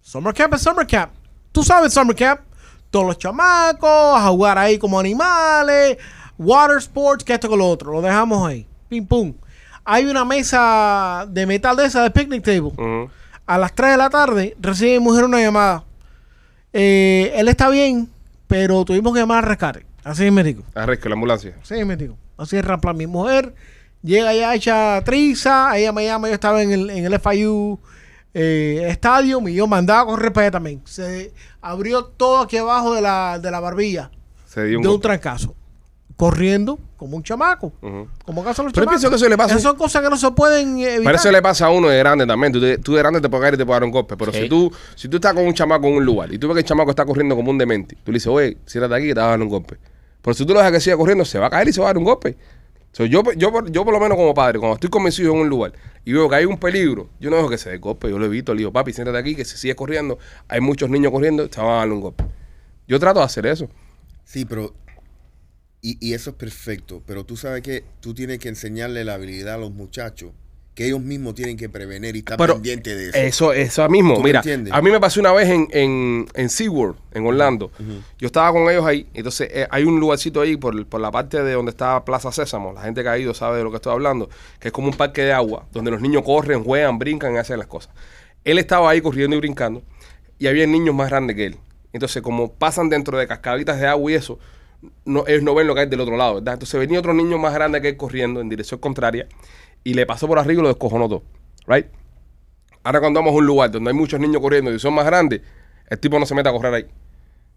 [0.02, 1.12] Summer camp es summer camp.
[1.52, 2.42] Tú sabes summer camp.
[2.90, 5.98] Todos los chamacos a jugar ahí como animales.
[6.38, 7.92] Water sports, que esto con lo otro.
[7.92, 8.66] Lo dejamos ahí.
[8.90, 9.34] Pim pum.
[9.84, 12.72] Hay una mesa de metal de esa de picnic table.
[13.46, 15.86] A las 3 de la tarde recibe mi mujer una llamada.
[16.74, 18.10] Eh, él está bien,
[18.48, 19.86] pero tuvimos que llamar al rescate.
[20.04, 20.64] Así me digo.
[20.76, 21.56] Arresco, la ambulancia.
[21.64, 22.18] Sí, me digo.
[22.38, 22.94] Así es rapla.
[22.94, 23.54] Mi mujer
[24.04, 25.78] llega ya hecha triza.
[25.78, 26.28] Ella me llama.
[26.28, 27.80] Yo estaba en el, en el FIU
[28.40, 30.82] eh, Stadium y yo mandaba a correr para allá también.
[30.86, 34.12] Se abrió todo aquí abajo de la, de la barbilla
[34.46, 35.08] Se dio un de un golpe.
[35.08, 35.56] trancazo.
[36.16, 37.74] Corriendo como un chamaco.
[37.82, 38.08] Ujú.
[38.26, 39.02] Como caso los Pero yo chamacos.
[39.02, 41.04] pienso que eso le pasa- Esas son cosas que no se pueden evitar.
[41.04, 42.52] Pero eso le pasa a uno de grande también.
[42.54, 42.60] Tú,
[42.94, 44.18] de grande te puedes caer y te puedes dar un golpe.
[44.18, 44.42] Pero Sí.
[44.42, 46.60] si tú si tú estás con un chamaco en un lugar y tú ves que
[46.62, 49.20] el chamaco está corriendo como un demente, tú le dices, oye, siéntate aquí que te
[49.20, 49.78] vas a dar un golpe.
[50.24, 51.88] Pero si tú lo dejas que siga corriendo, se va a caer y se va
[51.88, 52.36] a dar un golpe.
[52.98, 55.42] So, yo, yo, yo por lo menos como padre, cuando estoy con mis hijos en
[55.42, 55.72] un lugar
[56.04, 58.10] y veo que hay un peligro, yo no dejo que se dé golpe.
[58.10, 60.18] Yo lo evito, le digo, papi, siéntate aquí que si sigue corriendo,
[60.48, 62.24] hay muchos niños corriendo, te van a dar un golpe.
[62.88, 63.70] Yo trato de hacer eso.
[64.24, 64.74] Sí, pero.
[65.80, 67.04] Y, y eso es perfecto.
[67.06, 70.32] Pero tú sabes que tú tienes que enseñarle la habilidad a los muchachos.
[70.78, 73.52] Que ellos mismos tienen que prevenir y estar pendientes de eso.
[73.52, 74.14] Eso, eso mismo.
[74.14, 77.72] ¿Tú me Mira, a mí me pasó una vez en, en, en SeaWorld, en Orlando.
[78.20, 79.08] Yo estaba con ellos ahí.
[79.16, 82.74] Entonces, eh, hay un lugarcito ahí por, por la parte de donde está Plaza Sésamo.
[82.74, 84.30] La gente que ha ido sabe de lo que estoy hablando.
[84.60, 87.58] Que es como un parque de agua, donde los niños corren, juegan, brincan y hacen
[87.58, 87.92] las cosas.
[88.44, 89.82] Él estaba ahí corriendo y brincando.
[90.38, 91.58] Y había niños más grandes que él.
[91.92, 94.38] Entonces, como pasan dentro de cascaditas de agua y eso,
[95.06, 96.54] no, ellos no ven lo que hay del otro lado, ¿verdad?
[96.54, 99.28] Entonces venía otro niño más grande que él corriendo en dirección contraria
[99.84, 101.24] y le pasó por arriba y lo descojonó todo.
[101.68, 101.88] Right?
[102.84, 105.42] Ahora cuando vamos a un lugar donde hay muchos niños corriendo y son más grandes,
[105.90, 106.86] el tipo no se mete a correr ahí.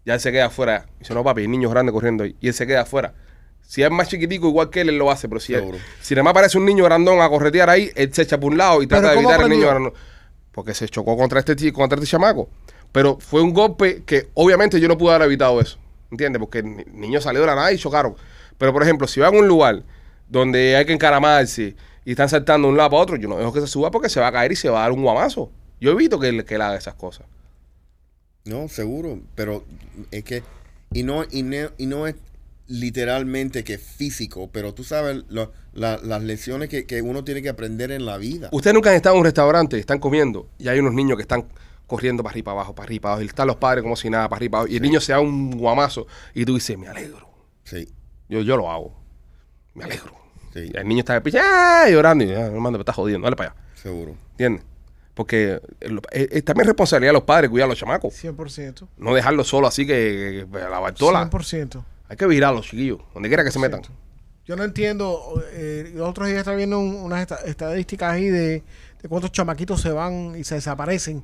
[0.05, 0.87] Ya él se queda afuera.
[0.99, 2.35] Dice, no papi, hay niños grandes corriendo ahí.
[2.41, 3.13] Y él se queda afuera.
[3.61, 5.29] Si es más chiquitico, igual que él, él lo hace.
[5.29, 5.63] Pero si, él-
[6.01, 8.57] si nada más aparece un niño grandón a corretear ahí, él se echa por un
[8.57, 9.91] lado y trata de ¿cómo evitar al niño aprendió?
[9.91, 10.11] grandón.
[10.51, 12.49] Porque se chocó contra este, contra este chamaco.
[12.91, 15.77] Pero fue un golpe que obviamente yo no pude haber evitado eso.
[16.09, 16.39] ¿Entiendes?
[16.41, 18.15] Porque el ni- niño salió de la nada y chocaron.
[18.57, 19.83] Pero por ejemplo, si van a un lugar
[20.27, 21.75] donde hay que encaramarse
[22.05, 24.09] y están saltando de un lado para otro, yo no dejo que se suba porque
[24.09, 25.51] se va a caer y se va a dar un guamazo.
[25.79, 27.25] Yo evito que él, que él haga esas cosas.
[28.45, 29.63] No, seguro, pero
[30.09, 30.43] es que
[30.93, 32.15] y no y no, y no es
[32.67, 37.49] literalmente que físico, pero tú sabes lo- la- las lecciones que, que uno tiene que
[37.49, 38.49] aprender en la vida.
[38.51, 41.45] Ustedes nunca han estado en un restaurante, están comiendo y hay unos niños que están
[41.85, 43.23] corriendo para arriba, para abajo, para arriba, para abajo.
[43.23, 44.73] Y están los padres como si nada, para arriba, para abajo.
[44.73, 47.29] Y el niño se da un guamazo y tú dices, me alegro.
[47.63, 47.87] Sí,
[48.29, 48.93] Yo, yo lo hago.
[49.75, 50.15] Me alegro.
[50.53, 51.85] Sí, Y el niño está ¡ah!
[51.89, 53.61] llorando y ah, hermano, me está jodiendo, dale para allá.
[53.75, 54.15] seguro.
[54.31, 54.63] ¿Entiendes?
[55.13, 58.13] Porque eh, es, es también responsabilidad de los padres cuidar a los chamacos.
[58.13, 58.87] 100%.
[58.97, 61.29] No dejarlos solo así que, que, que la bartola.
[61.29, 61.83] 100%.
[62.09, 63.81] Hay que virar a los chiquillos, donde quiera que se metan.
[64.45, 65.41] Yo no entiendo.
[65.53, 68.63] Eh, los otros días estaba viendo un- unas esta- estadísticas ahí de,
[69.01, 71.23] de cuántos chamaquitos se van y se desaparecen.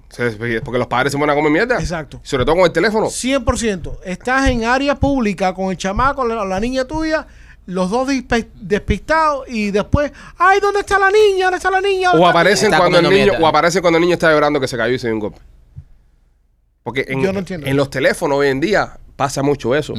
[0.64, 1.80] Porque los padres se van a comer mierda.
[1.80, 2.20] Exacto.
[2.24, 3.08] Sobre todo con el teléfono.
[3.08, 4.00] 100%.
[4.06, 7.26] Estás en área pública con el chamaco, la, la niña tuya,
[7.68, 8.08] los dos
[8.56, 11.46] despistados y después, ay, ¿dónde está la niña?
[11.46, 12.10] ¿Dónde está la niña?
[12.10, 13.40] O ¿Dónde está aparecen cuando el niño, mierda.
[13.40, 15.40] o aparece cuando el niño está llorando que se cayó y se dio un golpe.
[16.84, 17.68] Porque en, Yo no entiendo.
[17.68, 19.94] en los teléfonos hoy en día pasa mucho eso.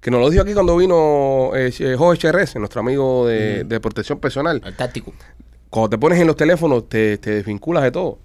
[0.00, 3.80] Que nos lo dijo aquí cuando vino eh, eh, Jorge HRS, nuestro amigo de, de
[3.80, 4.62] protección personal.
[4.64, 5.12] El táctico.
[5.68, 8.18] Cuando te pones en los teléfonos, te, te desvinculas de todo.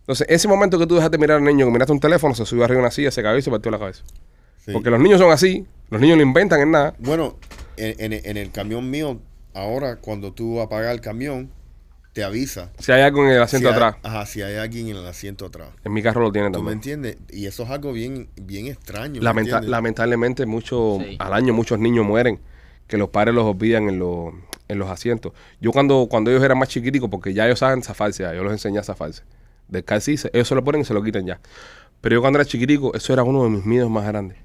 [0.00, 2.64] Entonces, ese momento que tú dejaste mirar al niño, que miraste un teléfono, se subió
[2.64, 4.02] arriba de una silla, se cayó y se partió la cabeza.
[4.62, 4.72] Sí.
[4.72, 6.94] Porque los niños son así, los niños no inventan en nada.
[6.98, 7.36] Bueno,
[7.76, 9.20] en, en- en el camión mío,
[9.54, 11.50] ahora cuando tú apagas el camión,
[12.12, 12.70] te avisa.
[12.78, 15.06] Si hay algo en el asiento si hay- atrás, Ajá, si hay alguien en el
[15.06, 15.70] asiento atrás.
[15.84, 17.00] en mi carro lo tienen ¿Tú me también.
[17.00, 17.16] entiendes?
[17.30, 19.20] Y eso es algo bien, bien extraño.
[19.22, 21.16] lamentablemente, mucho, Sí.
[21.18, 22.38] al año muchos niños mueren
[22.86, 24.34] que los padres los olvidan en, los-
[24.68, 25.32] en los asientos.
[25.60, 28.52] Yo cuando, cuando ellos eran más chiquiticos, porque ya ellos saben zafarse, ya, yo los
[28.52, 29.22] enseñé a zafarse.
[29.68, 31.40] Del calcí, se- ellos se lo ponen y se lo quitan ya.
[32.02, 34.36] Pero yo cuando era chiquitico, eso era uno de mis miedos más grandes.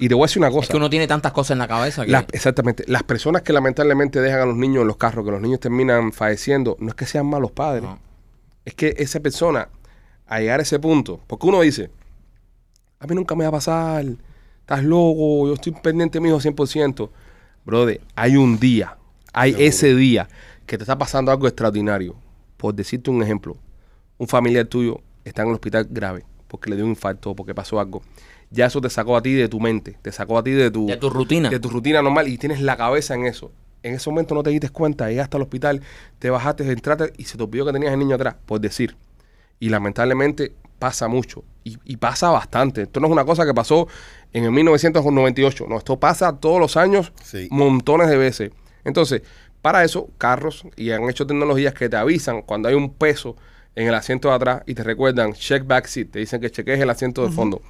[0.00, 0.62] Y te voy a decir una cosa.
[0.62, 2.10] Es que uno tiene tantas cosas en la cabeza que...
[2.12, 2.84] Las- exactamente.
[2.86, 6.12] Las personas que lamentablemente dejan a los niños en los carros, que los niños terminan
[6.12, 7.84] falleciendo, no es que sean malos padres.
[7.84, 7.98] No.
[8.64, 9.68] Es que esa persona,
[10.26, 11.90] a llegar a ese punto, porque uno dice,
[12.98, 14.04] a mí nunca me va a pasar,
[14.60, 17.10] estás loco, yo estoy pendiente mío 100%.
[17.64, 18.96] Brother, hay un día,
[19.32, 19.68] hay Seguro.
[19.68, 20.28] ese día
[20.66, 22.14] que te está pasando algo extraordinario.
[22.56, 23.56] Por decirte un ejemplo,
[24.18, 27.54] un familiar tuyo está en el hospital grave porque le dio un infarto o porque
[27.54, 28.02] pasó algo.
[28.50, 30.86] Ya eso te sacó a ti de tu mente, te sacó a ti de tu,
[30.86, 31.50] De tu rutina.
[31.50, 33.52] de tu rutina normal y tienes la cabeza en eso.
[33.82, 35.80] En ese momento no te diste cuenta, llegaste al hospital,
[36.18, 38.96] te bajaste, entraste y se te olvidó que tenías el niño atrás, por decir.
[39.60, 42.82] Y lamentablemente pasa mucho y, y pasa bastante.
[42.82, 43.86] Esto no es una cosa que pasó
[44.32, 47.48] en el 1998, no, esto pasa todos los años, Sí.
[47.50, 48.50] montones de veces.
[48.84, 49.22] Entonces,
[49.62, 53.36] para eso, carros y han hecho tecnologías que te avisan cuando hay un peso
[53.76, 56.78] en el asiento de atrás y te recuerdan check back seat, te dicen que cheques
[56.80, 57.62] el asiento de fondo.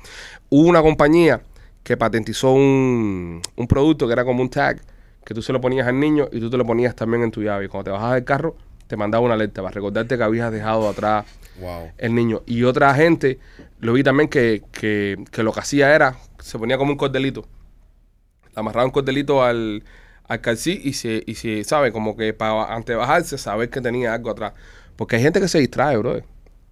[0.51, 1.43] Hubo una compañía
[1.83, 4.81] que patentizó un, un producto que era como un tag
[5.25, 7.43] que tú se lo ponías al niño y tú te lo ponías también en tu
[7.43, 7.65] llave.
[7.67, 10.89] Y cuando te bajabas del carro, te mandaba una alerta para recordarte que habías dejado
[10.89, 11.25] atrás
[11.57, 11.93] Wow.
[11.99, 12.43] el niño.
[12.47, 13.39] Y otra gente,
[13.79, 17.47] lo vi también que, que, que lo que hacía era, se ponía como un cordelito.
[18.55, 19.83] Amarraba un cordelito al,
[20.29, 21.91] al calcí y se, y se, ¿sabe?
[21.93, 24.53] Como que para antes de bajarse, saber que tenía algo atrás.
[24.97, 26.23] Porque hay gente que se distrae, bro.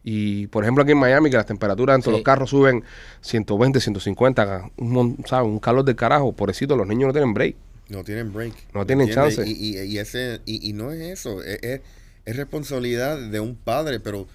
[0.04, 2.10] Y por ejemplo aquí en Miami, que las temperaturas Sí.
[2.10, 2.82] los carros suben
[3.20, 5.46] 120, 150, un, mon- ¿sabe?
[5.46, 6.32] un calor del carajo.
[6.32, 7.54] Pobrecito, los niños no tienen break.
[7.88, 8.52] No tienen break.
[8.74, 9.36] No tienen ¿entiendes?
[9.36, 9.50] chance.
[9.50, 11.80] Y, y- y ese, y, y no es eso, es, es-
[12.24, 14.26] es responsabilidad de un padre, pero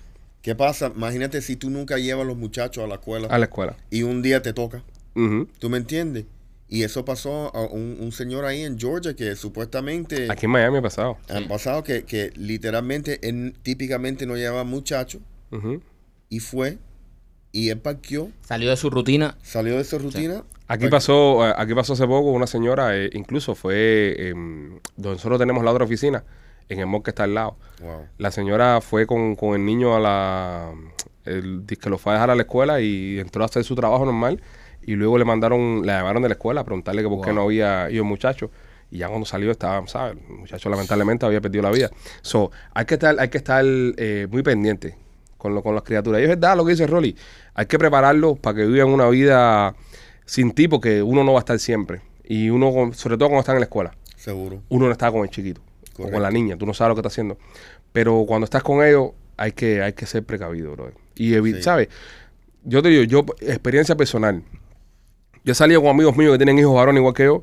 [0.42, 0.92] ¿qué pasa?
[0.96, 3.76] Imagínate si tú nunca llevas a los muchachos a la escuela A la escuela.
[3.90, 4.84] y un día te toca.
[5.60, 6.26] ¿tú me entiendes?
[6.70, 10.78] Y eso pasó a un, un señor ahí en Georgia que supuestamente Aquí en Miami
[10.80, 11.18] ha pasado.
[11.30, 15.22] han pasado que, que literalmente él típicamente no llevaba muchachos
[16.30, 16.78] y fue
[17.54, 19.38] y él parqueó, Salió de su rutina.
[19.42, 20.44] salió de su rutina.
[20.68, 25.64] Aquí pasó, aquí pasó hace poco una señora, eh, incluso fue em, donde nosotros tenemos
[25.64, 26.26] la otra oficina,
[26.68, 27.56] en el mall que está al lado.
[27.82, 28.08] Wow.
[28.18, 30.74] La señora fue con, con el niño a la,
[31.24, 34.04] el, que lo fue a dejar a la escuela y entró a hacer su trabajo
[34.04, 34.42] normal
[34.88, 37.44] y luego le mandaron, le llamaron de la escuela a preguntarle que por qué no
[37.44, 38.50] había ido el muchacho.
[38.90, 40.18] Y ya cuando salió estaba, ¿sabes?
[40.30, 41.92] El muchacho lamentablemente había perdido la vida.
[42.22, 44.96] So, hay que estar, hay que estar eh, muy pendiente
[45.38, 46.22] con, lo, con las criaturas.
[46.22, 47.16] Y es verdad lo que dice Rolly.
[47.54, 49.76] Hay que prepararlos para que vivan una vida
[50.26, 52.02] sin ti, porque uno no va a estar siempre.
[52.24, 55.30] Y uno, sobre todo cuando está en la escuela, Seguro, uno no está con el
[55.30, 55.60] chiquito.
[56.00, 57.38] o con la niña, tú no sabes lo que está haciendo.
[57.92, 60.92] Pero cuando estás con ellos, hay que, hay que ser precavido, bro.
[61.16, 61.62] Y Sí.
[61.62, 61.90] ¿sabes?
[62.64, 64.44] Yo te digo, yo, experiencia personal.
[65.48, 67.42] Yo he salido con amigos míos que tienen hijos varones igual que yo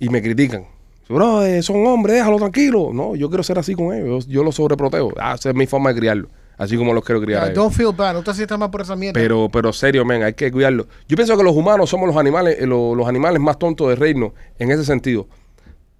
[0.00, 0.64] y me critican.
[1.08, 2.90] Bro, eh, son hombres, déjalo tranquilo.
[2.94, 4.26] No, yo quiero ser así con ellos.
[4.26, 5.12] Yo, yo los sobreprotejo.
[5.18, 6.28] Ah, esa es mi forma de criarlo.
[6.56, 7.40] Así como los quiero criar.
[7.42, 7.62] a Yeah, ellos.
[7.64, 8.14] don't feel bad.
[8.14, 9.20] No te sientas mal por esa mierda.
[9.20, 10.86] Pero, pero serio, men, hay que cuidarlo.
[11.08, 13.98] Yo pienso que los humanos somos los animales, eh, lo- los animales más tontos del
[13.98, 15.28] reino en ese sentido.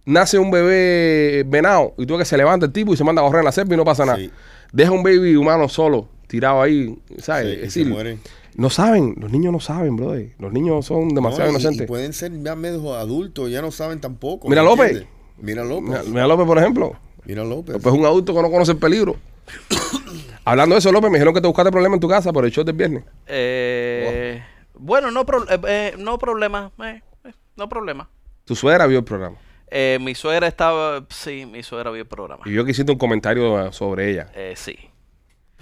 [0.07, 3.20] Nace un bebé venado y tú ves que se levanta el tipo y se manda
[3.22, 4.18] a correr en la selva y no pasa nada.
[4.18, 4.30] Sí.
[4.72, 7.44] Deja un baby humano solo, tirado ahí, ¿sabes?
[7.46, 8.20] Sí, es y se decir, mueren.
[8.57, 10.34] No saben, los niños no saben, brother.
[10.38, 11.84] Los niños son demasiado No, y- inocentes.
[11.84, 14.48] Y pueden ser ya medio adultos, ya no saben tampoco.
[14.48, 15.05] Mira ¿me López.
[15.38, 15.88] Mira López.
[15.88, 16.96] Mira, mira López, por ejemplo.
[17.24, 17.74] Mira López.
[17.74, 19.16] López es un adulto que no conoce el peligro.
[20.44, 22.50] Hablando de eso, López, me dijeron que te buscaste problemas en tu casa por el
[22.50, 23.05] show del viernes.
[23.26, 24.42] Eh,
[24.74, 26.72] Bueno, no, pro- eh, eh, no problema.
[26.84, 28.09] eh, eh, no problema.
[28.44, 29.36] Tu suegra vio el programa.
[29.70, 31.05] Eh, mi suegra estaba.
[31.09, 32.42] Sí, mi suegra vio el programa.
[32.44, 34.28] Y vio que hiciste un comentario sobre ella.
[34.34, 34.76] Eh, sí.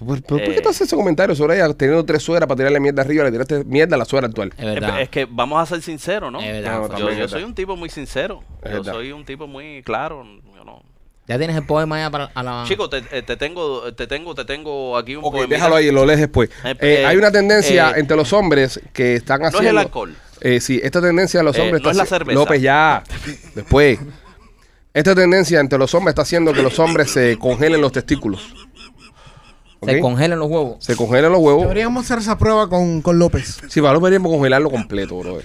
[0.01, 0.61] ¿Por, por- por qué Eh.
[0.63, 3.23] tú haces ese comentario sobre ella teniendo tres suegras para tirarle mierda arriba?
[3.25, 4.53] Le tiraste mierda a la suegra actual.
[4.57, 5.01] Es verdad.
[5.01, 6.41] es que vamos a ser sinceros, ¿no?
[6.41, 8.43] Es verdad, No, Yo, yo soy un tipo muy sincero.
[8.63, 8.93] Es Yo verdad.
[8.95, 10.25] soy un tipo muy claro.
[10.57, 10.83] yo no-
[11.29, 12.65] Ya tienes el poema ya para a la.
[12.67, 15.55] Chico, te, eh, te tengo, te tengo, te tengo aquí un Ok, poemita.
[15.55, 16.49] déjalo ahí, lo lees después.
[16.65, 19.81] Eh, Eh, eh, hay una tendencia eh, entre los hombres que están No es haciendo...
[19.81, 20.15] el alcohol.
[20.41, 21.83] Eh, sí, esta tendencia de los Eh, hombres...
[21.83, 22.39] no está es la cerveza.
[22.41, 23.03] López, ya.
[23.55, 23.99] Después.
[24.93, 28.60] Esta tendencia entre los hombres está haciendo que los hombres se congelen los testículos.
[29.83, 30.76] Se congelan los huevos.
[30.85, 31.62] Se congelen los huevos.
[31.62, 33.61] Deberíamos hacer esa prueba con, con López.
[33.68, 35.39] Sí, para López deberíamos congelarlo completo, bro.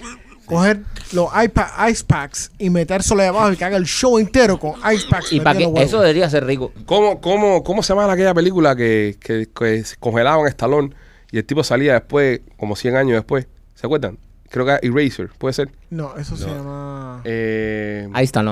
[0.44, 0.82] Coger
[1.12, 4.74] los iPa- Ice Packs y metérselo de abajo y que haga el show entero con
[4.94, 5.32] Ice Packs.
[5.32, 6.72] Y para que eso debería ser rico.
[6.84, 10.94] ¿Cómo, cómo, ¿Cómo se llama aquella película que, que, que se congelaban Estalón
[11.32, 13.48] y el tipo salía después, como 100 años después?
[13.74, 14.18] ¿Se acuerdan?
[14.48, 15.70] Creo que era Eraser, ¿puede ser?
[15.90, 18.42] No, eso se llama Eh, Ahí está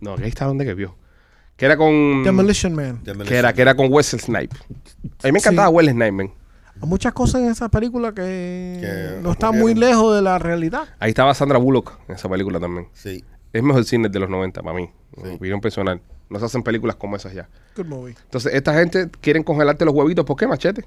[0.00, 0.96] no, que ahí está donde que vio.
[1.60, 2.24] Que era con...
[2.24, 3.02] Demolition Man.
[3.02, 4.56] Que era, que era con Wesley Snipe.
[5.22, 5.74] A mí me encantaba Sí.
[5.74, 6.32] Wesley Snipe, man.
[6.80, 10.88] Hay muchas cosas en esa película que, Que no están muy lejos de la realidad.
[10.98, 12.88] Ahí estaba Sandra Bullock en esa película también.
[12.94, 13.22] Sí.
[13.52, 14.88] Es mejor cine de los 90 para mí.
[15.16, 15.22] Sí.
[15.22, 16.00] Mi opinión personal.
[16.30, 17.46] No se hacen películas como esas ya.
[17.76, 18.16] Good movie.
[18.22, 20.24] Entonces, esta gente quieren congelarte los huevitos.
[20.24, 20.86] ¿Por qué, machete?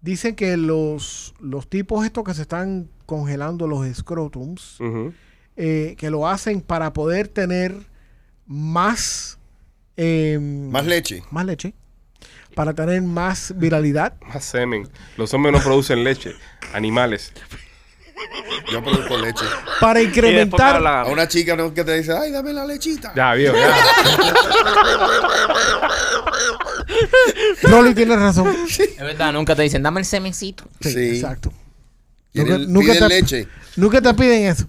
[0.00, 4.78] Dicen que los, los tipos estos que se están congelando los scrotums,
[5.56, 7.74] eh, que lo hacen para poder tener
[8.46, 9.40] más,
[9.96, 11.22] eh, Más leche.
[11.30, 11.74] más leche,
[12.54, 14.14] para tener más viralidad.
[14.22, 14.88] Más semen.
[15.16, 16.34] Los hombres no producen leche.
[16.72, 17.32] Animales.
[18.72, 19.44] Yo produzco leche.
[19.80, 23.12] Para incrementar, a una chica no que te dice, ay, dame la lechita.
[23.14, 23.54] Ya, viejo.
[23.56, 23.74] ya.
[27.62, 28.54] Rolly tiene razón.
[28.68, 30.64] Es verdad, nunca te dicen, dame el semencito.
[30.80, 31.08] Sí, Sí.
[31.16, 31.52] exacto.
[32.32, 33.48] Nunca- nunca piden te- leche.
[33.76, 34.66] Nunca te piden eso.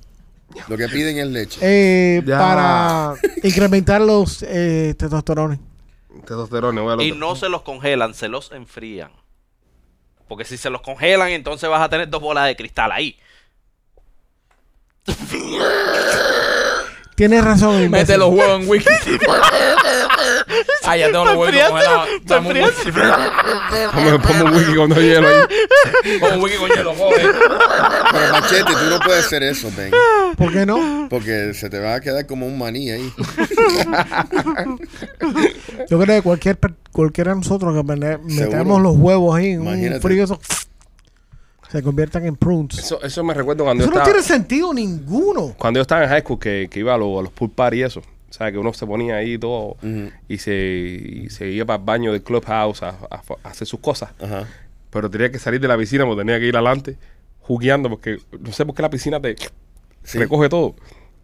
[0.68, 1.60] Lo que piden es leche.
[1.62, 2.38] Eh, Ya.
[2.40, 5.60] para incrementar los eh, testosterones.
[6.26, 7.20] Testosterona, voy al Y otro.
[7.28, 9.12] no se los congelan, se los enfrían.
[10.28, 13.18] Porque si se los congelan, entonces vas a tener dos bolas de cristal ahí.
[17.18, 17.74] Tienes razón.
[17.84, 17.90] imbécil.
[17.90, 18.86] Mete los huevos en wiki.
[20.84, 22.08] ah, ya tengo los huevos congelados.
[22.26, 22.92] Dame un wiki.
[23.92, 26.20] Ponme, ponme un con hielo ahí.
[26.20, 27.36] Con un wiki con hielo, joder.
[28.12, 29.92] Pero machete, tú no puedes hacer eso, Ben.
[30.38, 31.08] ¿Por qué no?
[31.10, 33.12] Porque se te va a quedar como un maní ahí.
[35.90, 39.68] Yo creo que cualquier, per- cualquiera de nosotros que metamos los huevos ahí en un
[39.70, 40.02] Imagínate.
[40.02, 40.40] frío, eso
[41.72, 42.78] se conviertan en prunes.
[42.78, 44.06] Eso, Eso, eso me recuerdo cuando yo no estaba...
[44.12, 45.56] tiene sentido ninguno.
[45.58, 47.78] Cuando yo estaba en high school, que, que iba a, los- a los pool party
[47.80, 48.00] y eso.
[48.30, 49.78] O sea, que uno se ponía ahí todo
[50.28, 53.80] y, se, y se iba para el baño del clubhouse a, a- a hacer sus
[53.80, 54.12] cosas.
[54.22, 54.46] Ajá.
[54.90, 56.98] Pero tenía que salir de la piscina porque tenía que ir adelante
[57.42, 59.36] jugueando porque no sé por qué la piscina te
[60.04, 60.18] Sí.
[60.20, 60.76] recoge todo.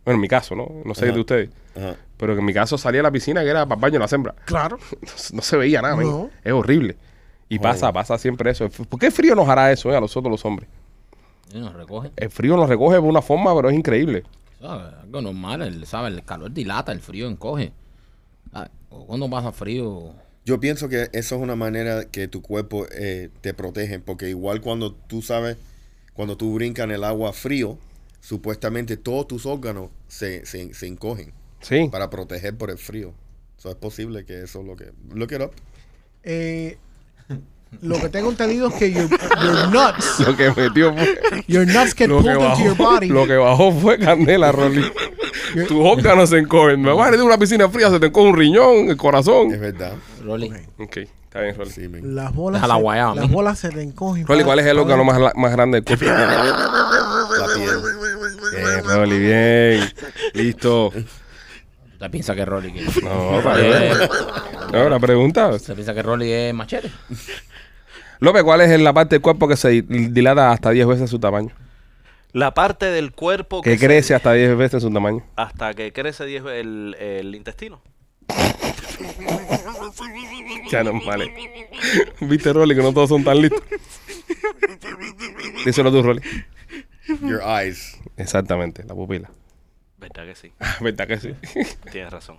[0.06, 0.70] Bueno, en mi caso, ¿no?
[0.84, 1.14] No sé Ajá.
[1.14, 1.50] de ustedes.
[1.76, 1.96] Ajá.
[2.18, 4.00] Pero que en mi caso salía de la piscina que era para el baño de
[4.00, 4.36] la hembra.
[4.46, 4.78] Claro.
[5.02, 5.96] No, se- no se veía nada.
[5.96, 6.30] No.
[6.44, 6.96] Es horrible.
[7.56, 8.70] Y pasa, pasa siempre eso.
[8.70, 10.70] ¿Por qué el frío nos hará eso eh, a nosotros los hombres?
[11.54, 12.12] Y nos recoge.
[12.16, 14.24] El frío nos recoge de una forma, pero es increíble.
[14.60, 14.94] ¿Sabes?
[15.04, 16.14] Algo normal, el, ¿sabes?
[16.14, 17.74] El calor dilata, el frío encoge.
[18.90, 20.14] O Cuando pasa frío.
[20.46, 24.62] Yo pienso que eso es una manera que tu cuerpo eh, te protege, porque igual
[24.62, 25.58] cuando tú sabes,
[26.14, 27.78] cuando tú brincas en el agua frío,
[28.20, 31.88] supuestamente todos tus órganos se, se, se encogen Sí.
[31.90, 33.14] para proteger por el frío.
[33.58, 34.92] Eso es posible que eso es lo que...
[35.14, 35.52] Look it up.
[36.24, 36.78] Eh,
[37.82, 41.44] lo que tengo entendido es que your, your nuts, Lo que metió fue.
[41.48, 43.08] your nuts get pulled que, into your bajó, body.
[43.10, 44.84] lo que bajó fue candela, Rolly.
[45.68, 46.82] Tus órganos se encogen.
[46.82, 49.52] Me vas a de una piscina fría, se te encoge un riñón, el corazón.
[49.54, 49.94] Es verdad.
[50.24, 50.52] Rolly.
[50.78, 51.72] Ok, está bien, Rolly.
[51.72, 51.90] Sí.
[52.04, 54.26] Las bolas, se, guayaba, las bolas se te encogen.
[54.26, 56.06] Rolly, ¿cuál es el órgano más, grande del cuerpo?
[56.06, 57.70] La piel.
[58.56, 59.94] Bien, Rolly, bien.
[60.34, 60.92] Listo.
[62.06, 63.94] ¿Usted piensa que Rolly que No, para Eh,
[64.74, 65.48] No, la pregunta.
[65.50, 66.92] ¿Usted piensa que Rolly es machete?
[68.20, 71.50] López, ¿cuál es la parte del cuerpo que se dilata hasta 10 veces su tamaño?
[72.34, 75.24] La parte del cuerpo Que se- crece hasta 10 veces su tamaño.
[75.36, 77.82] hasta que crece 10 ve- el, el intestino.
[80.72, 81.34] Ya no vale.
[82.22, 83.62] ¿Viste, Rolly, que no todos son tan listos?
[85.66, 86.22] Díselo tú, Rolly.
[87.22, 87.98] Your eyes.
[88.18, 89.30] Exactamente, la pupila.
[90.04, 90.52] ¿Verdad que sí?
[90.82, 91.34] ¿Verdad que sí?
[91.92, 92.38] Tienes razón.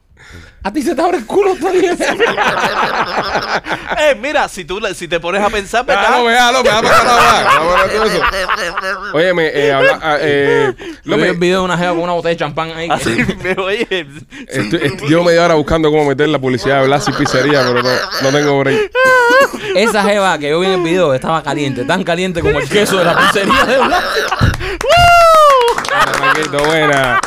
[0.62, 1.93] A ti se te abre el culo todavía.
[3.99, 6.05] eh, mira, si tú si te pones a pensar, Ah, ¿verdad?
[6.12, 6.62] a hablar
[7.91, 8.23] de eso.
[9.15, 12.37] Óyeme, eh, habla- ah, eh, Lo vi video de una jeva con una botella de
[12.37, 12.89] champán ahí.
[12.91, 13.11] Así
[13.43, 14.07] me oye.
[14.49, 17.83] estoy- estoy- llevo media hora buscando cómo meter la publicidad de Blas y Pizzería, pero
[17.83, 17.91] no,
[18.23, 18.91] no tengo break.
[19.75, 22.99] Esa jeva que yo vi en el video estaba caliente, tan caliente como el queso
[22.99, 24.05] de la pizzería de Blas.
[26.67, 27.21] Buena.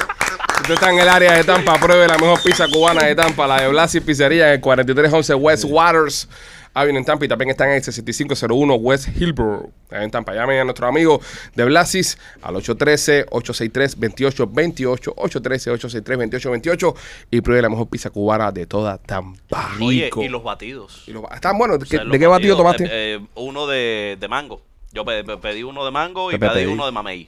[0.57, 3.47] Si Usted está en el área de Tampa, pruebe la mejor pizza cubana de Tampa,
[3.47, 6.27] la de Blasi Pizzería en el 4311 West Waters.
[6.73, 9.71] Avenue en Tampa y también están en el 6501 West Hillborough.
[9.89, 10.33] Ahí en Tampa.
[10.35, 11.19] Llamen a nuestro amigo
[11.55, 15.13] de Blasis al 813-863-2828.
[15.15, 16.95] 813-863-2828
[17.31, 19.69] y pruebe la mejor pizza cubana de toda Tampa.
[19.81, 20.21] Oye, Rico.
[20.21, 21.03] y los batidos.
[21.07, 21.77] Y los- ¿Están buenos?
[21.77, 23.13] O ¿De, sea, qué- los de qué batido batidos, tomaste?
[23.13, 24.61] eh, eh, uno de, de mango.
[24.91, 26.65] Yo pe- pe- pedí uno de mango y pedí pedí.
[26.65, 27.27] uno de mamey.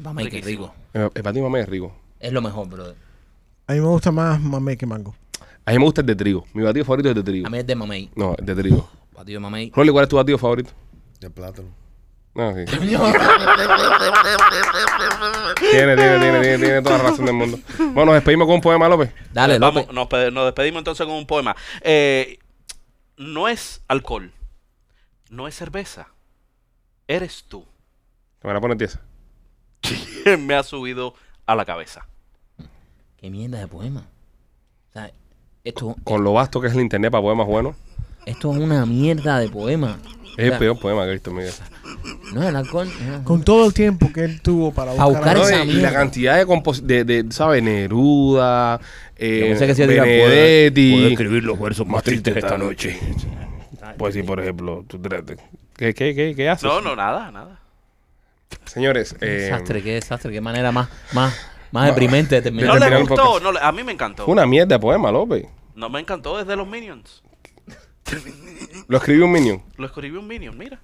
[0.00, 0.74] Ah, Mamá, qué rico.
[0.92, 1.94] el, el batido mamé es rico.
[2.18, 2.96] Es lo mejor, brother.
[3.66, 5.14] A mí me gusta más mamey que mango.
[5.64, 6.44] A mí me gusta el de trigo.
[6.54, 7.46] Mi batido favorito es el de trigo.
[7.46, 8.10] A mí es de mamey.
[8.16, 8.90] No, el de trigo.
[9.12, 9.70] Batido de mamey.
[9.74, 10.70] Rolly, ¿cuál es tu batido favorito?
[11.20, 11.68] De plátano.
[12.34, 12.64] No, sí.
[15.70, 17.58] tiene, tiene, tiene, tiene, tiene toda la razón del mundo.
[17.78, 19.12] Bueno, nos despedimos con un poema, López.
[19.32, 19.94] Dale, Vamos, López.
[19.94, 21.54] nos, pe- nos despedimos entonces con un poema.
[21.82, 22.38] Eh,
[23.16, 24.32] no es alcohol.
[25.28, 26.08] No es cerveza.
[27.06, 27.64] Eres tú.
[28.42, 29.00] Me la pones tiesa.
[30.38, 31.14] Me ha subido
[31.46, 32.06] a la cabeza.
[33.16, 34.06] Qué mierda de poema.
[34.88, 35.10] O sea,
[35.64, 37.76] esto, Con lo vasto que es el internet para poemas buenos.
[38.26, 39.98] esto es una mierda de poema.
[40.36, 41.52] Es el peor poema que he visto en mi vida.
[42.32, 42.88] No, el alcohol.
[43.06, 43.24] no.
[43.24, 45.72] Con todo el tiempo que él tuvo para A buscar, buscar No, esa y, y
[45.74, 45.90] mierda.
[45.90, 47.62] la cantidad de, compos de, de ¿sabes?
[47.62, 48.80] Neruda,
[49.16, 50.92] eh, Yo pensé que Benedetti.
[50.92, 52.98] Puedo escribir los versos más tristes esta noche.
[53.98, 55.36] Pues sí, por ejemplo, tú trate.
[55.76, 56.64] ¿Qué, qué, qué, qué haces?
[56.64, 57.59] No, no, nada, nada.
[58.64, 61.34] Señores, Qué eh, desastre, qué desastre, qué manera más, más,
[61.72, 62.78] más deprimente de terminar.
[62.78, 64.26] No le gustó, no le- a mí me encantó.
[64.26, 65.46] una mierda de poema, López.
[65.74, 67.22] No me encantó desde los Minions.
[68.88, 69.62] Lo escribió un minion.
[69.76, 70.80] Lo escribió un Minion, mira.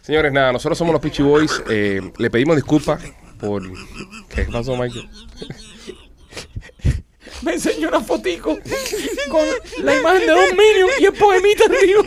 [0.00, 1.62] Señores, nada, nosotros somos los Peachy Boys.
[1.68, 3.02] eh, le pedimos disculpas
[3.38, 3.62] por...
[4.34, 5.06] ¿Qué pasó, Michael?
[7.42, 8.58] Me enseñó una fotico
[9.30, 9.46] con
[9.84, 12.02] la imagen de Don Minion y el poemita arriba.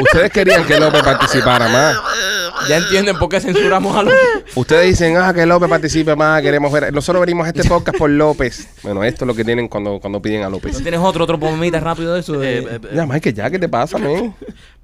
[0.00, 1.96] Ustedes querían que López participara más.
[2.68, 4.14] Ya entienden por qué censuramos a los.
[4.54, 6.92] Ustedes dicen, ah, que López participe más, queremos ver.
[6.92, 8.68] Nosotros venimos a este podcast por López.
[8.82, 10.82] Bueno, esto es lo que tienen cuando, cuando piden a ¿No López.
[10.82, 12.38] tienes otro, otro poemita rápido de eso?
[12.38, 12.58] De...
[12.58, 14.34] Eh, eh, Ya, Michael, ya, ¿qué te pasa, men?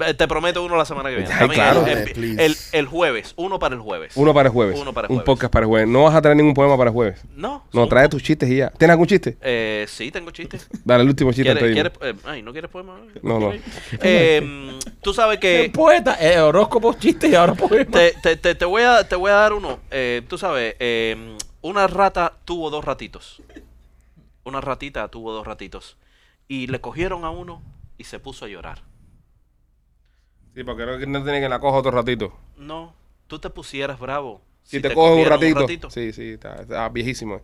[0.00, 1.30] eh, te prometo uno la semana que viene.
[1.32, 1.86] Ay, También claro.
[1.86, 2.44] el, el- Please.
[2.44, 4.12] el- el jueves, uno para el jueves.
[4.16, 4.78] Uno para el jueves.
[4.80, 5.26] Uno para el Un jueves.
[5.26, 5.88] podcast para el jueves.
[5.88, 7.20] No vas a traer ningún poema para el jueves.
[7.36, 7.64] No.
[7.72, 8.70] No, trae tus chistes y ya.
[8.70, 9.36] ¿Tienes algún chiste?
[9.40, 10.68] Eh, sí, tengo chistes.
[10.84, 12.98] Dale, el último chiste ¿Quieres, quieres- eh, ay, ¿no quieres poema?
[13.22, 13.52] No, no.
[14.00, 17.90] Eh, tú sabes El que poeta, eh, horóscopo, chiste y ahora poema.
[17.90, 19.80] te, te, te, te voy a, te voy a dar uno.
[19.90, 23.42] Eh, tú sabes, eh, una rata tuvo dos ratitos.
[24.44, 25.96] Una ratita tuvo dos ratitos.
[26.48, 27.62] Y le cogieron a uno
[27.96, 28.82] y se puso a llorar.
[30.54, 32.36] Sí, porque no, no tiene que la coja otro ratito.
[32.56, 32.94] No,
[33.26, 34.40] tú te pusieras bravo.
[34.62, 35.90] Si, te, coges un ratito.
[35.90, 37.40] Sí, sí, está, está viejísimo.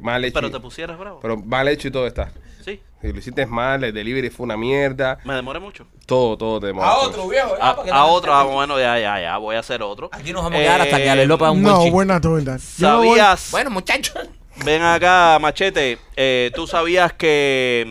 [0.00, 0.34] Mal hecho.
[0.34, 1.20] Pero te pusieras bravo.
[1.20, 2.32] pero mal hecho y todo está.
[2.64, 5.18] Sí, Si lo hiciste mal, el delivery fue una mierda.
[5.24, 5.86] me demoré mucho.
[6.06, 6.88] Todo, todo te demora.
[6.88, 7.54] A otro, viejo.
[7.60, 10.08] A, para que a no- otro, ah, bueno, ya, ya, ya, voy a hacer otro.
[10.12, 11.90] Aquí nos vamos a quedar hasta que Ale Eh, López un No, chiste.
[11.96, 12.60] we're not doing that.
[12.78, 13.48] Yo no voy- ¿Sabías?
[13.52, 14.28] Bueno, muchachos.
[14.64, 15.98] Ven acá, Machete.
[16.16, 17.84] eh, ¿Tú sabías que,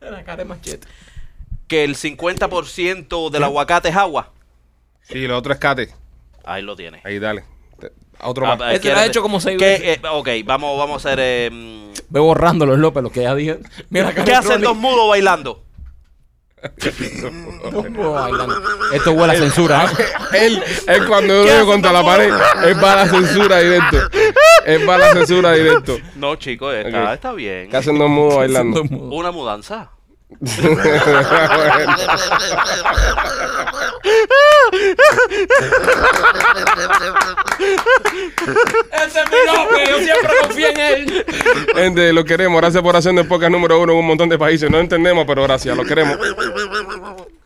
[0.00, 0.86] mm, La cara de machete.
[1.66, 4.30] que el 50% del aguacate es agua?
[5.02, 5.90] Sí, lo otro es cate.
[6.44, 7.04] Ahí lo tienes.
[7.04, 7.44] Ahí, dale.
[8.22, 8.74] A otro Ah, más.
[8.74, 9.98] Ese lo ha ¿quieres- hecho como seis ¿Qué, veces.
[9.98, 11.18] eh, ok, vamos, vamos a hacer...
[11.20, 11.50] eh,
[12.08, 13.58] Ve borrando los López, lo que ya dije.
[13.90, 15.62] Mira ¿Qué hacen dos mudos bailando?
[17.72, 18.54] Dos mudos bailando.
[18.92, 19.84] Esto huele a censura.
[20.32, 20.46] ¿eh?
[20.46, 22.32] Él, él cuando yo ¿Qué lo veo hace contra la pared,
[22.68, 23.96] es para la censura directo.
[24.64, 25.98] Es para la censura directo.
[26.14, 27.68] No, chicos, está, está bien.
[27.68, 28.82] ¿Qué hacen dos mudos bailando?
[28.82, 29.90] Una mudanza.
[38.92, 41.26] Ese es mi López, yo siempre confío en él.
[41.74, 42.60] Gente, lo queremos.
[42.60, 44.70] Gracias por hacer el podcast número uno en un montón de países.
[44.70, 45.76] No entendemos, pero gracias.
[45.76, 46.18] Lo queremos.